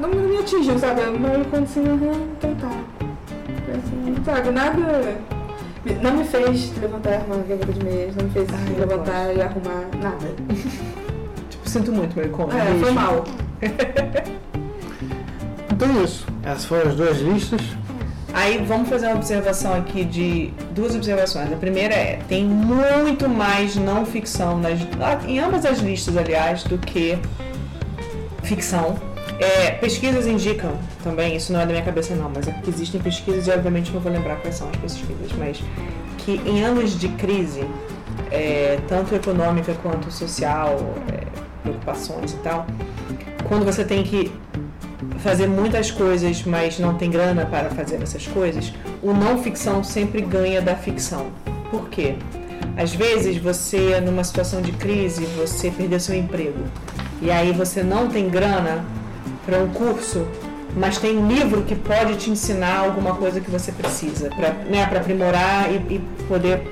não, 0.00 0.08
não 0.08 0.28
me 0.28 0.38
atingiu, 0.38 0.78
sabe? 0.78 1.02
Mas 1.18 1.46
quando 1.48 1.64
assim, 1.64 1.86
aham, 1.86 2.20
então 2.38 2.54
tá. 2.54 2.70
Assim, 3.74 4.14
sabe, 4.24 4.50
nada. 4.50 5.16
Não 6.00 6.12
me 6.16 6.24
fez 6.24 6.72
levantar 6.80 7.22
uma 7.26 7.36
gaveta 7.38 7.72
de 7.72 7.84
meias, 7.84 8.14
não 8.16 8.24
me 8.24 8.30
fez 8.30 8.48
Ai, 8.52 8.78
levantar 8.78 9.34
e 9.34 9.42
arrumar 9.42 9.84
nada. 10.00 10.32
Sinto 11.72 11.90
muito, 11.90 12.14
meu 12.14 12.28
como. 12.28 12.52
É, 12.52 12.78
foi 12.78 12.90
mal. 12.92 13.24
Então 15.74 15.98
é 15.98 16.04
isso. 16.04 16.26
Essas 16.44 16.64
foram 16.66 16.90
as 16.90 16.94
duas 16.94 17.18
listas. 17.18 17.60
Aí 18.32 18.58
vamos 18.58 18.88
fazer 18.88 19.06
uma 19.06 19.16
observação 19.16 19.74
aqui 19.74 20.04
de 20.04 20.52
duas 20.72 20.94
observações. 20.94 21.52
A 21.52 21.56
primeira 21.56 21.92
é, 21.92 22.20
tem 22.28 22.44
muito 22.44 23.28
mais 23.28 23.74
não 23.74 24.06
ficção 24.06 24.58
nas, 24.58 24.78
em 25.26 25.40
ambas 25.40 25.66
as 25.66 25.80
listas, 25.80 26.16
aliás, 26.16 26.62
do 26.62 26.78
que 26.78 27.18
ficção. 28.44 28.96
É, 29.40 29.72
pesquisas 29.72 30.26
indicam 30.26 30.78
também, 31.02 31.34
isso 31.34 31.52
não 31.52 31.60
é 31.60 31.66
da 31.66 31.72
minha 31.72 31.84
cabeça 31.84 32.14
não, 32.14 32.30
mas 32.32 32.46
é 32.46 32.52
porque 32.52 32.70
existem 32.70 33.00
pesquisas 33.00 33.48
e 33.48 33.50
obviamente 33.50 33.90
não 33.90 34.00
vou 34.00 34.12
lembrar 34.12 34.36
quais 34.36 34.54
são 34.54 34.68
as 34.68 34.76
pesquisas, 34.76 35.32
mas 35.36 35.60
que 36.18 36.40
em 36.46 36.62
anos 36.62 36.96
de 36.96 37.08
crise, 37.08 37.66
é, 38.30 38.78
tanto 38.86 39.16
econômica 39.16 39.74
quanto 39.82 40.12
social, 40.12 40.76
é, 41.12 41.41
preocupações 41.62 42.32
e 42.32 42.36
tal, 42.38 42.66
quando 43.48 43.64
você 43.64 43.84
tem 43.84 44.02
que 44.02 44.32
fazer 45.18 45.46
muitas 45.46 45.90
coisas, 45.90 46.42
mas 46.44 46.78
não 46.78 46.94
tem 46.94 47.10
grana 47.10 47.46
para 47.46 47.70
fazer 47.70 48.02
essas 48.02 48.26
coisas, 48.26 48.72
o 49.02 49.12
não 49.12 49.42
ficção 49.42 49.82
sempre 49.82 50.20
ganha 50.20 50.60
da 50.60 50.74
ficção. 50.74 51.26
Por 51.70 51.88
quê? 51.88 52.16
Às 52.76 52.94
vezes 52.94 53.36
você, 53.36 54.00
numa 54.00 54.24
situação 54.24 54.62
de 54.62 54.72
crise, 54.72 55.24
você 55.36 55.70
perdeu 55.70 56.00
seu 56.00 56.14
emprego. 56.14 56.64
E 57.20 57.30
aí 57.30 57.52
você 57.52 57.82
não 57.82 58.08
tem 58.08 58.28
grana 58.28 58.84
para 59.44 59.58
um 59.58 59.68
curso, 59.68 60.26
mas 60.76 60.98
tem 60.98 61.18
um 61.18 61.28
livro 61.28 61.62
que 61.62 61.74
pode 61.74 62.16
te 62.16 62.30
ensinar 62.30 62.78
alguma 62.78 63.14
coisa 63.14 63.40
que 63.40 63.50
você 63.50 63.70
precisa, 63.70 64.30
para 64.30 64.50
né, 64.64 64.84
aprimorar 64.84 65.70
e, 65.70 65.76
e 65.94 66.00
poder 66.26 66.62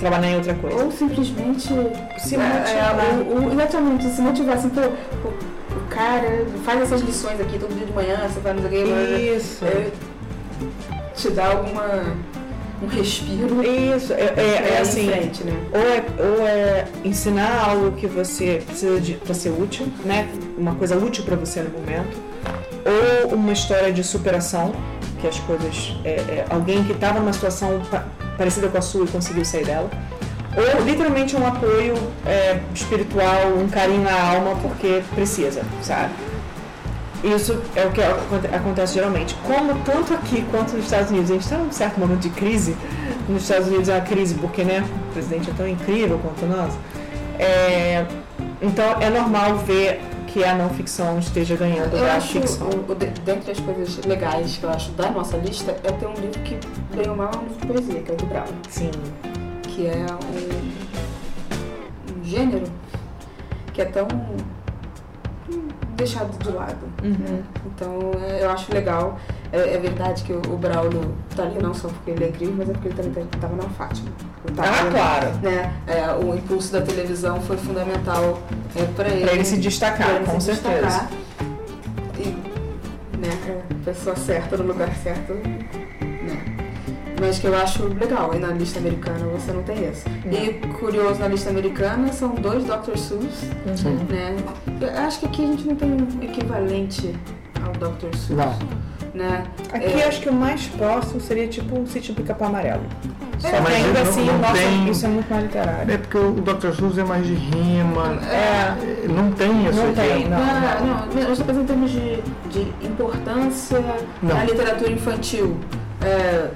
trabalhar 0.00 0.30
em 0.30 0.36
outra 0.36 0.54
coisa. 0.54 0.76
Ou 0.82 0.90
simplesmente 0.90 1.68
Se 2.18 2.34
é, 2.34 2.38
motivar. 2.38 2.98
é, 2.98 3.22
o, 3.22 3.48
o, 3.48 3.52
exatamente, 3.52 4.04
se 4.08 4.20
motivar 4.20 4.56
assim, 4.56 4.70
pô, 4.70 4.80
pô, 5.22 5.28
o 5.76 5.88
cara 5.88 6.44
faz 6.64 6.82
essas 6.82 7.00
lições 7.02 7.40
aqui 7.40 7.58
todo 7.58 7.74
dia 7.76 7.86
de 7.86 7.92
manhã, 7.92 8.16
você 8.28 8.40
vai 8.40 8.54
no 8.54 8.68
game, 8.68 9.36
Isso. 9.36 9.64
é, 9.64 9.90
te 11.14 11.30
dá 11.30 11.48
alguma 11.48 12.16
um 12.82 12.86
respiro 12.86 13.62
Isso, 13.62 14.14
é, 14.14 14.32
é- 14.38 14.74
é 14.76 14.78
assim, 14.80 15.06
frente, 15.10 15.44
né? 15.44 15.52
ou 15.70 15.80
é, 15.80 16.04
ou 16.38 16.46
é 16.46 16.86
ensinar 17.04 17.68
algo 17.68 17.92
que 17.92 18.06
você 18.06 18.62
precisa 18.64 18.98
de 18.98 19.14
para 19.14 19.34
ser 19.34 19.50
útil, 19.50 19.86
né? 20.02 20.26
Uma 20.56 20.74
coisa 20.74 20.96
útil 20.96 21.22
para 21.24 21.36
você 21.36 21.60
no 21.60 21.68
momento, 21.78 22.16
ou 23.26 23.34
uma 23.34 23.52
história 23.52 23.92
de 23.92 24.02
superação, 24.02 24.72
que 25.20 25.26
as 25.26 25.38
coisas, 25.40 25.94
é, 26.04 26.08
é, 26.10 26.46
alguém 26.48 26.82
que 26.82 26.92
estava 26.92 27.18
numa 27.20 27.34
situação 27.34 27.82
parecida 28.40 28.68
com 28.68 28.78
a 28.78 28.80
sua 28.80 29.04
e 29.04 29.08
conseguiu 29.08 29.44
sair 29.44 29.66
dela, 29.66 29.90
ou 30.56 30.82
literalmente 30.82 31.36
um 31.36 31.46
apoio 31.46 31.92
é, 32.24 32.58
espiritual, 32.74 33.48
um 33.62 33.68
carinho 33.68 34.02
na 34.02 34.18
alma 34.18 34.56
porque 34.62 35.02
precisa, 35.14 35.60
sabe? 35.82 36.10
Isso 37.22 37.60
é 37.76 37.84
o 37.84 37.90
que 37.90 38.00
aconte- 38.02 38.46
acontece 38.46 38.94
geralmente. 38.94 39.34
Como 39.46 39.74
tanto 39.84 40.14
aqui 40.14 40.42
quanto 40.50 40.72
nos 40.74 40.86
Estados 40.86 41.10
Unidos, 41.10 41.30
a 41.30 41.34
gente 41.34 41.42
está 41.42 41.58
num 41.58 41.70
certo 41.70 42.00
momento 42.00 42.20
de 42.20 42.30
crise. 42.30 42.74
Nos 43.28 43.42
Estados 43.42 43.68
Unidos 43.68 43.90
é 43.90 43.94
uma 43.96 44.00
crise 44.00 44.34
porque 44.36 44.64
né, 44.64 44.82
o 45.10 45.12
presidente 45.12 45.50
é 45.50 45.52
tão 45.54 45.68
incrível 45.68 46.18
quanto 46.18 46.46
nós. 46.46 46.72
É, 47.38 48.06
então 48.62 48.96
é 49.02 49.10
normal 49.10 49.56
ver 49.58 50.00
que 50.32 50.44
a 50.44 50.54
não 50.54 50.70
ficção 50.70 51.18
esteja 51.18 51.56
ganhando 51.56 51.94
Eu 51.96 52.04
da 52.04 52.14
acho, 52.16 52.40
ficção. 52.40 52.68
de- 52.70 53.06
dentre 53.24 53.50
as 53.52 53.60
coisas 53.60 53.96
legais 54.04 54.56
que 54.58 54.64
eu 54.64 54.70
acho 54.70 54.90
da 54.92 55.10
nossa 55.10 55.36
lista, 55.36 55.72
é 55.82 55.90
ter 55.92 56.06
um 56.06 56.14
livro 56.14 56.40
que, 56.42 56.56
bem 56.96 57.08
ou 57.08 57.16
mal, 57.16 57.30
é 57.34 57.36
um 57.38 57.42
livro 57.42 57.58
de 57.60 57.66
poesia, 57.66 58.02
que 58.02 58.10
é 58.10 58.14
o 58.14 58.16
do 58.16 58.26
Brown. 58.26 58.44
Sim. 58.68 58.90
Que 59.62 59.86
é 59.88 60.06
um, 62.08 62.20
um 62.20 62.24
gênero 62.24 62.64
que 63.72 63.82
é 63.82 63.86
tão 63.86 64.06
deixado 65.96 66.30
de 66.38 66.50
lado. 66.52 66.86
Uhum. 67.02 67.10
né? 67.10 67.42
Então 67.66 67.98
é, 68.22 68.44
eu 68.44 68.50
acho 68.50 68.72
legal. 68.72 69.18
É, 69.52 69.74
é 69.74 69.78
verdade 69.78 70.22
que 70.22 70.32
o, 70.32 70.38
o 70.52 70.56
Braulio 70.56 71.12
tá 71.34 71.42
ali 71.42 71.60
não 71.60 71.74
só 71.74 71.88
porque 71.88 72.12
ele 72.12 72.24
é 72.24 72.28
incrível, 72.28 72.54
mas 72.58 72.68
é 72.68 72.72
porque 72.72 72.88
ele 72.88 72.96
também 72.96 73.24
estava 73.34 73.56
na 73.56 73.68
Fátima. 73.70 74.08
Tava 74.54 74.68
Ah, 74.68 74.80
ali, 74.80 74.90
claro. 74.90 75.38
né? 75.42 75.72
É, 75.86 76.12
o 76.24 76.34
impulso 76.36 76.72
da 76.72 76.80
televisão 76.80 77.40
foi 77.40 77.56
fundamental 77.56 78.38
é, 78.76 78.84
para 78.84 79.08
ele. 79.08 79.22
Pra 79.24 79.32
ele 79.34 79.44
se 79.44 79.56
destacar, 79.58 80.10
ele 80.16 80.24
com 80.24 80.38
se 80.40 80.54
certeza. 80.54 80.86
destacar. 80.86 81.10
E, 82.18 82.28
né, 83.18 83.62
a 83.70 83.84
pessoa 83.84 84.14
certa 84.16 84.56
no 84.56 84.64
lugar 84.64 84.94
certo, 85.02 85.32
né? 85.34 86.44
Mas 87.20 87.38
que 87.38 87.46
eu 87.46 87.54
acho 87.54 87.84
legal, 87.88 88.32
e 88.34 88.38
na 88.38 88.48
lista 88.48 88.78
americana 88.78 89.18
você 89.26 89.52
não 89.52 89.62
tem 89.62 89.84
esse. 89.84 90.08
E 90.08 90.52
curioso, 90.78 91.20
na 91.20 91.28
lista 91.28 91.50
americana 91.50 92.10
são 92.12 92.30
dois 92.34 92.64
Dr. 92.64 92.96
Seuss, 92.96 93.44
Sim. 93.76 93.98
né? 94.08 94.36
Eu 94.80 94.98
acho 95.06 95.20
que 95.20 95.26
aqui 95.26 95.44
a 95.44 95.46
gente 95.48 95.66
não 95.66 95.76
tem 95.76 95.90
um 95.92 96.22
equivalente 96.22 97.14
ao 97.62 97.72
Dr. 97.72 98.16
Seuss. 98.16 98.30
Não. 98.30 98.56
Né? 99.14 99.44
Aqui 99.72 100.00
É. 100.00 100.06
acho 100.06 100.20
que 100.20 100.28
o 100.28 100.32
mais 100.32 100.66
próximo 100.66 101.20
seria 101.20 101.48
tipo 101.48 101.76
um 101.78 101.86
sítio 101.86 102.14
pica-pau 102.14 102.48
amarelo. 102.48 102.82
Só 103.38 103.48
É, 103.48 103.52
que 103.52 103.60
mas 103.62 103.74
ainda 103.74 104.00
não- 104.02 104.10
assim, 104.10 104.24
não 104.26 104.38
nossa, 104.38 104.52
tem- 104.54 104.88
isso 104.90 105.06
é 105.06 105.08
muito 105.08 105.30
mais 105.30 105.42
literário. 105.44 105.90
É 105.92 105.96
porque 105.98 106.18
o 106.18 106.30
Dr. 106.32 106.72
Seuss 106.74 106.98
é 106.98 107.04
mais 107.04 107.26
de 107.26 107.34
rima. 107.34 108.18
É, 108.30 109.08
Não 109.08 109.32
tem 109.32 109.66
isso 109.66 109.78
Não 109.80 109.92
tem, 109.94 110.28
Não, 110.28 110.38
não. 110.38 110.46
não, 110.86 111.06
não, 111.06 111.22
eu 111.22 111.32
estou 111.32 111.46
pensando 111.46 111.62
em 111.62 111.66
termos 111.66 111.90
de, 111.90 112.20
de 112.50 112.86
importância 112.86 113.82
Não. 114.22 114.34
na 114.36 114.44
literatura 114.44 114.92
infantil. 114.92 115.56
É, 116.02 116.48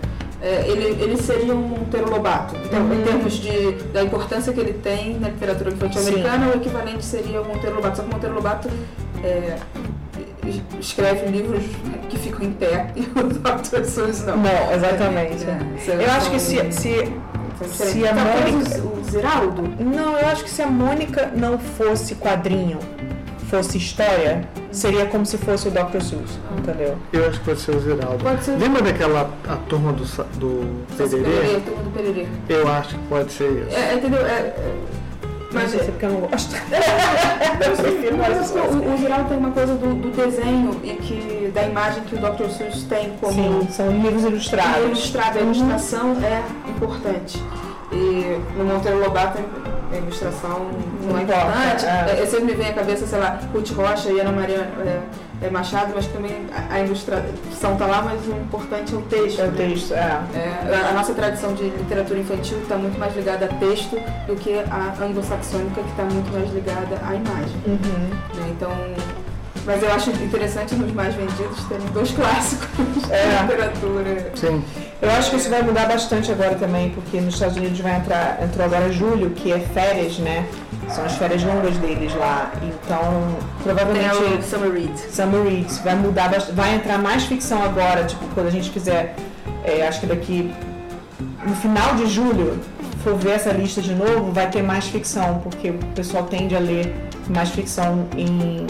é, 0.42 0.64
ele, 0.68 1.02
ele 1.02 1.16
seria 1.16 1.54
um 1.54 1.62
Monteiro 1.62 2.10
Lobato. 2.10 2.54
Então, 2.64 2.80
Uhum. 2.82 2.94
em 3.00 3.02
termos 3.02 3.32
de, 3.32 3.72
da 3.92 4.02
importância 4.04 4.52
que 4.52 4.60
ele 4.60 4.74
tem 4.74 5.18
na 5.18 5.28
literatura 5.30 5.70
infantil 5.70 6.00
Sim. 6.02 6.08
americana, 6.10 6.48
o 6.48 6.56
equivalente 6.56 7.04
seria 7.04 7.40
o 7.40 7.44
Monteiro 7.48 7.76
Lobato. 7.76 7.96
Só 7.96 8.02
que 8.02 8.08
o 8.10 8.12
Monteiro 8.12 8.34
Lobato 8.34 8.68
é, 9.24 9.56
escreve 10.80 11.26
livros 11.26 11.62
que 12.08 12.18
ficam 12.18 12.46
em 12.46 12.52
pé 12.52 12.88
e 12.96 13.00
o 13.02 13.22
Dr. 13.24 13.84
Seuss 13.84 14.24
não. 14.24 14.36
Não, 14.36 14.72
exatamente. 14.74 15.44
É, 15.44 16.04
Eu 16.04 16.10
acho 16.12 16.30
que 16.30 16.38
se, 16.40 16.72
se, 16.72 17.12
são 17.64 17.86
se 17.86 18.06
a 18.06 18.14
Talvez 18.14 18.54
Mônica- 18.54 18.78
o, 18.82 19.04
Ziraldo 19.10 19.62
Não, 19.80 20.18
eu 20.18 20.26
acho 20.28 20.44
que 20.44 20.50
se 20.50 20.62
a 20.62 20.66
Mônica 20.66 21.30
não 21.36 21.58
fosse 21.58 22.14
quadrinho, 22.16 22.78
fosse 23.50 23.78
história, 23.78 24.48
seria 24.72 25.06
como 25.06 25.24
se 25.24 25.38
fosse 25.38 25.68
o 25.68 25.70
Dr. 25.70 26.00
Seuss, 26.00 26.38
entendeu? 26.58 26.96
Eu 27.12 27.28
acho 27.28 27.38
que 27.38 27.44
pode 27.44 27.60
ser 27.60 27.76
o 27.76 27.80
Ziraldo. 27.80 28.24
Pode 28.24 28.42
ser. 28.44 28.56
Lembra 28.58 28.82
daquela 28.82 29.30
a 29.48 29.56
turma 29.68 29.92
do, 29.92 30.04
sa- 30.04 30.26
do 30.34 30.84
Pererê, 30.96 31.22
Pererê? 31.22 31.60
turma 31.60 31.82
do 31.84 31.90
Pererê. 31.90 32.26
Eu 32.48 32.68
acho 32.68 32.88
que 32.96 33.06
pode 33.08 33.32
ser 33.32 33.66
isso. 33.68 33.76
É, 33.76 33.94
entendeu? 33.94 34.20
É, 34.26 34.30
é, 34.32 34.74
Mas 35.54 35.72
não 35.72 35.78
sei 35.80 35.88
porque 35.88 36.04
eu 36.06 36.10
não 36.10 36.20
gosto. 36.22 36.54
isso. 38.42 38.58
o, 38.58 38.94
o 38.94 38.98
Geraldo 38.98 39.28
tem 39.28 39.38
uma 39.38 39.50
coisa 39.50 39.74
do, 39.74 39.94
do 39.94 40.10
desenho 40.10 40.80
e 40.82 40.94
que 40.94 41.50
da 41.54 41.62
imagem 41.62 42.02
que 42.04 42.14
o 42.14 42.18
Dr. 42.18 42.48
Seuss 42.50 42.82
tem 42.84 43.10
como 43.20 43.32
Sim, 43.32 43.68
são 43.70 43.90
livros 43.90 44.24
ilustrados. 44.24 44.84
ilustrado, 44.84 45.38
a 45.38 45.42
ilustração 45.42 46.16
é 46.22 46.42
importante. 46.70 47.42
E 47.92 48.40
no 48.56 48.64
Monteiro 48.64 48.98
Lobato 49.00 49.38
a 49.92 49.96
ilustração 49.96 50.70
não 51.02 51.10
Não 51.12 51.18
é 51.18 51.22
importa, 51.22 51.46
importante. 51.46 51.86
é. 51.86 52.16
É, 52.18 52.22
é, 52.22 52.26
sempre 52.26 52.44
me 52.46 52.54
vem 52.54 52.68
à 52.68 52.72
cabeça, 52.72 53.06
sei 53.06 53.18
lá, 53.18 53.38
Ruth 53.52 53.70
Rocha 53.70 54.10
e 54.10 54.18
Ana 54.20 54.32
Maria 54.32 54.56
é, 54.84 55.00
é 55.42 55.50
Machado, 55.50 55.92
mas 55.94 56.06
também 56.06 56.46
a, 56.54 56.74
a 56.74 56.80
ilustração 56.80 57.76
tá 57.76 57.86
lá, 57.86 58.02
mas 58.02 58.26
o 58.26 58.30
importante 58.32 58.94
é 58.94 58.98
o 58.98 59.02
texto. 59.02 59.40
É 59.40 59.44
o 59.44 59.50
né? 59.50 59.56
texto, 59.56 59.92
é. 59.94 59.98
É, 60.34 60.74
a- 60.74 60.90
a 60.90 60.92
nossa 60.92 61.12
tradição 61.14 61.52
de 61.54 61.64
literatura 61.64 62.18
infantil 62.20 62.58
está 62.60 62.76
muito 62.76 62.98
mais 62.98 63.14
ligada 63.14 63.46
a 63.46 63.48
texto 63.48 63.96
do 64.26 64.34
que 64.36 64.54
a 64.58 64.94
anglo-saxônica, 65.04 65.82
que 65.82 65.90
está 65.90 66.04
muito 66.04 66.32
mais 66.32 66.50
ligada 66.52 66.96
à 67.06 67.14
imagem. 67.14 67.56
Uhum. 67.66 68.10
né? 68.40 68.48
Então, 68.50 68.70
mas 69.66 69.82
eu 69.82 69.92
acho 69.92 70.10
interessante 70.10 70.74
nos 70.74 70.92
mais 70.92 71.14
vendidos 71.14 71.64
terem 71.68 71.86
dois 71.92 72.10
clássicos 72.12 72.68
É. 73.10 73.30
da 73.36 73.42
literatura. 73.42 74.30
Sim. 74.34 74.62
Eu 75.02 75.10
acho 75.10 75.30
que 75.30 75.36
isso 75.36 75.50
vai 75.50 75.62
mudar 75.62 75.86
bastante 75.86 76.30
agora 76.32 76.54
também, 76.54 76.90
porque 76.90 77.20
nos 77.20 77.34
Estados 77.34 77.56
Unidos 77.56 77.78
vai 77.80 77.96
entrar, 77.96 78.42
entrou 78.42 78.64
agora 78.64 78.90
julho, 78.92 79.30
que 79.30 79.52
é 79.52 79.58
férias, 79.60 80.18
né? 80.18 80.46
São 80.88 81.04
as 81.04 81.12
férias 81.16 81.42
longas 81.42 81.76
deles 81.78 82.14
lá. 82.14 82.50
Então, 82.62 82.98
Tem 83.62 83.72
o 83.72 83.74
provavelmente 83.76 84.44
Summer 84.44 84.70
Read. 84.72 85.00
Summer 85.10 85.42
Reads 85.42 85.78
vai 85.78 85.94
mudar 85.96 86.28
bastante. 86.30 86.54
Vai 86.54 86.74
entrar 86.76 86.98
mais 86.98 87.24
ficção 87.24 87.62
agora, 87.62 88.04
tipo, 88.04 88.24
quando 88.34 88.46
a 88.48 88.50
gente 88.50 88.70
fizer, 88.70 89.14
é, 89.64 89.86
acho 89.86 90.00
que 90.00 90.06
daqui 90.06 90.52
no 91.46 91.54
final 91.56 91.94
de 91.96 92.06
julho, 92.06 92.58
for 93.02 93.14
ver 93.16 93.32
essa 93.32 93.50
lista 93.50 93.82
de 93.82 93.94
novo, 93.94 94.32
vai 94.32 94.48
ter 94.50 94.62
mais 94.62 94.86
ficção, 94.86 95.40
porque 95.42 95.70
o 95.70 95.78
pessoal 95.94 96.24
tende 96.24 96.54
a 96.56 96.58
ler 96.58 96.94
mais 97.28 97.50
ficção 97.50 98.06
em, 98.16 98.66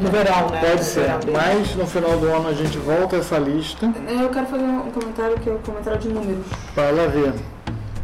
no 0.00 0.10
verão, 0.10 0.48
né? 0.50 0.60
Pode 0.60 0.76
No 0.76 0.82
ser. 0.84 1.00
verão. 1.02 1.20
Mas 1.32 1.74
no 1.74 1.86
final 1.86 2.18
do 2.18 2.26
ano 2.28 2.48
a 2.48 2.52
gente 2.52 2.78
volta 2.78 3.16
a 3.16 3.18
essa 3.20 3.38
lista 3.38 3.92
Eu 4.08 4.28
quero 4.30 4.46
fazer 4.46 4.64
um 4.64 4.90
comentário 4.90 5.38
que 5.38 5.48
é 5.50 5.52
o 5.52 5.58
comentário 5.58 5.98
de 6.00 6.08
números. 6.08 6.44
para 6.74 6.84
ela 6.84 7.08
ver. 7.08 7.32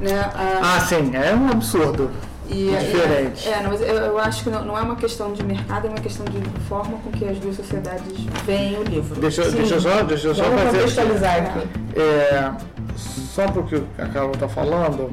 Né? 0.01 0.19
A- 0.35 0.77
Ah, 0.77 0.81
sim, 0.81 1.11
é 1.15 1.35
um 1.35 1.51
absurdo. 1.51 2.11
E, 2.47 2.77
Diferente. 2.79 3.49
É, 3.49 3.53
é, 3.53 3.63
não, 3.63 3.71
mas 3.71 3.81
eu, 3.81 3.87
eu 3.95 4.19
acho 4.19 4.45
que 4.45 4.51
não, 4.51 4.63
não 4.67 4.77
é 4.79 4.83
uma 4.83 4.97
questão 4.97 5.33
de 5.33 5.43
mercado, 5.43 5.87
é 5.87 5.89
uma 5.89 5.99
questão 6.01 6.27
de 6.27 6.43
forma 6.69 6.99
com 7.03 7.11
que 7.11 7.25
as 7.25 7.39
duas 7.39 7.57
sociedades 7.57 8.03
veem 8.45 8.77
o 8.79 8.83
livro. 8.83 9.19
Deixa, 9.19 9.45
Sim. 9.51 9.57
deixa 9.57 9.75
eu 9.77 9.81
só, 9.81 10.03
deixa 10.03 10.27
eu 10.29 10.35
só 10.35 10.43
Vamos 10.45 10.61
fazer. 10.63 10.77
contextualizar 10.79 11.37
aqui. 11.39 11.69
É, 11.97 12.51
só 12.97 13.47
porque 13.49 13.81
a 13.99 14.07
Carol 14.09 14.33
está 14.33 14.47
falando, 14.47 15.11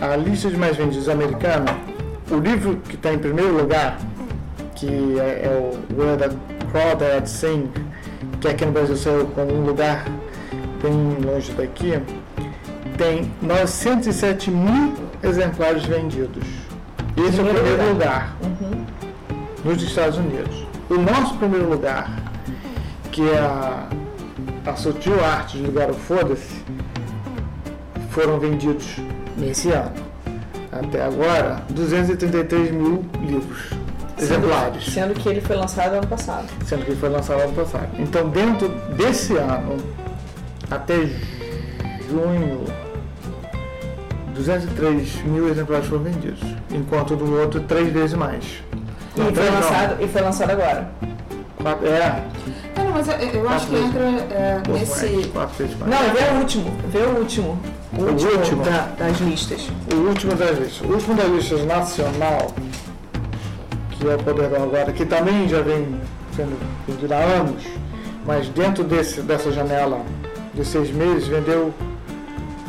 a 0.00 0.16
lista 0.16 0.50
de 0.50 0.56
mais 0.56 0.76
vendidos 0.76 1.08
americana, 1.08 1.66
o 2.28 2.36
livro 2.36 2.78
que 2.88 2.96
está 2.96 3.12
em 3.12 3.18
primeiro 3.18 3.56
lugar, 3.56 3.98
que 4.74 5.18
é, 5.18 5.46
é 5.46 5.48
o 5.50 6.00
Where 6.00 6.16
the 6.16 6.30
Crawdads 6.70 7.30
Sing, 7.30 7.70
que 8.40 8.48
aqui 8.48 8.64
no 8.64 8.72
Brasil 8.72 8.96
saiu 8.96 9.26
com 9.26 9.42
um 9.42 9.64
lugar 9.64 10.04
bem 10.82 11.18
longe 11.24 11.52
daqui, 11.52 11.98
tem 12.98 13.32
907 13.42 14.50
mil 14.50 14.94
exemplares 15.22 15.84
vendidos. 15.84 16.44
Esse 17.16 17.38
é 17.38 17.42
o 17.42 17.46
Primeiro 17.46 17.60
primeiro 17.60 17.92
lugar. 17.92 18.36
lugar 18.40 18.54
nos 19.64 19.82
Estados 19.82 20.18
Unidos. 20.18 20.66
O 20.90 20.94
nosso 20.94 21.36
primeiro 21.38 21.68
lugar, 21.68 22.10
que 23.10 23.22
é 23.28 23.38
a, 23.38 23.88
a 24.66 24.76
sutil 24.76 25.24
arte 25.24 25.56
de 25.56 25.64
ligar 25.64 25.90
o 25.90 25.94
foda-se, 25.94 26.62
foram 28.10 28.38
vendidos 28.38 28.96
nesse 29.36 29.70
ano. 29.70 29.92
Até 30.70 31.02
agora, 31.04 31.62
233 31.70 32.72
mil 32.72 33.04
livros, 33.22 33.70
exemplares, 34.18 34.84
Sendo 34.92 35.14
que 35.14 35.28
ele 35.28 35.40
foi 35.40 35.56
lançado 35.56 35.94
ano 35.94 36.06
passado. 36.06 36.46
sendo 36.66 36.84
que 36.84 36.90
ele 36.92 37.00
foi 37.00 37.08
lançado 37.08 37.40
ano 37.40 37.52
passado. 37.52 37.88
Então, 37.98 38.28
dentro 38.28 38.68
desse 38.96 39.36
ano, 39.36 39.76
até 40.70 41.06
junho, 42.10 42.64
203 44.34 45.22
mil 45.24 45.48
exemplares 45.48 45.86
foram 45.86 46.02
vendidos, 46.02 46.40
enquanto 46.70 47.14
do 47.16 47.38
outro, 47.40 47.60
três 47.60 47.92
vezes 47.92 48.14
mais. 48.14 48.44
E 49.16 49.34
foi, 49.34 49.44
não. 49.46 49.54
lançado, 49.54 50.02
e 50.02 50.08
foi 50.08 50.22
lançado 50.22 50.50
agora. 50.50 50.88
Quatro- 51.62 51.86
É, 51.86 52.22
É, 52.76 52.84
não, 52.84 52.90
mas 52.92 53.08
eu, 53.08 53.14
eu 53.14 53.48
acho 53.48 53.66
que 53.68 53.76
entra 53.76 54.02
é, 54.04 54.60
mais, 54.68 54.80
nesse. 54.80 55.28
quatro 55.28 55.54
vezes 55.56 55.78
mais. 55.78 55.90
Não, 55.92 56.12
vê 56.12 56.24
o 56.34 56.38
último. 56.40 56.76
Vê 56.88 56.98
o 56.98 57.18
último. 57.20 57.58
O 57.96 58.02
O 58.02 58.08
último, 58.10 58.30
último? 58.32 58.64
da- 58.64 58.88
das 58.98 59.18
listas. 59.20 59.68
O 59.92 60.08
último 60.08 60.34
das 60.34 60.58
listas. 60.58 60.80
O 60.88 60.92
último 60.92 61.14
das 61.14 61.28
listas 61.28 61.64
nacional, 61.64 62.50
que 64.04 64.10
é 64.10 64.14
o 64.16 64.18
Poderão 64.18 64.64
agora, 64.64 64.92
que 64.92 65.06
também 65.06 65.48
já 65.48 65.62
vem 65.62 65.98
sendo 66.36 66.58
vendido 66.86 67.14
há 67.14 67.18
anos, 67.18 67.64
mas 68.26 68.48
dentro 68.50 68.84
desse, 68.84 69.22
dessa 69.22 69.50
janela 69.50 70.00
de 70.52 70.62
seis 70.64 70.90
meses 70.90 71.26
vendeu 71.26 71.72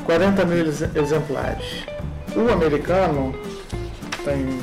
40 0.06 0.46
mil 0.46 0.66
ex- 0.66 0.96
exemplares. 0.96 1.84
O 2.36 2.52
americano 2.52 3.36
tem, 4.24 4.60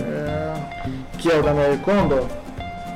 é, 0.00 0.54
que 1.18 1.30
é 1.30 1.38
o 1.38 1.42
da 1.42 1.52
Mary 1.52 1.76
Kondo, 1.78 2.26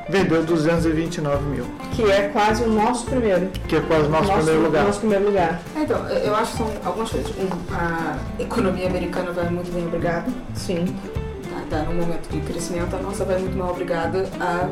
vendeu 0.08 0.42
229 0.42 1.44
mil, 1.44 1.66
Que 1.92 2.10
é 2.10 2.28
quase 2.28 2.62
o 2.64 2.68
nosso 2.68 3.04
primeiro. 3.04 3.48
que 3.68 3.76
é 3.76 3.80
quase 3.80 4.06
o 4.06 4.08
nosso, 4.08 4.32
primeiro 4.32 4.62
lugar. 4.62 4.84
Nosso 4.84 5.00
primeiro 5.00 5.26
lugar. 5.26 5.60
É, 5.76 5.80
Então, 5.82 6.08
eu 6.08 6.18
eu 6.24 6.36
acho 6.36 6.52
que 6.52 6.58
são 6.58 6.70
algumas 6.84 7.10
coisas. 7.10 7.30
Um, 7.36 7.74
a 7.74 8.16
economia 8.38 8.86
americana 8.88 9.30
vai 9.32 9.48
muito 9.50 9.70
bem 9.72 9.86
obrigada. 9.86 10.24
Sim. 10.54 10.84
Tá, 11.70 11.84
num 11.84 11.94
momento 11.94 12.28
de 12.28 12.40
crescimento, 12.40 12.96
a 12.96 12.98
nossa 12.98 13.24
vai 13.24 13.38
muito 13.38 13.56
mal 13.56 13.70
obrigada 13.70 14.28
há 14.40 14.68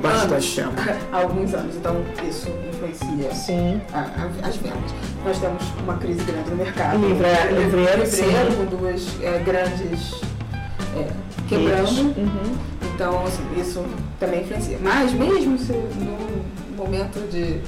Bastante 0.00 0.60
anos, 0.60 0.74
tempo. 0.84 0.98
há 1.12 1.16
alguns 1.20 1.52
anos. 1.52 1.74
Então, 1.76 1.96
isso 2.26 2.48
influencia 2.72 3.34
Sim. 3.34 3.80
a- 3.92 3.98
a- 3.98 4.48
as 4.48 4.56
vendas. 4.56 4.94
Nós 5.24 5.38
temos 5.38 5.62
uma 5.82 5.96
crise 5.98 6.22
grande 6.24 6.48
no 6.50 6.56
mercado. 6.56 6.98
Livre- 6.98 7.26
livreiro, 7.58 8.04
livreiro 8.04 8.56
com 8.56 8.64
duas 8.76 9.04
é, 9.20 9.38
grandes 9.40 10.20
é, 10.96 11.08
quebrando. 11.48 11.90
Uhum. 12.16 12.54
Então, 12.94 13.24
assim, 13.26 13.42
isso 13.60 13.84
também 14.20 14.42
influencia. 14.42 14.78
Mas 14.80 15.12
mesmo 15.12 15.58
se 15.58 15.72
no 15.72 16.76
momento 16.76 17.18
de, 17.30 17.58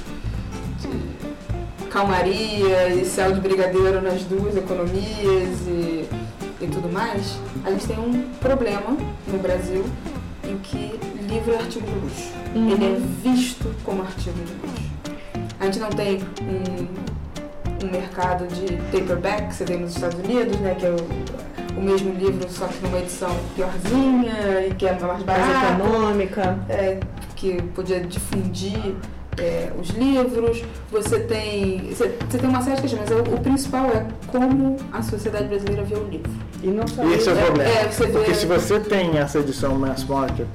de 0.79 1.89
calmaria 1.89 2.89
e 2.95 3.05
céu 3.05 3.33
de 3.33 3.41
brigadeiro 3.41 4.01
nas 4.01 4.23
duas 4.23 4.55
economias 4.55 5.59
e, 5.67 6.07
e 6.61 6.67
tudo 6.67 6.91
mais, 6.91 7.37
a 7.65 7.71
gente 7.71 7.87
tem 7.87 7.99
um 7.99 8.23
problema 8.39 8.95
no 9.27 9.37
Brasil 9.39 9.85
em 10.43 10.57
que 10.59 10.99
livro 11.27 11.53
é 11.53 11.57
artigo 11.57 11.85
de 11.85 11.93
luxo. 11.93 12.31
Uhum. 12.55 12.69
Ele 12.71 12.85
é 12.85 12.99
visto 13.23 13.73
como 13.83 14.01
artigo 14.01 14.37
de 14.43 14.53
luxo. 14.67 14.89
A 15.59 15.65
gente 15.65 15.79
não 15.79 15.89
tem 15.89 16.19
um, 16.41 17.85
um 17.85 17.91
mercado 17.91 18.47
de 18.47 18.77
paperback 18.91 19.47
que 19.47 19.55
você 19.55 19.65
tem 19.65 19.79
nos 19.79 19.95
Estados 19.95 20.17
Unidos, 20.19 20.59
né? 20.59 20.75
Que 20.75 20.85
é 20.85 20.89
o, 20.91 21.77
o 21.77 21.81
mesmo 21.81 22.13
livro, 22.13 22.49
só 22.49 22.67
que 22.67 22.81
numa 22.85 22.99
edição 22.99 23.29
piorzinha 23.55 24.67
e 24.67 24.73
que 24.73 24.87
é 24.87 24.91
mais 24.91 25.03
Mais 25.03 25.23
barata 25.23 25.83
econômica. 25.83 26.59
é, 26.69 26.99
que 27.35 27.61
podia 27.75 28.01
difundir 28.01 28.95
é, 29.39 29.71
os 29.79 29.89
livros. 29.89 30.63
Você 30.91 31.19
tem, 31.21 31.89
você, 31.93 32.15
você 32.29 32.37
tem 32.37 32.49
uma 32.49 32.61
série 32.61 32.75
de 32.77 32.81
questões, 32.83 33.09
mas 33.09 33.19
o, 33.19 33.35
o 33.35 33.39
principal 33.39 33.85
é 33.87 34.05
como 34.27 34.77
a 34.91 35.01
sociedade 35.01 35.47
brasileira 35.47 35.83
vê 35.83 35.95
o 35.95 36.03
livro. 36.07 36.31
E 36.61 36.67
não 36.67 36.87
só 36.87 37.03
E 37.03 37.13
esse 37.13 37.29
é 37.29 37.33
o 37.33 37.37
É, 37.39 37.43
problema. 37.45 37.69
é, 37.71 37.87
vê- 37.87 38.07
Porque 38.07 38.33
se 38.33 38.45
você 38.45 38.79
tem 38.79 39.17
essa 39.17 39.39
edição 39.39 39.75
mass 39.79 40.03
market, 40.03 40.45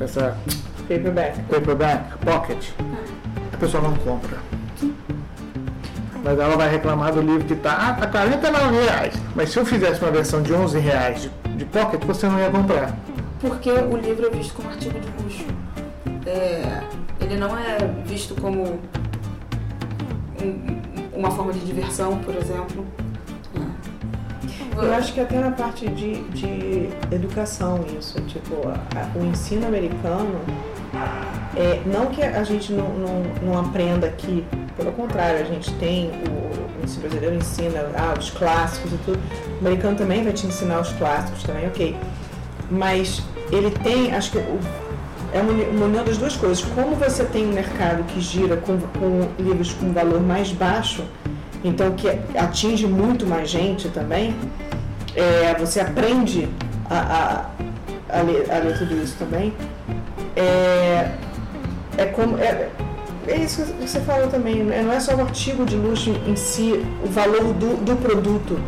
essa 0.00 0.36
paperback. 0.88 1.40
paperback, 1.48 2.18
pocket, 2.18 2.64
a 3.52 3.56
pessoa 3.56 3.82
não 3.82 3.94
compra. 3.96 4.36
Mas 6.22 6.38
ela 6.38 6.56
vai 6.56 6.70
reclamar 6.70 7.12
do 7.12 7.20
livro 7.20 7.44
que 7.44 7.52
está 7.52 7.72
ah, 7.90 7.92
tá 7.94 8.06
49 8.06 8.76
reais. 8.84 9.14
Mas 9.34 9.50
se 9.50 9.58
eu 9.58 9.66
fizesse 9.66 10.00
uma 10.00 10.10
versão 10.10 10.42
de 10.42 10.54
11 10.54 10.78
reais 10.78 11.22
de, 11.22 11.28
de 11.56 11.64
pocket, 11.66 12.02
você 12.04 12.26
não 12.26 12.38
ia 12.38 12.50
comprar. 12.50 12.96
Porque 13.40 13.70
o 13.70 13.96
livro 13.96 14.26
é 14.26 14.30
visto 14.30 14.54
como 14.54 14.70
artigo 14.70 14.98
de 14.98 15.22
luxo. 15.22 15.44
É, 16.24 16.80
ele 17.20 17.36
não 17.36 17.56
é 17.56 17.78
visto 18.04 18.34
como 18.40 18.78
um- 20.42 20.80
uma 21.14 21.30
forma 21.30 21.52
de 21.52 21.60
diversão, 21.60 22.18
por 22.18 22.34
exemplo. 22.34 22.84
Eu 24.76 24.92
acho 24.92 25.12
que 25.12 25.20
até 25.20 25.38
na 25.38 25.52
parte 25.52 25.88
de, 25.88 26.20
de 26.30 26.88
educação 27.12 27.84
isso, 27.98 28.20
tipo, 28.22 28.56
a- 28.68 29.18
o 29.18 29.24
ensino 29.24 29.66
americano, 29.66 30.40
é, 31.56 31.80
não 31.86 32.06
que 32.06 32.22
a 32.22 32.42
gente 32.42 32.72
não, 32.72 32.88
não, 32.94 33.22
não 33.42 33.58
aprenda 33.60 34.06
aqui, 34.08 34.44
pelo 34.76 34.90
contrário, 34.92 35.40
a 35.40 35.44
gente 35.44 35.72
tem, 35.74 36.08
o, 36.10 36.80
o 36.80 36.84
ensino 36.84 37.02
brasileiro 37.02 37.36
ensina 37.36 37.86
ah, 37.96 38.14
os 38.18 38.30
clássicos 38.30 38.92
e 38.92 38.96
tudo, 38.98 39.18
o 39.56 39.58
americano 39.60 39.96
também 39.96 40.24
vai 40.24 40.32
te 40.32 40.46
ensinar 40.46 40.80
os 40.80 40.90
clássicos 40.94 41.44
também, 41.44 41.66
ok. 41.68 41.96
Mas 42.70 43.22
ele 43.52 43.70
tem, 43.70 44.12
acho 44.12 44.32
que 44.32 44.38
o, 44.38 44.58
é 45.34 45.40
uma 45.40 45.50
uni- 45.52 45.64
uma 45.76 45.86
união 45.86 46.04
das 46.04 46.16
duas 46.16 46.36
coisas. 46.36 46.64
Como 46.74 46.94
você 46.94 47.24
tem 47.24 47.44
um 47.46 47.52
mercado 47.52 48.04
que 48.04 48.20
gira 48.20 48.56
com, 48.56 48.78
com 48.78 49.28
livros 49.42 49.72
com 49.74 49.92
valor 49.92 50.20
mais 50.22 50.50
baixo, 50.52 51.02
então 51.62 51.90
que 51.92 52.08
atinge 52.38 52.86
muito 52.86 53.26
mais 53.26 53.50
gente 53.50 53.88
também, 53.88 54.34
é, 55.16 55.54
você 55.58 55.80
aprende 55.80 56.48
a, 56.88 57.46
a, 58.10 58.18
a, 58.18 58.22
ler, 58.22 58.50
a 58.50 58.58
ler 58.58 58.78
tudo 58.78 58.94
isso 59.02 59.16
também. 59.18 59.52
É, 60.36 61.10
é 61.98 62.04
como. 62.06 62.38
É, 62.38 62.68
é 63.26 63.36
isso 63.38 63.64
que 63.64 63.88
você 63.88 64.00
falou 64.00 64.28
também, 64.28 64.62
né? 64.62 64.82
não 64.82 64.92
é 64.92 65.00
só 65.00 65.14
o 65.14 65.20
artigo 65.22 65.64
de 65.64 65.76
luxo 65.76 66.10
em 66.28 66.36
si, 66.36 66.84
o 67.02 67.08
valor 67.08 67.54
do, 67.54 67.82
do 67.82 67.96
produto, 67.96 68.60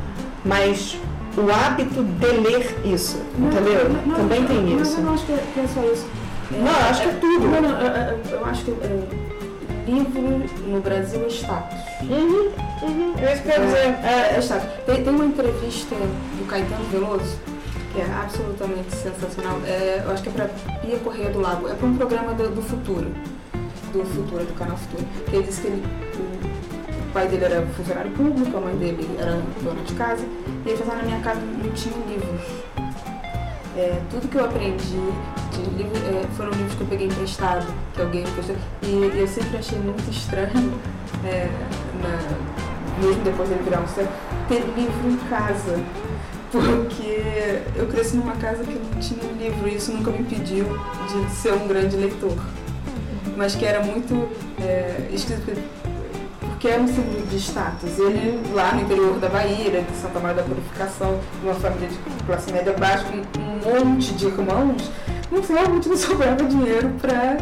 mas 0.44 0.98
o 1.36 1.42
hábito 1.52 2.02
de 2.02 2.26
ler 2.26 2.74
isso, 2.82 3.20
entendeu? 3.38 3.90
Não, 3.90 4.06
não, 4.06 4.14
também 4.16 4.40
não, 4.40 4.48
tem 4.48 4.62
não, 4.62 4.80
isso. 4.80 4.96
Eu 4.96 5.04
não 5.04 5.12
acho 5.14 5.26
que 5.26 5.32
é, 5.32 5.44
que 5.52 5.60
é 5.60 5.66
só 5.66 5.82
isso. 5.92 6.06
Não, 6.50 6.58
eu 6.66 6.86
acho 6.90 7.02
que 7.02 7.08
é 7.08 7.12
tudo. 7.12 7.46
Não, 7.48 7.60
não, 7.60 7.80
eu, 7.80 7.86
eu- 7.92 8.38
eu 8.38 8.44
acho 8.46 8.64
que 8.64 8.70
é, 8.70 9.06
livro 9.86 10.20
no 10.66 10.80
Brasil 10.80 11.24
é 11.24 11.28
status. 11.28 11.78
Uhum, 12.02 12.50
uhum, 12.82 13.14
é 13.18 13.32
isso 13.34 13.42
que 13.42 13.48
eu 13.48 13.64
dizer. 13.64 13.94
É, 14.04 14.34
é 14.36 14.38
status. 14.40 14.68
Tem, 14.86 15.02
tem 15.04 15.14
uma 15.14 15.24
entrevista 15.24 15.94
do 15.94 16.46
Caetano 16.46 16.84
Veloso 16.90 17.36
que 17.92 18.00
é 18.00 18.04
absolutamente 18.04 18.94
sensacional. 18.94 19.58
É, 19.66 20.02
eu 20.04 20.10
acho 20.12 20.22
que 20.22 20.28
é 20.28 20.32
pra 20.32 20.44
Pia 20.80 20.98
Correia 20.98 21.30
do 21.30 21.40
Lago. 21.40 21.68
É 21.68 21.74
para 21.74 21.86
um 21.86 21.96
programa 21.96 22.32
do, 22.34 22.48
do 22.54 22.62
Futuro. 22.62 23.10
Do 23.92 24.04
Futuro, 24.04 24.44
do 24.44 24.54
canal 24.54 24.76
Futuro. 24.76 25.04
Que 25.30 25.36
ele 25.36 25.44
disse 25.46 25.62
que 25.62 25.66
ele, 25.68 25.82
o, 26.16 27.08
o 27.08 27.12
pai 27.12 27.26
dele 27.28 27.44
era 27.46 27.62
funcionário 27.68 28.10
público, 28.10 28.56
a 28.56 28.60
mãe 28.60 28.76
dele 28.76 29.08
era 29.18 29.40
dona 29.62 29.82
de 29.82 29.94
casa. 29.94 30.24
E 30.64 30.68
ele 30.68 30.76
falou, 30.76 30.92
"Ah, 30.94 30.96
na 30.96 31.02
minha 31.04 31.20
casa 31.20 31.40
não 31.40 31.70
tinha 31.72 31.94
livros. 32.08 32.40
É, 33.76 34.00
tudo 34.10 34.26
que 34.28 34.36
eu 34.36 34.44
aprendi 34.44 34.96
de 35.52 35.60
livro, 35.76 35.92
é, 35.96 36.24
foram 36.36 36.50
livros 36.52 36.74
que 36.74 36.80
eu 36.80 36.86
peguei 36.86 37.06
emprestado, 37.08 37.66
que 37.94 38.00
alguém 38.00 38.22
emprestou. 38.22 38.56
E 38.82 39.18
eu 39.18 39.28
sempre 39.28 39.58
achei 39.58 39.78
muito 39.78 40.10
estranho, 40.10 40.72
é, 41.24 41.48
na- 42.02 43.04
mesmo 43.06 43.22
depois 43.22 43.48
dele 43.48 43.60
virar 43.64 43.80
um 43.80 43.86
sucesso, 43.86 44.08
ter 44.48 44.60
livro 44.76 45.10
em 45.10 45.16
casa. 45.28 45.78
Porque 46.50 47.60
eu 47.74 47.86
cresci 47.88 48.16
numa 48.16 48.32
casa 48.36 48.62
que 48.64 48.72
não 48.72 49.00
tinha 49.00 49.30
livro 49.32 49.68
e 49.68 49.74
isso 49.76 49.92
nunca 49.92 50.10
me 50.10 50.20
impediu 50.20 50.64
de 51.08 51.30
ser 51.34 51.52
um 51.52 51.66
grande 51.66 51.96
leitor. 51.96 52.36
Mas 53.36 53.54
que 53.54 53.64
era 53.66 53.82
muito 53.82 54.28
é, 54.62 55.10
porque 56.40 56.68
era 56.68 56.80
um 56.80 56.86
símbolo 56.88 57.26
de 57.26 57.36
status. 57.36 57.98
Ele, 57.98 58.40
lá 58.54 58.72
no 58.72 58.82
interior 58.82 59.18
da 59.18 59.28
Bahia, 59.28 59.82
de 59.82 59.96
Santa 60.00 60.18
Maria 60.20 60.36
da 60.36 60.42
Purificação, 60.44 61.18
uma 61.42 61.52
família 61.54 61.88
de 61.88 61.98
classe 62.24 62.50
média 62.50 62.72
baixa, 62.72 63.04
com 63.04 63.22
monte 63.66 64.12
de 64.14 64.26
irmãos, 64.26 64.90
não 65.30 65.42
realmente 65.42 65.88
não 65.88 65.96
sobrava 65.98 66.44
dinheiro 66.44 66.90
para 67.00 67.36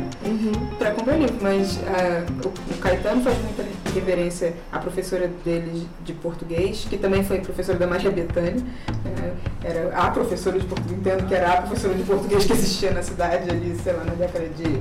para 0.79 0.91
comprar 0.93 1.17
livro. 1.17 1.37
Mas 1.41 1.79
ah, 1.87 2.25
o, 2.45 2.49
o 2.49 2.79
Caetano 2.79 3.23
faz 3.23 3.37
muita 3.39 3.65
reverência 3.93 4.55
à 4.73 4.79
professora 4.79 5.31
dele 5.45 5.87
de 6.05 6.13
português, 6.15 6.87
que 6.89 6.97
também 6.97 7.23
foi 7.23 7.41
professora 7.41 7.79
da 7.79 7.87
Maria 7.87 8.11
Bethânia. 8.11 8.63
É, 9.05 9.69
era 9.69 9.97
a 9.97 10.11
professora 10.11 10.59
de 10.59 10.67
português, 10.67 10.99
entendo 10.99 11.27
que 11.27 11.35
era 11.35 11.53
a 11.53 11.63
professora 11.63 11.95
de 11.95 12.03
português 12.03 12.45
que 12.45 12.53
existia 12.53 12.91
na 12.91 13.03
cidade 13.03 13.51
ali, 13.51 13.77
sei 13.83 13.93
lá, 13.93 14.05
na 14.05 14.15
década 14.15 14.49
de 14.49 14.81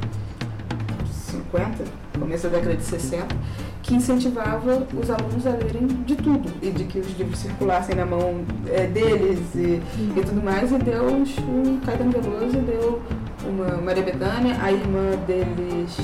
50, 1.32 1.84
começo 2.20 2.48
da 2.48 2.58
década 2.58 2.76
de 2.76 2.84
60, 2.84 3.36
que 3.84 3.94
incentivava 3.96 4.88
os 5.00 5.10
alunos 5.10 5.46
a 5.46 5.52
lerem 5.52 5.86
de 5.86 6.16
tudo 6.16 6.50
e 6.62 6.72
de 6.72 6.86
que 6.86 7.00
os 7.00 7.18
livros 7.18 7.38
circulassem 7.40 7.96
na 7.96 8.06
mão 8.06 8.42
eh, 8.72 8.88
deles 8.88 9.40
e, 9.56 9.82
e 10.18 10.24
tudo 10.26 10.42
mais. 10.42 10.72
E 10.72 10.78
deu 10.78 11.04
o 11.06 11.82
Caetano 11.86 12.12
Veloso 12.12 12.58
deu 12.60 13.02
uma 13.46 13.78
Maria 13.82 14.04
Bethânia, 14.04 14.58
a 14.62 14.72
irmã 14.72 15.12
deles, 15.28 15.98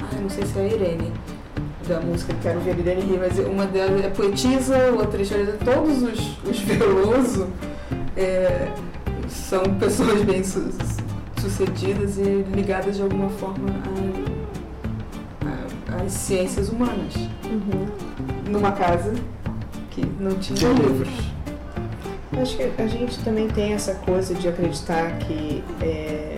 ah, 0.00 0.20
não 0.22 0.30
sei 0.30 0.46
se 0.46 0.56
é 0.58 0.62
a 0.62 0.66
Irene, 0.68 1.12
da 1.88 2.00
música 2.00 2.32
Quero 2.40 2.60
Ver 2.60 2.78
Irene 2.78 3.00
Rir, 3.02 3.18
mas 3.18 3.38
uma 3.40 3.66
delas 3.66 4.04
é 4.04 4.08
poetisa, 4.08 4.76
outra 4.96 5.18
é 5.18 5.22
historiadora, 5.22 5.58
todos 5.64 6.02
os, 6.04 6.38
os 6.48 6.60
Veloso 6.60 7.48
eh, 8.16 8.68
são 9.28 9.62
pessoas 9.80 10.22
bem 10.22 10.44
su- 10.44 10.70
sucedidas 11.40 12.18
e 12.18 12.44
ligadas 12.54 12.96
de 12.96 13.02
alguma 13.02 13.28
forma 13.30 13.68
às 16.10 16.14
ciências 16.14 16.68
humanas. 16.68 17.14
Uhum. 17.44 17.86
Numa 18.50 18.72
casa 18.72 19.14
que 19.90 20.04
não 20.18 20.34
tinha 20.38 20.72
livros. 20.72 21.08
Acho 22.40 22.56
que 22.56 22.82
a 22.82 22.86
gente 22.86 23.18
também 23.20 23.48
tem 23.48 23.72
essa 23.72 23.94
coisa 23.94 24.34
de 24.34 24.48
acreditar 24.48 25.18
que 25.18 25.62
é... 25.80 26.36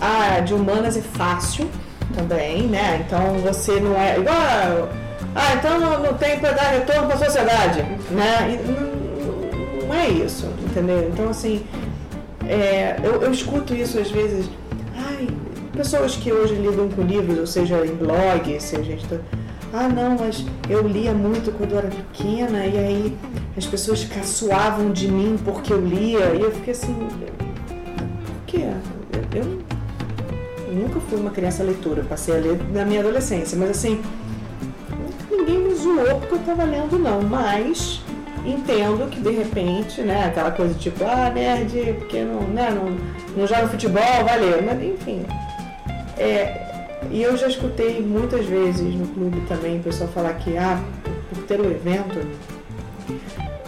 ah, 0.00 0.40
de 0.40 0.54
humanas 0.54 0.96
é 0.96 1.02
fácil 1.02 1.68
também, 2.14 2.66
né? 2.66 3.04
Então 3.06 3.38
você 3.38 3.80
não 3.80 3.98
é 3.98 4.18
igual. 4.18 4.88
Ah, 5.34 5.54
então 5.54 5.78
não, 5.78 6.02
não 6.02 6.14
tem 6.14 6.38
para 6.38 6.52
dar 6.52 6.70
retorno 6.70 7.06
para 7.06 7.14
a 7.14 7.18
sociedade, 7.18 7.82
né? 8.10 8.60
Não, 8.66 9.86
não 9.86 9.94
é 9.94 10.08
isso, 10.08 10.46
entendeu? 10.64 11.08
Então 11.12 11.28
assim, 11.28 11.64
é, 12.46 12.98
eu, 13.02 13.22
eu 13.22 13.30
escuto 13.30 13.74
isso 13.74 13.98
às 13.98 14.10
vezes. 14.10 14.48
Pessoas 15.78 16.16
que 16.16 16.32
hoje 16.32 16.56
lidam 16.56 16.88
com 16.88 17.02
livros, 17.02 17.38
ou 17.38 17.46
seja, 17.46 17.86
em 17.86 17.94
blog, 17.94 18.60
seja 18.60 18.82
gente. 18.82 19.06
Ah, 19.72 19.88
não, 19.88 20.16
mas 20.18 20.44
eu 20.68 20.82
lia 20.82 21.14
muito 21.14 21.52
quando 21.52 21.70
eu 21.70 21.78
era 21.78 21.88
pequena 21.88 22.66
e 22.66 22.76
aí 22.76 23.16
as 23.56 23.64
pessoas 23.64 24.02
caçoavam 24.02 24.90
de 24.90 25.06
mim 25.06 25.38
porque 25.44 25.72
eu 25.72 25.80
lia 25.80 26.34
e 26.34 26.40
eu 26.40 26.50
fiquei 26.50 26.72
assim, 26.72 26.92
por 26.92 28.44
quê? 28.48 28.64
Eu, 29.32 29.44
eu 30.66 30.74
nunca 30.74 30.98
fui 30.98 31.20
uma 31.20 31.30
criança 31.30 31.62
leitora, 31.62 32.02
passei 32.02 32.34
a 32.34 32.40
ler 32.40 32.60
na 32.72 32.84
minha 32.84 32.98
adolescência, 32.98 33.56
mas 33.56 33.70
assim, 33.70 34.02
ninguém 35.30 35.58
me 35.60 35.74
zoou 35.76 36.18
porque 36.18 36.34
eu 36.34 36.40
estava 36.40 36.64
lendo 36.64 36.98
não, 36.98 37.22
mas 37.22 38.02
entendo 38.44 39.08
que 39.08 39.20
de 39.20 39.30
repente, 39.30 40.00
né, 40.00 40.24
aquela 40.24 40.50
coisa 40.50 40.74
tipo, 40.74 41.04
ah, 41.04 41.30
nerd, 41.30 41.94
porque 42.00 42.24
não, 42.24 42.40
né, 42.48 42.68
não, 42.68 42.96
não 43.36 43.46
joga 43.46 43.68
futebol, 43.68 44.24
vai 44.24 44.40
ler, 44.40 44.60
mas 44.60 44.82
enfim. 44.82 45.24
É, 46.18 46.68
e 47.10 47.22
eu 47.22 47.36
já 47.36 47.46
escutei 47.46 48.00
muitas 48.02 48.44
vezes 48.44 48.94
no 48.94 49.06
clube 49.08 49.40
também 49.48 49.78
o 49.78 49.82
pessoal 49.82 50.08
falar 50.10 50.34
que, 50.34 50.56
ah, 50.56 50.82
por 51.28 51.44
ter 51.44 51.60
o 51.60 51.70
evento, 51.70 52.26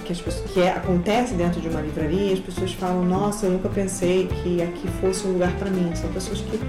que, 0.04 0.12
as 0.12 0.20
pessoas, 0.20 0.50
que 0.50 0.60
é- 0.60 0.72
acontece 0.72 1.34
dentro 1.34 1.60
de 1.60 1.68
uma 1.68 1.80
livraria, 1.80 2.32
as 2.32 2.40
pessoas 2.40 2.72
falam, 2.72 3.04
nossa, 3.04 3.46
eu 3.46 3.52
nunca 3.52 3.68
pensei 3.68 4.26
que 4.26 4.60
aqui 4.60 4.88
fosse 5.00 5.26
um 5.26 5.32
lugar 5.34 5.52
para 5.52 5.70
mim. 5.70 5.92
São 5.94 6.10
pessoas 6.10 6.40
que 6.40 6.60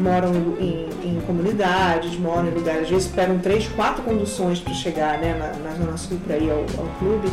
moram 0.00 0.32
em, 0.58 0.88
em 1.04 1.20
comunidades, 1.26 2.18
moram 2.18 2.48
em 2.48 2.52
lugares, 2.52 2.84
às 2.84 2.88
vezes 2.88 3.08
pegam 3.08 3.38
três, 3.38 3.68
quatro 3.68 4.02
conduções 4.02 4.60
para 4.60 4.72
chegar 4.72 5.18
né, 5.18 5.34
na, 5.34 5.68
na 5.68 5.76
Zona 5.76 5.96
Sul 5.98 6.18
para 6.26 6.38
ir 6.38 6.50
ao, 6.50 6.60
ao 6.60 6.86
clube. 6.98 7.28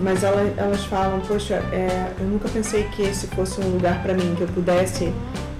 Mas 0.00 0.22
elas, 0.22 0.56
elas 0.56 0.84
falam, 0.84 1.20
poxa, 1.20 1.56
é, 1.72 2.12
eu 2.18 2.26
nunca 2.26 2.48
pensei 2.48 2.84
que 2.84 3.02
esse 3.02 3.26
fosse 3.26 3.60
um 3.60 3.68
lugar 3.68 4.02
para 4.02 4.14
mim, 4.14 4.34
que 4.36 4.42
eu 4.42 4.48
pudesse 4.48 5.12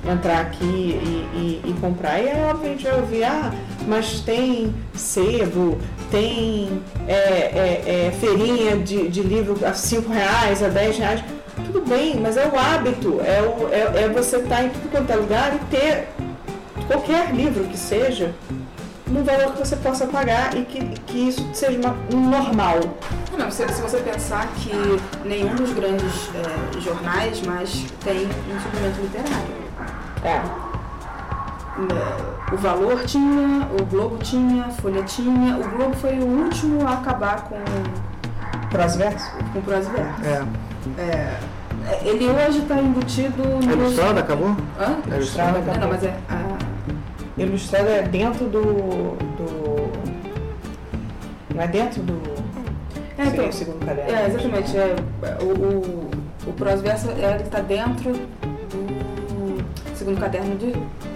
entrar 0.09 0.41
aqui 0.41 0.65
e, 0.65 1.61
e, 1.65 1.71
e 1.71 1.73
comprar. 1.81 2.21
E 2.21 2.29
aí, 2.29 2.45
obviamente, 2.45 2.87
eu 2.87 2.97
ouvi, 2.97 3.23
ah, 3.23 3.53
mas 3.87 4.21
tem 4.21 4.75
sebo, 4.95 5.79
tem 6.11 6.83
é, 7.07 7.13
é, 7.13 8.07
é, 8.07 8.11
feirinha 8.13 8.77
de, 8.77 9.09
de 9.09 9.23
livro 9.23 9.59
a 9.67 9.73
5 9.73 10.11
reais, 10.11 10.63
a 10.63 10.69
10 10.69 10.99
reais. 10.99 11.25
Tudo 11.67 11.83
bem, 11.87 12.17
mas 12.17 12.37
é 12.37 12.47
o 12.47 12.59
hábito, 12.59 13.21
é, 13.21 13.43
o, 13.43 13.69
é, 13.73 14.05
é 14.05 14.09
você 14.09 14.37
estar 14.37 14.57
tá 14.57 14.63
em 14.65 14.71
tudo 14.71 14.91
quanto 14.91 15.11
é 15.11 15.17
lugar 15.17 15.55
e 15.55 15.59
ter 15.77 16.09
qualquer 16.87 17.35
livro 17.35 17.65
que 17.65 17.77
seja 17.77 18.35
no 19.07 19.25
valor 19.25 19.53
que 19.53 19.59
você 19.59 19.77
possa 19.77 20.07
pagar 20.07 20.57
e 20.57 20.65
que, 20.65 20.81
que 21.07 21.29
isso 21.29 21.47
seja 21.53 21.79
um 22.15 22.31
normal. 22.31 22.79
Não, 23.37 23.51
se, 23.51 23.67
se, 23.69 23.83
você 23.83 23.99
pensar 23.99 24.47
que 24.55 24.71
nenhum 25.27 25.55
dos 25.55 25.73
grandes 25.73 26.31
é, 26.35 26.81
jornais 26.81 27.43
mais 27.43 27.85
tem 28.05 28.27
um 28.27 28.61
suplemento 28.61 29.01
literário. 29.01 29.70
É. 30.25 30.71
O 32.53 32.57
Valor 32.57 33.05
tinha, 33.05 33.69
o 33.79 33.85
Globo 33.87 34.19
tinha, 34.19 34.65
a 34.65 34.71
Folha 34.71 35.03
tinha. 35.05 35.57
O 35.57 35.69
Globo 35.77 35.95
foi 35.97 36.19
o 36.19 36.27
último 36.27 36.87
a 36.87 36.95
acabar 36.95 37.45
com. 37.45 37.57
Prosverso? 38.71 39.31
Com 39.53 39.59
o 39.61 39.63
Prosverso. 39.63 40.23
É. 40.25 41.01
é. 41.01 41.39
Ele 42.03 42.29
hoje 42.29 42.59
está 42.59 42.79
embutido 42.79 43.43
no. 43.43 43.73
Ilustrado 43.73 44.19
acabou? 44.19 44.57
Hã? 44.79 44.97
É 45.11 45.17
ilustrado 45.17 45.59
acabou. 45.59 45.81
Não, 45.81 45.89
mas 45.89 46.05
é. 46.05 46.15
A... 46.29 47.41
Ilustrado 47.41 47.89
é 47.89 48.03
dentro 48.03 48.47
do. 48.47 48.63
do... 48.63 49.91
Não 51.55 51.63
é 51.63 51.67
dentro 51.69 52.03
do. 52.03 52.21
É, 53.17 53.27
então, 53.27 53.49
o 53.49 53.53
segundo 53.53 53.85
caderno. 53.85 54.11
É, 54.11 54.27
exatamente. 54.27 54.77
É, 54.77 54.97
o, 55.41 55.45
o, 55.45 56.11
o 56.47 56.53
Prosverso 56.55 57.11
ele 57.11 57.43
está 57.43 57.61
dentro 57.61 58.13
segundo 60.01 60.19
caderno 60.19 60.57
de, 60.57 60.73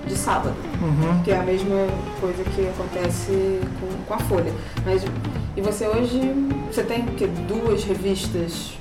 de 0.07 0.15
sábado, 0.15 0.55
uhum. 0.83 1.23
que 1.23 1.31
é 1.31 1.39
a 1.39 1.43
mesma 1.43 1.87
coisa 2.21 2.45
que 2.45 2.69
acontece 2.69 3.61
com, 3.81 4.05
com 4.07 4.15
a 4.15 4.19
Folha. 4.19 4.53
Mas 4.85 5.03
e 5.57 5.61
você 5.63 5.89
hoje 5.89 6.21
você 6.71 6.83
tem 6.83 7.07
que 7.07 7.27
duas 7.27 7.83
revistas 7.85 8.77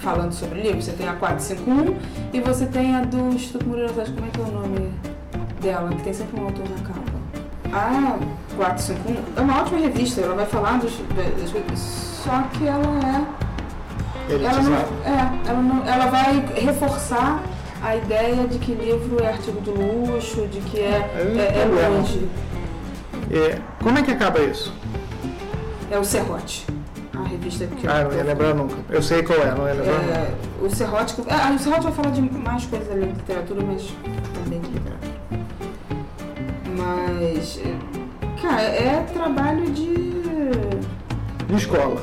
falando 0.00 0.32
sobre 0.32 0.62
livro, 0.62 0.80
você 0.80 0.92
tem 0.92 1.08
a 1.08 1.14
451 1.14 1.96
e 2.32 2.40
você 2.40 2.66
tem 2.66 2.94
a 2.94 3.00
do 3.00 3.34
Instituto 3.34 3.66
Moreira 3.66 3.92
Vaz, 3.92 4.08
como 4.08 4.24
é 4.24 4.30
que 4.30 4.40
é 4.40 4.44
o 4.44 4.52
nome 4.52 4.92
dela, 5.60 5.88
que 5.90 6.02
tem 6.02 6.12
sempre 6.12 6.40
um 6.40 6.44
autor 6.44 6.64
na 6.68 6.84
capa. 6.86 7.12
A 7.72 8.18
451 8.56 9.16
é 9.36 9.40
uma 9.40 9.62
ótima 9.62 9.80
revista, 9.80 10.20
ela 10.20 10.36
vai 10.36 10.46
falar 10.46 10.78
dos, 10.78 10.92
das 11.40 11.50
coisas, 11.50 11.78
só 12.24 12.42
que 12.52 12.68
ela 12.68 12.82
é. 13.04 13.42
Ela 14.32 14.62
não, 14.62 14.74
é, 14.74 15.48
ela, 15.48 15.60
não, 15.60 15.86
ela 15.86 16.06
vai 16.06 16.44
reforçar 16.54 17.42
a 17.82 17.96
ideia 17.96 18.46
de 18.46 18.58
que 18.58 18.74
livro 18.74 19.22
é 19.22 19.28
artigo 19.28 19.60
de 19.60 19.70
luxo, 19.70 20.46
de 20.46 20.60
que 20.60 20.78
é, 20.78 21.10
é, 21.16 21.62
é 21.62 21.68
grande. 21.68 22.28
É, 23.30 23.58
como 23.82 23.98
é 23.98 24.02
que 24.02 24.12
acaba 24.12 24.40
isso? 24.40 24.72
É 25.90 25.98
o 25.98 26.04
Serrote. 26.04 26.64
A 27.14 27.24
revista 27.24 27.66
que 27.66 27.86
Ah, 27.86 28.04
não 28.04 28.12
ia 28.12 28.22
lembrar 28.22 28.54
nunca. 28.54 28.76
Eu 28.88 29.02
sei 29.02 29.22
qual 29.22 29.38
é, 29.40 29.54
não 29.54 29.66
ia 29.66 29.74
lembrar 29.74 29.94
é, 29.94 30.30
nunca. 30.30 30.64
O 30.64 30.70
Serrote. 30.70 31.16
Ah, 31.28 31.52
o 31.52 31.58
Serrote 31.58 31.82
vai 31.82 31.92
falar 31.92 32.10
de 32.10 32.22
mais 32.22 32.64
coisas 32.66 32.90
além 32.90 33.08
de 33.08 33.18
literatura, 33.18 33.62
mas 33.64 33.94
também 34.32 34.60
de 34.60 34.70
literatura. 34.70 35.12
Mas. 36.76 37.60
Cara, 38.40 38.62
é 38.62 39.06
trabalho 39.12 39.70
de. 39.70 40.12
De 41.46 41.54
escola. 41.56 42.00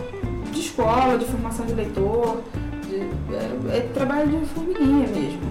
De 0.51 0.59
escola, 0.59 1.17
de 1.17 1.25
formação 1.25 1.65
de 1.65 1.73
leitor. 1.73 2.41
De, 2.87 2.97
é, 3.33 3.77
é 3.77 3.89
trabalho 3.93 4.27
de 4.27 4.45
formiguinha 4.47 5.07
mesmo 5.07 5.48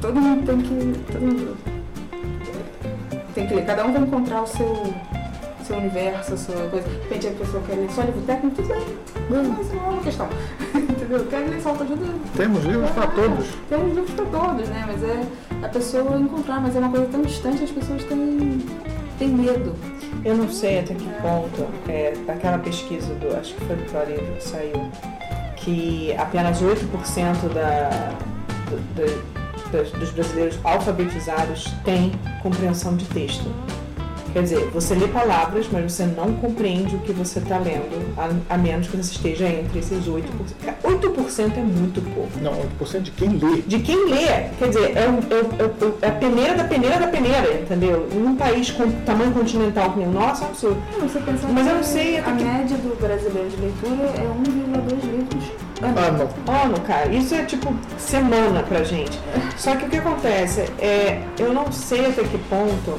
Todo 0.00 0.20
mundo 0.20 0.46
tem 0.46 0.60
que. 0.60 1.12
Todo 1.12 1.20
mundo 1.20 1.56
tem 3.34 3.46
que 3.46 3.54
ler. 3.54 3.66
Cada 3.66 3.84
um 3.84 3.92
vai 3.92 4.02
encontrar 4.02 4.42
o 4.42 4.46
seu, 4.46 4.94
seu 5.64 5.76
universo, 5.76 6.34
a 6.34 6.36
sua 6.36 6.68
coisa. 6.70 6.88
De 6.88 6.94
repente 6.96 7.26
a 7.28 7.30
pessoa 7.32 7.62
quer 7.66 7.74
ler 7.74 7.90
só 7.90 8.02
livro 8.02 8.20
técnico, 8.22 8.56
tudo 8.56 8.68
bem. 8.68 8.84
Não, 9.30 9.44
mas 9.44 9.72
não 9.72 9.84
é 9.84 9.88
uma 9.88 10.02
questão. 10.02 10.28
Entendeu? 10.74 11.26
Quer 11.26 11.38
ler 11.38 11.60
só 11.60 11.72
ajuda. 11.72 12.06
Temos 12.36 12.64
livros 12.64 12.90
para 12.90 13.06
todos. 13.08 13.46
Temos 13.68 13.94
livros 13.94 14.10
para 14.12 14.24
todos, 14.26 14.68
né? 14.68 14.84
Mas 14.86 15.02
é 15.02 15.26
a 15.62 15.68
pessoa 15.68 16.18
encontrar, 16.18 16.60
mas 16.60 16.76
é 16.76 16.78
uma 16.78 16.90
coisa 16.90 17.06
tão 17.06 17.22
distante, 17.22 17.64
as 17.64 17.70
pessoas 17.70 18.04
têm, 18.04 18.64
têm 19.18 19.28
medo. 19.28 19.74
Eu 20.24 20.36
não 20.36 20.48
sei 20.48 20.80
até 20.80 20.94
que 20.94 21.08
ponto, 21.20 21.66
é, 21.88 22.14
aquela 22.28 22.58
pesquisa 22.58 23.12
do, 23.14 23.36
acho 23.36 23.54
que 23.54 23.64
foi 23.64 23.76
do 23.76 23.84
Florida 23.84 24.22
que 24.22 24.42
saiu, 24.42 24.90
que 25.56 26.14
apenas 26.16 26.62
8% 26.62 27.52
da, 27.52 28.14
do, 28.70 29.37
dos 29.68 30.10
brasileiros 30.10 30.58
alfabetizados 30.64 31.72
têm 31.84 32.12
compreensão 32.42 32.96
de 32.96 33.04
texto. 33.06 33.48
Quer 34.32 34.42
dizer, 34.42 34.70
você 34.72 34.94
lê 34.94 35.08
palavras, 35.08 35.66
mas 35.72 35.90
você 35.90 36.04
não 36.04 36.34
compreende 36.34 36.94
o 36.94 36.98
que 36.98 37.12
você 37.12 37.38
está 37.38 37.58
lendo, 37.58 38.14
a, 38.16 38.54
a, 38.54 38.58
menos 38.58 38.86
que 38.86 38.96
você 38.96 39.12
esteja 39.12 39.48
entre 39.48 39.78
esses 39.78 40.06
8%. 40.06 40.22
8% 40.84 41.52
é 41.56 41.60
muito 41.60 42.00
pouco. 42.14 42.30
Não, 42.42 42.52
8% 42.78 43.00
de 43.02 43.10
quem 43.12 43.30
lê. 43.30 43.62
De 43.62 43.78
quem 43.80 44.08
lê. 44.08 44.50
Quer 44.58 44.68
dizer, 44.68 44.96
é, 44.96 45.00
é, 45.00 46.04
é, 46.04 46.08
a 46.08 46.12
peneira 46.12 46.54
da 46.56 46.64
peneira 46.64 46.98
da 46.98 47.06
peneira, 47.08 47.60
entendeu? 47.60 48.06
Num 48.12 48.36
país 48.36 48.70
com 48.70 48.90
tamanho 49.04 49.32
continental 49.32 49.92
como 49.92 50.06
o 50.06 50.12
nosso, 50.12 50.44
é 50.44 50.46
um 50.46 50.50
absurdo. 50.50 50.82
Não, 50.92 51.08
você 51.08 51.20
pensa 51.20 51.48
mas 51.48 51.66
eu 51.66 51.74
não 51.74 51.82
sei. 51.82 52.18
A 52.18 52.22
que... 52.22 52.44
média 52.44 52.76
do 52.76 53.00
brasileiro 53.00 53.48
de 53.48 53.56
leitura 53.56 54.04
é 54.04 54.24
1,2 54.24 55.04
livros 55.04 55.57
ano. 55.82 56.28
Ano, 56.46 56.80
cara. 56.80 57.08
Isso 57.08 57.34
é 57.34 57.44
tipo 57.44 57.74
semana 57.96 58.62
pra 58.62 58.82
gente. 58.84 59.18
Só 59.56 59.76
que 59.76 59.86
o 59.86 59.88
que 59.88 59.96
acontece 59.96 60.62
é, 60.78 61.22
eu 61.38 61.52
não 61.52 61.70
sei 61.72 62.06
até 62.06 62.22
que 62.24 62.38
ponto 62.38 62.98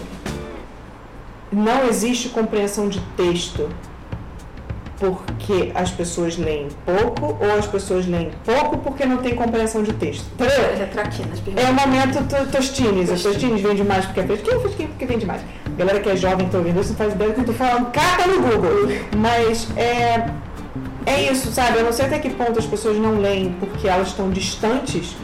não 1.52 1.86
existe 1.86 2.30
compreensão 2.30 2.90
de 2.90 3.00
texto 3.18 3.70
porque 5.00 5.72
as 5.74 5.90
pessoas 5.90 6.38
leem 6.38 6.68
pouco 6.86 7.38
ou 7.40 7.58
as 7.58 7.66
pessoas 7.66 8.06
leem 8.06 8.32
pouco 8.44 8.78
porque 8.80 9.06
não 9.06 9.18
tem 9.18 9.34
compreensão 9.34 9.82
de 9.82 9.94
texto. 9.94 10.26
É, 10.40 11.64
é 11.64 11.70
o 11.70 11.74
momento 11.74 12.52
Tostines. 12.52 13.10
As 13.10 13.24
Tostines 13.24 13.62
vende 13.62 13.84
mais 13.84 14.06
porque 14.06 14.20
é 14.20 14.24
fresquinho 14.24 14.56
ou 14.58 14.62
fresquinho 14.62 14.90
porque 14.90 15.06
vende 15.06 15.26
mais. 15.26 15.42
A 15.66 15.70
galera 15.78 16.00
que 16.02 16.10
é 16.10 16.16
jovem 16.18 16.46
está 16.46 16.58
ouvindo 16.58 16.82
isso 16.82 16.90
não 16.90 16.98
faz 16.98 17.14
ideia 17.14 17.30
do 17.30 17.34
que 17.34 17.50
eu 17.50 17.54
estou 17.54 17.68
falando. 17.68 17.92
Cata 17.92 18.28
no 18.28 18.42
Google. 18.42 18.90
Mas 19.18 19.70
é, 19.78 20.26
é 21.10 21.32
isso, 21.32 21.52
sabe? 21.52 21.80
Eu 21.80 21.86
não 21.86 21.92
sei 21.92 22.06
até 22.06 22.20
que 22.20 22.30
ponto 22.30 22.58
as 22.60 22.66
pessoas 22.66 22.98
não 22.98 23.20
leem 23.20 23.56
porque 23.60 23.88
elas 23.88 24.10
estão 24.10 24.30
distantes 24.30 25.16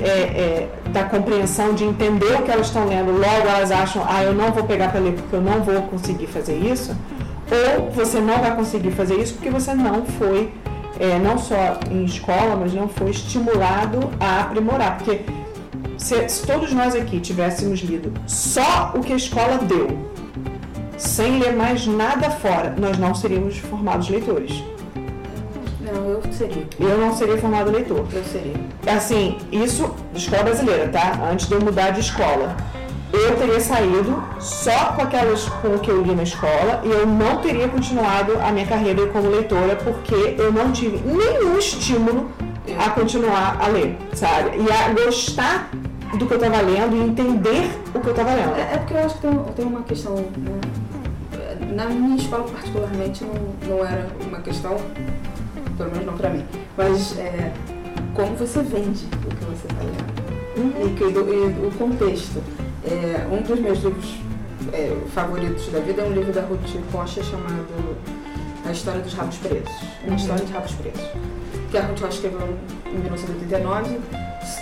é, 0.00 0.04
é, 0.04 0.68
da 0.90 1.04
compreensão 1.04 1.74
de 1.74 1.84
entender 1.84 2.34
o 2.34 2.42
que 2.42 2.50
elas 2.50 2.66
estão 2.66 2.86
lendo, 2.86 3.12
logo 3.12 3.48
elas 3.48 3.70
acham, 3.70 4.04
ah, 4.08 4.22
eu 4.22 4.34
não 4.34 4.52
vou 4.52 4.64
pegar 4.64 4.90
para 4.90 5.00
ler 5.00 5.12
porque 5.12 5.36
eu 5.36 5.40
não 5.40 5.62
vou 5.62 5.82
conseguir 5.82 6.26
fazer 6.26 6.56
isso, 6.56 6.96
ou 7.50 7.90
você 7.90 8.18
não 8.20 8.38
vai 8.38 8.54
conseguir 8.54 8.90
fazer 8.92 9.16
isso 9.16 9.34
porque 9.34 9.50
você 9.50 9.74
não 9.74 10.04
foi, 10.04 10.52
é, 10.98 11.18
não 11.18 11.38
só 11.38 11.78
em 11.90 12.04
escola, 12.04 12.56
mas 12.56 12.72
não 12.72 12.88
foi 12.88 13.10
estimulado 13.10 14.10
a 14.18 14.42
aprimorar. 14.42 14.98
Porque 14.98 15.20
se, 15.96 16.28
se 16.28 16.46
todos 16.46 16.72
nós 16.72 16.94
aqui 16.94 17.20
tivéssemos 17.20 17.80
lido 17.80 18.12
só 18.26 18.92
o 18.94 19.00
que 19.00 19.12
a 19.12 19.16
escola 19.16 19.58
deu, 19.58 19.88
sem 20.96 21.38
ler 21.38 21.52
mais 21.52 21.86
nada 21.86 22.30
fora, 22.30 22.74
nós 22.78 22.98
não 22.98 23.14
seríamos 23.14 23.58
formados 23.58 24.08
leitores. 24.08 24.62
Eu 26.24 26.32
seria. 26.32 26.68
Eu 26.78 26.98
não 26.98 27.14
seria 27.14 27.38
formado 27.38 27.70
leitor. 27.70 28.06
Eu 28.12 28.24
seria. 28.24 28.54
Assim, 28.86 29.38
isso, 29.50 29.94
escola 30.14 30.44
brasileira, 30.44 30.88
tá? 30.88 31.18
Antes 31.30 31.48
de 31.48 31.54
eu 31.54 31.60
mudar 31.60 31.90
de 31.90 32.00
escola. 32.00 32.56
Eu 33.12 33.36
teria 33.36 33.60
saído 33.60 34.22
só 34.40 34.94
com 34.94 35.02
aquelas 35.02 35.44
com 35.44 35.74
o 35.74 35.78
que 35.78 35.90
eu 35.90 36.02
li 36.02 36.14
na 36.14 36.22
escola 36.22 36.80
e 36.82 36.90
eu 36.90 37.06
não 37.06 37.42
teria 37.42 37.68
continuado 37.68 38.32
a 38.40 38.50
minha 38.50 38.66
carreira 38.66 39.06
como 39.08 39.28
leitora 39.28 39.76
porque 39.76 40.34
eu 40.38 40.50
não 40.50 40.72
tive 40.72 40.98
nenhum 41.06 41.58
estímulo 41.58 42.30
a 42.78 42.88
continuar 42.90 43.58
a 43.60 43.68
ler, 43.68 43.98
sabe? 44.14 44.56
E 44.56 44.72
a 44.72 45.04
gostar 45.04 45.70
do 46.16 46.26
que 46.26 46.32
eu 46.32 46.38
estava 46.38 46.60
lendo 46.62 46.96
e 46.96 47.00
entender 47.00 47.70
o 47.94 48.00
que 48.00 48.06
eu 48.06 48.12
estava 48.12 48.34
lendo. 48.34 48.56
É, 48.56 48.74
é, 48.74 48.78
porque 48.78 48.94
eu 48.94 49.04
acho 49.04 49.14
que 49.16 49.20
tem, 49.20 49.38
tem 49.56 49.64
uma 49.66 49.82
questão. 49.82 50.14
Né? 50.14 50.60
Na 51.74 51.86
minha 51.86 52.16
escola, 52.16 52.44
particularmente, 52.44 53.24
não, 53.24 53.76
não 53.76 53.84
era 53.84 54.08
uma 54.26 54.40
questão 54.40 54.76
pelo 55.76 55.90
menos 55.90 56.06
não 56.06 56.16
para 56.16 56.30
mim. 56.30 56.44
Mas 56.76 57.18
é, 57.18 57.52
como 58.14 58.36
você 58.36 58.62
vende 58.62 59.06
o 59.06 59.34
que 59.34 59.44
você 59.44 59.66
está 59.66 59.82
lendo. 59.82 60.22
Uhum. 60.56 60.86
E, 60.86 60.94
que, 60.94 61.04
e, 61.04 61.66
o 61.66 61.70
contexto. 61.78 62.42
É, 62.84 63.26
um 63.30 63.42
dos 63.42 63.60
meus 63.60 63.78
livros 63.82 64.16
é, 64.72 64.96
favoritos 65.14 65.68
da 65.68 65.78
vida 65.80 66.02
é 66.02 66.04
um 66.04 66.12
livro 66.12 66.32
da 66.32 66.42
Ruth 66.42 66.60
Rocha 66.92 67.22
chamado 67.22 67.96
A 68.66 68.72
História 68.72 69.00
dos 69.00 69.14
Rabos 69.14 69.36
Presos. 69.38 69.72
Uma 70.02 70.10
uhum. 70.10 70.16
história 70.16 70.44
de 70.44 70.52
rabos 70.52 70.72
presos. 70.72 71.02
Que 71.70 71.78
a 71.78 71.82
Ruth 71.82 72.00
Rocha 72.00 72.14
escreveu 72.14 72.58
em 72.86 72.98
1989, 72.98 74.00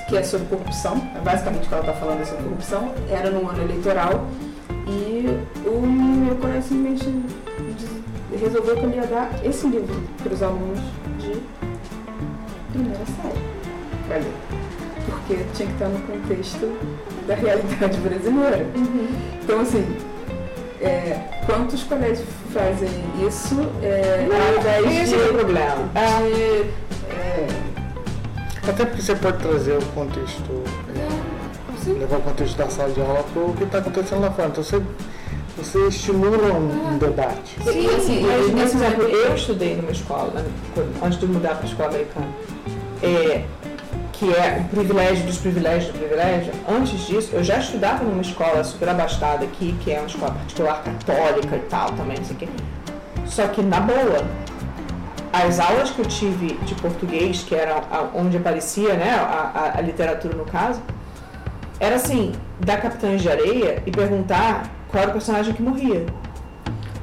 que 0.09 0.17
é 0.17 0.23
sobre 0.23 0.47
corrupção. 0.49 0.99
Basicamente 1.25 1.65
o 1.65 1.69
que 1.69 1.75
ela 1.75 1.83
está 1.83 1.95
falando 1.95 2.21
é 2.21 2.25
sobre 2.25 2.45
corrupção. 2.45 2.95
Era 3.09 3.31
num 3.31 3.49
ano 3.49 3.63
eleitoral 3.63 4.27
e 4.87 5.27
o 5.67 5.81
meu 5.81 6.37
simplesmente 6.63 7.07
resolveu 8.41 8.77
que 8.77 8.85
ele 8.85 8.97
ia 8.97 9.07
dar 9.07 9.31
esse 9.45 9.67
livro 9.67 10.03
para 10.23 10.33
os 10.33 10.43
alunos 10.43 10.81
de 11.19 11.41
primeira 12.73 13.05
série 13.05 13.61
ler. 14.19 14.33
Porque 15.07 15.45
tinha 15.55 15.69
que 15.69 15.75
estar 15.75 15.89
no 15.89 16.01
contexto 16.01 16.79
da 17.27 17.35
realidade 17.35 17.99
brasileira. 17.99 18.67
Uhum. 18.75 19.09
Então, 19.43 19.61
assim, 19.61 19.97
é, 20.81 21.21
quantos 21.47 21.83
colégios 21.85 22.29
fazem 22.53 22.89
isso 23.27 23.57
é, 23.83 24.27
Não, 24.29 24.91
esse 24.91 25.15
de, 25.17 25.23
é 25.23 25.27
o 25.27 25.35
problema. 25.35 25.91
de, 25.95 26.71
é, 27.13 27.47
Até 28.69 28.85
porque 28.85 29.03
você 29.03 29.15
pode 29.15 29.39
trazer 29.39 29.79
o 29.79 29.87
contexto, 29.87 30.65
sim, 31.83 31.93
levar 31.95 32.19
o 32.19 32.23
contexto 32.23 32.57
da 32.57 32.69
sala 32.69 32.91
de 32.93 33.01
aula 33.01 33.25
para 33.33 33.43
o 33.43 33.55
que 33.55 33.65
está 33.65 33.79
acontecendo 33.79 34.21
lá 34.21 34.31
fora. 34.31 34.49
Então 34.49 34.63
você, 34.63 34.83
você 35.65 35.87
estimula 35.89 36.53
um, 36.53 36.95
um 36.95 36.99
debate. 36.99 37.57
Sim, 37.65 37.87
assim, 37.97 38.21
mas, 38.27 38.51
mas, 38.53 38.73
por 38.73 38.83
exemplo, 38.83 39.03
eu 39.09 39.35
estudei 39.35 39.77
numa 39.77 39.91
escola, 39.93 40.45
antes 41.03 41.19
de 41.19 41.27
mudar 41.27 41.55
para 41.57 41.63
a 41.67 41.69
escola 41.69 41.89
americana, 41.91 42.29
é, 43.03 43.43
que 44.13 44.33
é 44.35 44.63
o 44.65 44.69
privilégio 44.69 45.27
dos 45.27 45.39
privilégios 45.39 45.93
do 45.93 45.99
privilégio. 45.99 46.53
Antes 46.69 47.07
disso, 47.07 47.31
eu 47.33 47.43
já 47.45 47.59
estudava 47.59 48.05
numa 48.05 48.21
escola 48.23 48.63
super 48.65 48.89
abastada 48.89 49.45
aqui, 49.45 49.75
que 49.81 49.93
é 49.93 49.99
uma 49.99 50.07
escola 50.07 50.33
particular 50.33 50.83
católica 50.83 51.57
e 51.57 51.61
tal, 51.71 51.91
também, 51.93 52.17
não 52.19 52.25
sei 52.25 52.37
o 52.37 52.39
quê. 52.39 52.49
Só 53.27 53.47
que, 53.49 53.63
na 53.63 53.81
boa, 53.81 54.25
as 55.33 55.61
aulas 55.61 55.91
que 55.91 56.01
eu 56.01 56.07
tive 56.07 56.55
de 56.65 56.75
português, 56.75 57.43
que 57.47 57.55
era 57.55 57.83
onde 58.15 58.37
aparecia 58.37 58.95
né, 58.95 59.11
a, 59.15 59.73
a- 59.75 59.79
a 59.79 59.81
literatura 59.81 60.35
no 60.35 60.45
caso, 60.45 60.81
era 61.79 61.95
assim, 61.95 62.33
dar 62.59 62.79
Capitães 62.83 63.23
de 63.23 63.29
Areia 63.31 63.83
e 63.87 63.91
perguntar 63.91 64.65
qual 64.91 65.03
era 65.03 65.11
o 65.11 65.13
personagem 65.13 65.55
que 65.55 65.63
morria. 65.63 66.07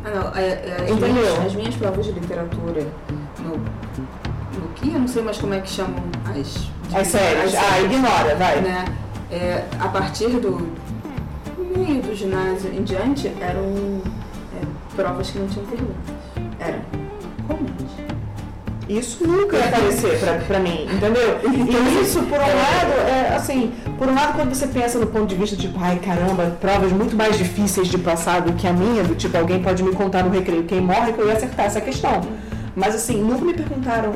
Ah, 0.03 0.09
não, 0.09 0.35
é, 0.35 0.47
é, 0.47 0.77
as, 0.83 0.91
Entendeu? 0.91 1.13
minhas, 1.13 1.45
as 1.45 1.55
minhas 1.55 1.75
provas 1.75 2.05
de 2.05 2.11
literatura 2.11 2.87
no, 3.39 3.57
no 3.57 4.67
que 4.75 4.87
eu 4.87 4.99
não 4.99 5.07
sei 5.07 5.21
mais 5.23 5.37
como 5.37 5.53
é 5.53 5.59
que 5.59 5.69
chamam 5.69 6.03
as. 6.25 6.69
As 6.93 7.07
séries. 7.07 7.55
Ah, 7.55 7.81
ignora, 7.81 8.35
vai. 8.35 8.61
né? 8.61 8.85
É, 9.29 9.65
a 9.79 9.89
partir 9.89 10.29
do 10.39 10.71
meio 11.75 12.01
do 12.01 12.15
ginásio 12.15 12.73
em 12.73 12.83
diante 12.83 13.27
eram 13.41 14.01
é, 14.55 14.65
provas 14.95 15.29
que 15.29 15.39
não 15.39 15.47
tinham 15.47 15.65
perguntas. 15.65 16.15
Era 16.59 16.79
comente. 17.45 18.06
Isso 18.89 19.27
nunca 19.27 19.57
ia 19.57 19.65
aparecer 19.65 20.19
pra, 20.19 20.33
pra 20.35 20.59
mim, 20.59 20.87
entendeu? 20.91 21.37
E 21.47 22.01
isso, 22.01 22.19
por 22.23 22.37
um 22.37 22.41
lado, 22.41 22.93
é 23.09 23.35
assim, 23.35 23.71
por 23.97 24.07
um 24.07 24.15
lado, 24.15 24.33
quando 24.33 24.53
você 24.53 24.67
pensa 24.67 24.97
no 24.97 25.07
ponto 25.07 25.27
de 25.27 25.35
vista, 25.35 25.55
tipo, 25.55 25.77
ai 25.79 25.99
caramba, 25.99 26.57
provas 26.61 26.91
muito 26.91 27.15
mais 27.15 27.37
difíceis 27.37 27.87
de 27.87 27.97
passar 27.97 28.41
do 28.41 28.53
que 28.53 28.65
a 28.65 28.73
minha, 28.73 29.03
do 29.03 29.15
tipo, 29.15 29.37
alguém 29.37 29.61
pode 29.61 29.83
me 29.83 29.91
contar 29.93 30.23
no 30.23 30.29
recreio 30.29 30.63
quem 30.63 30.79
morre 30.79 31.11
que 31.13 31.19
eu 31.19 31.27
ia 31.27 31.33
acertar 31.33 31.65
essa 31.65 31.81
questão. 31.81 32.21
Mas 32.75 32.95
assim, 32.95 33.21
nunca 33.21 33.43
me 33.43 33.53
perguntaram 33.53 34.13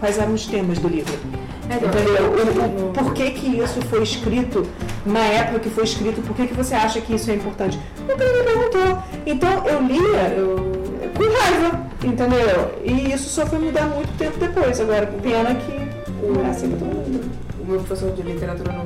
quais 0.00 0.18
eram 0.18 0.32
os 0.32 0.46
temas 0.46 0.78
do 0.78 0.88
livro. 0.88 1.14
É, 1.68 1.76
Entendeu? 1.76 2.62
O, 2.62 2.90
o, 2.90 2.92
por 2.92 3.14
que 3.14 3.30
que 3.30 3.58
isso 3.58 3.80
foi 3.82 4.02
escrito 4.02 4.66
na 5.04 5.20
época 5.20 5.60
que 5.60 5.70
foi 5.70 5.84
escrito? 5.84 6.20
Por 6.22 6.36
que 6.36 6.46
que 6.46 6.54
você 6.54 6.74
acha 6.74 7.00
que 7.00 7.14
isso 7.14 7.30
é 7.30 7.34
importante? 7.34 7.78
Nunca 8.06 8.24
me 8.24 8.42
perguntou. 8.44 9.02
Então 9.26 9.66
eu 9.66 9.82
lia 9.82 10.34
eu, 10.36 10.83
com 11.14 11.22
raiva, 11.22 11.80
entendeu? 12.02 12.80
E 12.84 13.12
isso 13.12 13.28
só 13.30 13.46
foi 13.46 13.58
mudar 13.58 13.86
muito 13.86 14.16
tempo 14.18 14.38
depois. 14.38 14.80
Agora, 14.80 15.06
pena 15.06 15.54
que 15.54 16.26
não 16.26 16.44
é 16.44 16.50
assim 16.50 16.68
que 16.68 16.74
eu 16.74 16.78
tô 16.80 16.84
falando. 16.86 17.30
o 17.60 17.64
meu 17.66 17.78
professor 17.80 18.12
de 18.12 18.22
literatura 18.22 18.72
no, 18.72 18.84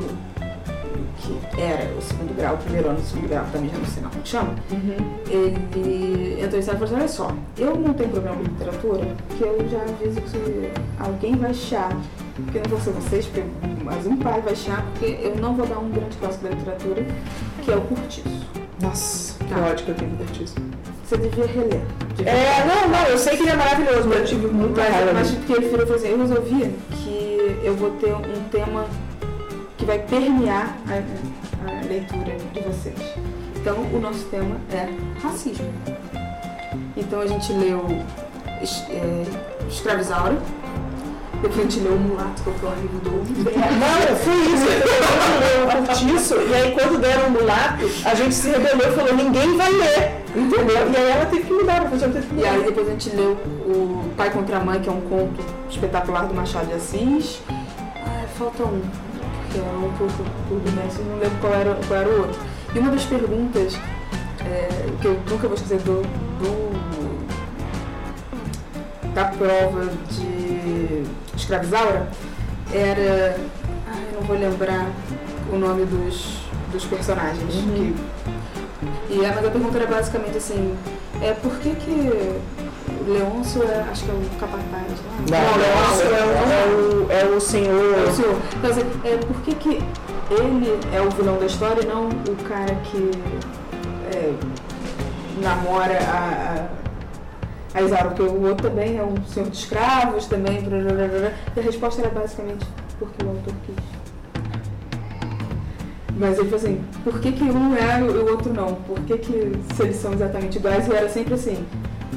que 1.18 1.60
era 1.60 1.84
o 1.96 2.00
segundo 2.00 2.36
grau, 2.36 2.54
o 2.54 2.58
primeiro 2.58 2.88
ano 2.90 3.00
do 3.00 3.06
segundo 3.06 3.28
grau, 3.28 3.44
também 3.52 3.70
já 3.70 3.78
não 3.78 3.84
sei 3.86 4.02
não 4.02 4.10
como 4.10 4.26
chama, 4.26 4.54
ele 5.28 6.40
entrou 6.42 6.58
em 6.58 6.62
sala 6.62 6.76
e 6.76 6.80
falou 6.80 6.84
assim, 6.84 6.94
olha 6.94 7.08
só, 7.08 7.32
eu 7.58 7.76
não 7.76 7.92
tenho 7.94 8.10
problema 8.10 8.36
com 8.36 8.42
literatura, 8.44 9.06
que 9.36 9.42
eu 9.42 9.68
já 9.68 9.78
aviso 9.82 10.20
que 10.20 10.70
alguém 11.00 11.34
vai 11.36 11.52
chiar, 11.52 11.96
porque 12.36 12.58
não 12.60 12.70
vou 12.70 12.80
ser 12.80 12.90
vocês, 12.92 13.26
porque, 13.26 13.42
mas 13.82 14.06
um 14.06 14.16
pai 14.16 14.40
vai 14.40 14.54
chiar, 14.54 14.84
porque 14.92 15.18
eu 15.20 15.36
não 15.36 15.54
vou 15.54 15.66
dar 15.66 15.78
um 15.78 15.90
grande 15.90 16.16
clássico 16.18 16.44
da 16.44 16.50
literatura, 16.50 17.04
que 17.64 17.70
é 17.72 17.76
o 17.76 17.80
Curtiço. 17.82 18.46
Nossa, 18.80 19.34
que 19.44 19.52
Tá. 19.52 19.60
ódio 19.60 19.84
que 19.86 19.90
eu 19.90 19.94
tenho 19.96 20.10
por 20.16 20.42
isso. 20.42 20.54
Você 21.09 21.16
devia 21.16 21.46
reler. 21.46 21.80
devia 22.16 22.30
É, 22.30 22.66
não, 22.66 22.86
não, 22.90 23.02
eu 23.06 23.16
sei 23.16 23.34
que 23.34 23.42
ele 23.42 23.52
é 23.52 23.56
maravilhoso, 23.56 24.06
mas 24.06 24.18
eu 24.18 24.26
tive 24.26 24.46
muita 24.48 24.82
raiva. 24.82 25.14
Mas, 25.14 25.30
mas 25.30 25.30
dele. 25.30 25.46
que 25.46 25.52
ele 25.54 25.70
falou 25.86 25.96
assim, 25.96 26.09
eu 26.09 26.18
resolvi 26.18 26.74
que 27.02 27.61
eu 27.62 27.74
vou 27.74 27.92
ter 27.92 28.12
um 28.12 28.44
tema 28.50 28.84
que 29.78 29.86
vai 29.86 30.00
permear 30.00 30.76
a, 30.86 31.70
a 31.70 31.86
leitura 31.86 32.36
de 32.52 32.61
vocês. 32.61 32.98
Então, 33.56 33.78
o 33.90 33.98
nosso 33.98 34.22
tema 34.26 34.61
é 34.70 34.86
racismo. 35.22 35.72
Então, 36.94 37.22
a 37.22 37.26
gente 37.26 37.54
leu 37.54 37.86
é, 38.90 39.24
Escravizaura, 39.66 40.36
depois 41.43 41.59
a 41.59 41.62
gente 41.62 41.80
leu 41.80 41.93
o 41.95 41.99
Mulato, 42.01 42.43
que 42.43 42.51
um 42.66 42.74
livro 42.80 42.99
do 42.99 43.11
Não, 43.78 44.16
foi 44.16 44.34
isso. 44.53 44.66
Eu 44.66 45.66
o 45.68 45.86
Curtiço, 45.86 46.34
e 46.36 46.55
aí 46.55 46.72
quando 46.72 47.01
deram 47.01 47.28
o 47.28 47.30
mulato, 47.30 47.84
a 48.05 48.14
gente 48.14 48.34
se 48.34 48.49
rebelou 48.51 48.89
e 48.89 48.93
falou, 48.95 49.14
ninguém 49.14 49.57
vai 49.57 49.70
ler. 49.72 50.18
Entendeu? 50.34 50.91
E 50.93 50.97
aí 50.97 51.11
ela 51.11 51.26
teve 51.26 51.43
que 51.45 51.53
mudar, 51.53 51.78
a 51.78 51.80
professora 51.82 52.12
teve 52.12 52.26
que 52.26 52.32
E 52.34 52.36
mudar. 52.36 52.51
aí 52.51 52.62
depois 52.64 52.89
a 52.89 52.91
gente 52.91 53.11
leu 53.11 53.32
o 53.32 54.05
Pai 54.16 54.30
contra 54.30 54.57
a 54.59 54.61
Mãe, 54.61 54.80
que 54.80 54.89
é 54.89 54.93
um 54.93 55.01
conto 55.03 55.41
espetacular 55.70 56.26
do 56.26 56.34
Machado 56.34 56.66
de 56.66 56.74
Assis. 56.74 57.41
Ah, 57.51 58.24
falta 58.36 58.62
um, 58.64 58.80
que 59.53 59.59
é 59.59 59.62
um 59.62 59.93
pouco 59.97 60.12
por 60.49 60.61
Messi, 60.72 61.01
não 61.03 61.18
lembro 61.18 61.39
qual 61.41 61.53
era, 61.55 61.74
qual 61.86 62.01
era 62.01 62.09
o 62.09 62.18
outro. 62.20 62.41
E 62.74 62.78
uma 62.78 62.91
das 62.91 63.05
perguntas 63.05 63.74
é, 64.45 64.68
que 65.01 65.07
eu 65.07 65.18
nunca 65.30 65.47
vou 65.47 65.55
esquecer 65.55 65.78
do, 65.78 66.03
do- 66.03 66.68
da 69.14 69.24
prova 69.24 69.86
de 70.11 71.03
escravizaura 71.39 72.09
era. 72.72 73.36
Ai, 73.91 74.03
não 74.14 74.20
vou 74.22 74.36
lembrar 74.39 74.86
o 75.53 75.57
nome 75.57 75.84
dos, 75.86 76.39
dos 76.72 76.84
personagens. 76.84 77.55
Uhum. 77.55 77.95
que- 77.95 78.18
e 79.11 79.24
a, 79.24 79.32
mas 79.34 79.45
a 79.47 79.51
pergunta 79.51 79.78
era 79.78 79.86
basicamente 79.86 80.36
assim, 80.36 80.76
é 81.22 81.32
por 81.32 81.53
que 81.59 81.70
que 81.74 82.11
Leôncio 83.09 83.62
é, 83.64 83.84
acho 83.91 84.05
que 84.05 84.11
é 84.11 84.14
o 84.14 84.20
capataz, 84.39 84.93
Não, 85.30 85.39
né? 85.39 85.57
Leôncio 85.57 86.07
é, 86.07 86.24
o- 86.24 86.30
é 86.30 86.66
o, 86.66 87.11
é 87.11 87.24
o 87.24 87.32
É 87.32 87.36
o 87.36 87.41
senhor. 87.41 88.12
senhor. 88.12 88.36
Então, 88.57 88.70
assim, 88.70 88.82
é, 89.05 89.16
por 89.16 89.36
que, 89.43 89.55
que 89.55 89.82
ele 90.30 90.78
é 90.95 91.01
o 91.01 91.11
vilão 91.11 91.39
da 91.39 91.47
história 91.47 91.82
e 91.82 91.86
não 91.86 92.09
o 92.09 92.36
cara 92.49 92.74
que 92.84 93.11
é, 94.14 94.32
namora 95.43 95.99
a, 95.99 96.55
a, 96.55 96.88
a 97.78 97.82
Isaura? 97.82 98.10
Porque 98.10 98.22
o 98.22 98.48
outro 98.48 98.68
também 98.68 98.98
é 98.98 99.02
um 99.02 99.14
senhor 99.26 99.48
de 99.48 99.56
escravos, 99.56 100.26
também. 100.26 100.60
blá, 100.62 100.78
blá, 100.78 100.92
blá. 100.92 101.32
E 101.56 101.60
a 101.60 101.62
resposta 101.62 102.02
era 102.02 102.10
basicamente 102.10 102.66
porque 102.98 103.24
o 103.24 103.28
autor 103.28 103.54
quis. 103.64 103.98
Mas 106.16 106.36
ele 106.38 106.48
falou 106.48 106.56
assim, 106.56 106.80
por 107.04 107.20
que, 107.20 107.30
que 107.30 107.44
um 107.44 107.74
é 107.76 108.00
e 108.00 108.02
o 108.02 108.30
outro 108.30 108.52
não? 108.52 108.74
Por 108.74 108.98
que, 109.00 109.18
que 109.18 109.52
se 109.74 109.82
eles 109.82 109.96
são 109.96 110.12
exatamente 110.12 110.58
iguais? 110.58 110.88
E 110.88 110.92
era 110.92 111.08
sempre 111.08 111.34
assim, 111.34 111.64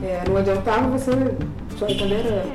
é, 0.01 0.23
não 0.27 0.37
adiantava 0.37 0.87
você, 0.87 1.11
sua 1.77 1.87
era 1.87 2.45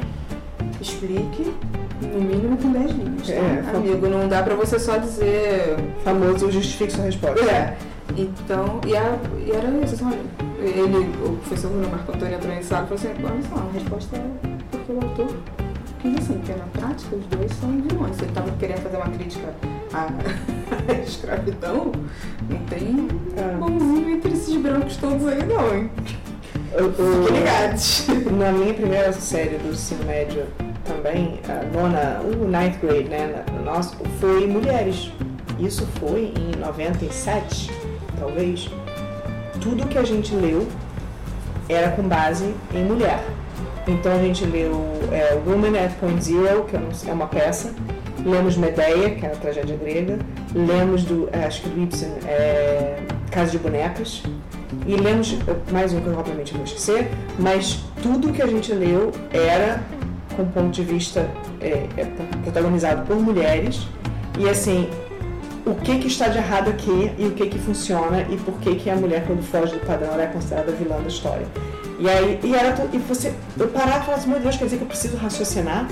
explique 0.81 1.55
no 2.03 2.21
mínimo 2.21 2.57
com 2.57 2.73
10 2.73 2.91
linhas, 2.91 3.29
tá? 3.29 3.35
É, 3.35 3.77
amigo, 3.77 4.09
não 4.09 4.29
dá 4.29 4.43
pra 4.43 4.55
você 4.55 4.79
só 4.79 4.99
dizer 4.99 5.77
Famoso 6.05 6.51
justifique 6.51 6.93
sua 6.93 7.05
resposta. 7.05 7.45
é. 7.45 7.77
Então, 8.17 8.81
e, 8.87 8.97
a, 8.97 9.19
e 9.45 9.51
era 9.51 9.69
isso, 9.85 9.95
assim, 9.95 10.07
olha, 10.07 10.21
ele, 10.61 10.99
o 11.25 11.37
professor 11.37 11.71
Bruno 11.71 11.89
Marco 11.89 12.13
Antônio 12.13 12.37
entrou 12.37 12.53
em 12.55 12.63
sala 12.63 12.85
e 12.85 12.97
falou 12.99 13.15
assim, 13.15 13.25
olha 13.25 13.43
só, 13.49 13.67
a 13.69 13.73
resposta 13.73 14.17
é 14.17 14.23
porque 14.71 14.93
o 14.93 14.97
autor 15.03 15.37
quis 16.01 16.17
assim, 16.19 16.35
porque 16.35 16.53
na 16.53 16.65
prática 16.67 17.17
os 17.17 17.27
dois 17.27 17.53
são 17.53 17.71
vilões. 17.83 18.17
Se 18.17 18.23
ele 18.23 18.31
estava 18.31 18.51
querendo 18.59 18.79
fazer 18.83 18.97
uma 18.97 19.09
crítica 19.09 19.55
à, 19.93 20.09
à 20.89 20.93
escravidão, 21.03 21.93
não 22.49 22.59
tem 22.67 23.09
É. 23.37 23.57
bonzinho 23.57 24.11
entre 24.11 24.33
esses 24.33 24.57
brancos 24.57 24.97
todos 24.97 25.27
aí 25.27 25.45
não, 25.45 25.75
hein? 25.75 25.91
Fiquem 26.73 27.39
ligados. 27.39 28.07
Na 28.39 28.53
minha 28.53 28.75
primeira 28.75 29.13
série 29.13 29.57
do 29.59 29.71
ensino 29.73 30.05
médio 30.05 30.45
também, 30.85 31.41
a 31.49 31.65
nona, 31.77 32.21
o 32.23 32.47
ninth 32.47 32.79
grade, 32.81 33.09
né, 33.09 33.45
nosso, 33.65 33.97
foi 34.21 34.47
mulheres. 34.47 35.11
Isso 35.59 35.87
foi 35.99 36.35
em 36.39 36.59
97, 36.61 37.71
talvez. 38.31 38.69
Tudo 39.61 39.87
que 39.87 39.99
a 39.99 40.03
gente 40.05 40.35
leu 40.35 40.67
era 41.69 41.91
com 41.93 42.03
base 42.03 42.53
em 42.75 42.85
mulher. 42.85 43.23
Então 43.87 44.13
a 44.13 44.19
gente 44.19 44.45
leu 44.45 44.73
é, 45.13 45.39
Woman 45.47 45.79
at 45.79 45.93
Point 46.01 46.23
Zero, 46.23 46.65
que 46.65 46.77
sei- 46.95 47.11
é 47.11 47.15
uma 47.15 47.27
peça. 47.27 47.73
Lemos 48.25 48.57
Medeia, 48.57 49.11
que 49.11 49.25
é 49.25 49.29
a 49.29 49.37
tragédia 49.37 49.77
grega. 49.77 50.19
Lemos 50.55 51.05
do, 51.05 51.29
é, 51.33 51.45
acho 51.45 51.63
que 51.63 51.69
do 51.69 51.83
Ibsen, 51.83 52.11
é, 52.27 52.99
Casa 53.31 53.53
de 53.53 53.59
Bonecas. 53.59 54.23
E 54.85 54.97
lemos, 54.97 55.37
eh, 55.47 55.55
mais 55.73 55.93
um 55.93 56.01
que 56.01 56.09
eu 56.09 56.19
obviamente 56.19 56.53
vou 56.53 56.65
esquecer, 56.65 57.09
mas 57.39 57.85
tudo 58.03 58.33
que 58.33 58.43
a 58.43 58.47
gente 58.47 58.73
leu 58.73 59.13
era 59.33 59.81
com 60.37 60.45
ponto 60.47 60.71
de 60.71 60.83
vista 60.83 61.29
é, 61.61 61.87
é 61.97 62.05
protagonizado 62.43 63.07
por 63.07 63.17
mulheres. 63.17 63.87
E 64.39 64.49
assim, 64.49 64.89
o 65.67 65.75
que, 65.75 65.99
que 65.99 66.07
está 66.07 66.29
de 66.29 66.39
errado 66.39 66.71
aqui 66.71 67.13
e 67.19 67.27
o 67.27 67.33
que, 67.33 67.49
que 67.49 67.59
funciona 67.59 68.25
e 68.31 68.37
por 68.37 68.55
que, 68.61 68.77
que 68.77 68.89
a 68.89 68.95
mulher, 68.95 69.27
quando 69.27 69.43
foge 69.43 69.75
do 69.75 69.85
padrão, 69.85 70.13
ela 70.13 70.23
é 70.23 70.27
considerada 70.27 70.71
vilã 70.71 71.01
da 71.01 71.09
história. 71.09 71.47
E 71.99 72.09
aí, 72.09 72.39
e, 72.45 72.55
era, 72.55 72.75
e 72.93 72.99
você, 72.99 73.35
eu 73.59 73.69
parar 73.69 74.01
e 74.01 74.05
falar 74.05 74.19
assim, 74.19 74.31
meu 74.31 74.39
Deus, 74.39 74.57
quer 74.57 74.65
dizer 74.65 74.77
que 74.77 74.85
eu 74.85 74.89
preciso 74.89 75.17
raciocinar? 75.17 75.89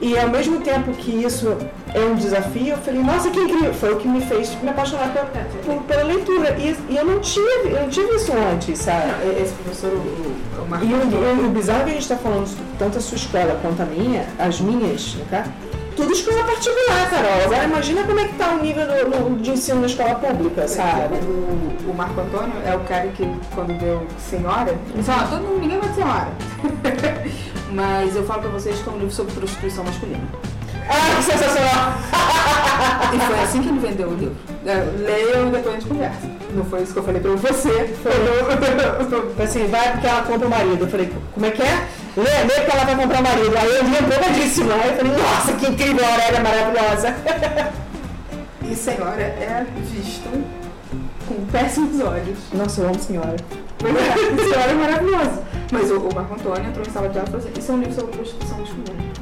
E 0.00 0.18
ao 0.18 0.28
mesmo 0.28 0.60
tempo 0.60 0.92
que 0.92 1.10
isso 1.10 1.56
é 1.94 2.00
um 2.00 2.16
desafio, 2.16 2.68
eu 2.68 2.76
falei, 2.78 3.02
nossa, 3.02 3.30
que 3.30 3.38
incrível! 3.38 3.72
Foi 3.72 3.94
o 3.94 3.96
que 3.96 4.08
me 4.08 4.20
fez 4.20 4.54
me 4.60 4.68
apaixonar 4.68 5.12
pela, 5.12 5.26
por, 5.64 5.82
pela 5.84 6.02
leitura. 6.02 6.56
E, 6.58 6.76
e, 6.90 6.96
eu 6.96 7.04
não 7.04 7.20
tive, 7.20 7.70
eu 7.70 7.82
não 7.82 7.88
tive 7.88 8.14
isso 8.16 8.32
antes, 8.32 8.78
sabe? 8.78 9.08
Esse 9.40 9.54
professor, 9.54 9.92
o, 9.92 9.98
o 9.98 10.84
E 10.84 10.92
o, 10.92 11.44
o, 11.44 11.46
o 11.46 11.50
bizarro 11.50 11.84
que 11.84 11.90
a 11.90 11.92
gente 11.94 12.02
está 12.02 12.16
falando, 12.16 12.46
tanto 12.78 12.98
a 12.98 13.00
sua 13.00 13.16
escola 13.16 13.58
quanto 13.62 13.82
a 13.82 13.86
minha, 13.86 14.26
as 14.38 14.60
minhas, 14.60 15.14
né, 15.30 15.44
tudo 15.96 16.12
escola 16.12 16.44
particular, 16.44 17.10
Carol. 17.10 17.44
Agora 17.44 17.64
imagina 17.64 18.04
como 18.04 18.20
é 18.20 18.28
que 18.28 18.34
tá 18.34 18.50
o 18.50 18.62
nível 18.62 18.86
do, 18.86 19.10
do, 19.10 19.42
de 19.42 19.50
ensino 19.50 19.80
na 19.80 19.86
escola 19.86 20.14
pública, 20.16 20.68
sabe? 20.68 21.16
O, 21.16 21.90
o, 21.90 21.94
Marco 21.96 22.20
Antônio 22.20 22.52
é 22.64 22.76
o 22.76 22.80
cara 22.80 23.08
que, 23.08 23.24
quando 23.54 23.78
deu 23.80 24.06
senhora, 24.18 24.76
ele 24.92 25.02
fala, 25.02 25.22
ah, 25.22 25.26
todo 25.28 25.42
mundo, 25.42 25.60
ninguém 25.60 25.80
vai 25.80 25.92
senhora. 25.94 26.28
Mas 27.72 28.14
eu 28.14 28.24
falo 28.24 28.42
pra 28.42 28.50
vocês 28.50 28.78
que 28.78 28.88
é 28.88 28.92
um 28.92 28.98
livro 28.98 29.12
sobre 29.12 29.32
prostituição 29.32 29.82
masculina. 29.84 30.28
Ah, 30.88 31.16
que 31.16 31.22
sensacional! 31.24 31.94
e 33.14 33.18
foi 33.18 33.40
assim 33.40 33.62
que 33.62 33.68
ele 33.68 33.78
vendeu 33.80 34.08
o 34.08 34.14
livro. 34.14 34.36
É, 34.66 34.74
Leiam 34.98 35.48
e 35.48 35.50
depois 35.50 35.74
a 35.74 35.78
gente 35.78 35.88
conversa. 35.88 36.30
Não 36.54 36.64
foi 36.64 36.82
isso 36.82 36.92
que 36.92 36.98
eu 36.98 37.02
falei 37.02 37.20
pra 37.20 37.32
você. 37.32 37.94
Foi 38.02 38.12
assim, 39.44 39.66
vai 39.66 39.92
porque 39.92 40.06
ela 40.06 40.22
compra 40.22 40.46
o 40.46 40.50
marido. 40.50 40.84
Eu 40.84 40.88
falei, 40.88 41.12
como 41.32 41.46
é 41.46 41.50
que 41.50 41.62
é? 41.62 41.86
Lê, 42.16 42.22
lê 42.24 42.54
porque 42.54 42.70
ela 42.70 42.84
vai 42.84 42.96
comprar 42.96 43.22
marido. 43.22 43.56
Aí 43.58 43.76
eu 43.76 43.82
li 43.82 43.98
empolgadíssima. 43.98 44.74
Aí 44.74 44.88
eu 44.88 44.96
falei, 44.96 45.12
nossa, 45.12 45.52
que 45.52 45.66
incrível, 45.66 46.04
a 46.04 46.12
Aurélia 46.12 46.40
maravilhosa. 46.40 47.14
e 48.70 48.74
senhora 48.74 49.20
é 49.20 49.66
visto 49.82 50.44
com 51.28 51.46
péssimos 51.46 52.00
olhos. 52.00 52.38
Nossa, 52.54 52.80
eu 52.80 52.88
amo 52.88 52.98
senhora. 52.98 53.36
senhora 53.84 54.70
é 54.70 54.74
maravilhosa. 54.74 55.44
Mas 55.70 55.90
o, 55.90 55.98
o 55.98 56.14
Marco 56.14 56.34
Antônio 56.34 56.68
entrou 56.68 56.86
em 56.86 56.90
sala 56.90 57.08
de 57.08 57.18
aula 57.18 57.28
e 57.28 57.32
falou 57.32 57.46
assim, 57.46 57.60
isso 57.60 57.72
é 57.72 57.74
um 57.74 57.78
livro 57.78 57.94
sobre 57.94 58.16
prostituição 58.16 58.58
masculina. 58.58 59.12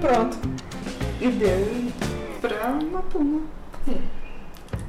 Pronto. 0.00 0.38
E 1.20 1.28
deu 1.28 1.92
pra 2.42 2.72
uma 2.72 3.02
turma. 3.02 3.40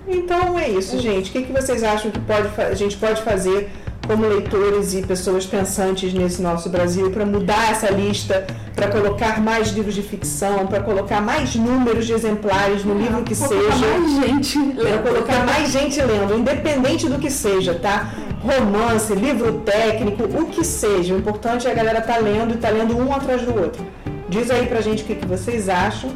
Então 0.07 0.57
é 0.57 0.69
isso, 0.69 0.99
gente. 0.99 1.29
O 1.29 1.33
que, 1.33 1.43
que 1.43 1.53
vocês 1.53 1.83
acham 1.83 2.11
que 2.11 2.19
pode, 2.19 2.49
a 2.61 2.73
gente 2.73 2.95
pode 2.97 3.21
fazer 3.21 3.71
como 4.05 4.27
leitores 4.27 4.93
e 4.93 5.01
pessoas 5.01 5.45
pensantes 5.45 6.13
nesse 6.13 6.41
nosso 6.41 6.69
Brasil 6.69 7.09
para 7.09 7.25
mudar 7.25 7.71
essa 7.71 7.89
lista, 7.89 8.45
para 8.75 8.87
colocar 8.87 9.41
mais 9.41 9.69
livros 9.69 9.95
de 9.95 10.03
ficção, 10.03 10.67
para 10.67 10.81
colocar 10.81 11.21
mais 11.21 11.55
números 11.55 12.05
de 12.05 12.13
exemplares 12.13 12.85
no 12.85 12.95
livro 12.95 13.23
que 13.23 13.33
seja, 13.33 13.87
mais 13.87 14.27
gente 14.27 14.59
para 14.59 14.97
colocar 14.99 15.45
mais 15.45 15.71
gente 15.71 15.99
lendo, 16.01 16.37
independente 16.37 17.09
do 17.09 17.17
que 17.17 17.31
seja, 17.31 17.73
tá? 17.73 18.13
Romance, 18.41 19.13
livro 19.15 19.61
técnico, 19.61 20.23
o 20.23 20.45
que 20.45 20.63
seja. 20.63 21.15
O 21.15 21.17
importante 21.17 21.67
é 21.67 21.71
a 21.71 21.73
galera 21.73 22.01
tá 22.01 22.17
lendo 22.17 22.53
e 22.53 22.57
tá 22.57 22.69
lendo 22.69 22.95
um 22.95 23.11
atrás 23.11 23.41
do 23.41 23.59
outro. 23.59 23.83
Diz 24.29 24.51
aí 24.51 24.67
pra 24.67 24.81
gente 24.81 25.03
o 25.03 25.05
que, 25.05 25.15
que 25.15 25.25
vocês 25.25 25.67
acham. 25.67 26.11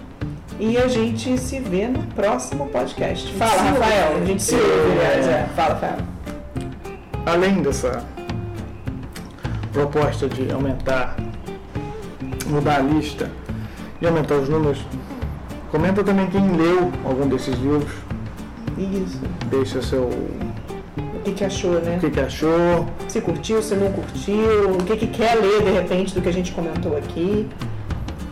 E 0.60 0.78
a 0.78 0.88
gente 0.88 1.38
se 1.38 1.60
vê 1.60 1.88
no 1.88 2.04
próximo 2.08 2.68
podcast. 2.68 3.32
Fala, 3.34 3.62
Rafael. 3.62 4.18
A 4.22 4.26
gente 4.26 4.44
se 4.44 4.56
ouve, 4.56 4.92
aliás. 4.92 5.28
É. 5.28 5.48
Fala, 5.56 5.74
Rafael 5.76 6.20
além 7.26 7.62
dessa 7.62 8.04
proposta 9.72 10.28
de 10.28 10.52
aumentar, 10.52 11.16
mudar 12.48 12.78
a 12.78 12.80
lista 12.80 13.30
e 14.02 14.08
aumentar 14.08 14.36
os 14.36 14.50
números, 14.50 14.80
comenta 15.72 16.04
também 16.04 16.28
quem 16.28 16.58
leu 16.58 16.92
algum 17.06 17.28
desses 17.28 17.56
livros. 17.60 17.92
Isso. 18.78 19.20
Deixa 19.50 19.82
seu. 19.82 20.04
O 20.04 21.22
que, 21.24 21.34
que 21.34 21.44
achou, 21.44 21.74
né? 21.82 21.98
O 21.98 22.00
que, 22.00 22.10
que 22.10 22.20
achou. 22.20 22.88
Se 23.08 23.22
curtiu, 23.22 23.62
se 23.62 23.76
não 23.76 23.92
curtiu, 23.92 24.72
o 24.72 24.84
que, 24.84 24.96
que 24.96 25.08
quer 25.08 25.36
ler 25.36 25.64
de 25.64 25.72
repente 25.72 26.16
do 26.16 26.22
que 26.22 26.30
a 26.30 26.34
gente 26.34 26.52
comentou 26.54 26.98
aqui. 26.98 27.48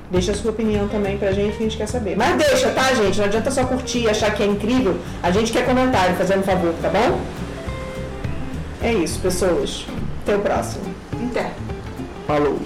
Deixa 0.10 0.32
a 0.32 0.36
sua 0.36 0.52
opinião 0.52 0.88
também 0.88 1.18
pra 1.18 1.32
gente 1.32 1.58
que 1.58 1.64
a 1.64 1.68
gente 1.68 1.78
quer 1.78 1.88
saber. 1.88 2.16
Mas 2.16 2.38
deixa, 2.38 2.70
tá, 2.70 2.94
gente? 2.94 3.18
Não 3.18 3.26
adianta 3.26 3.52
só 3.52 3.66
curtir 3.66 4.04
e 4.04 4.10
achar 4.10 4.34
que 4.34 4.42
é 4.42 4.46
incrível. 4.46 4.98
A 5.22 5.32
gente 5.32 5.52
quer 5.52 5.66
comentário, 5.66 6.16
fazendo 6.16 6.40
um 6.40 6.44
favor, 6.44 6.74
tá 6.82 6.90
bom? 6.90 7.20
É 8.82 8.94
isso, 8.94 9.20
pessoas. 9.20 9.86
Até 10.24 10.36
o 10.36 10.40
próximo. 10.40 10.84
Até. 11.30 11.52
Falou. 12.26 12.58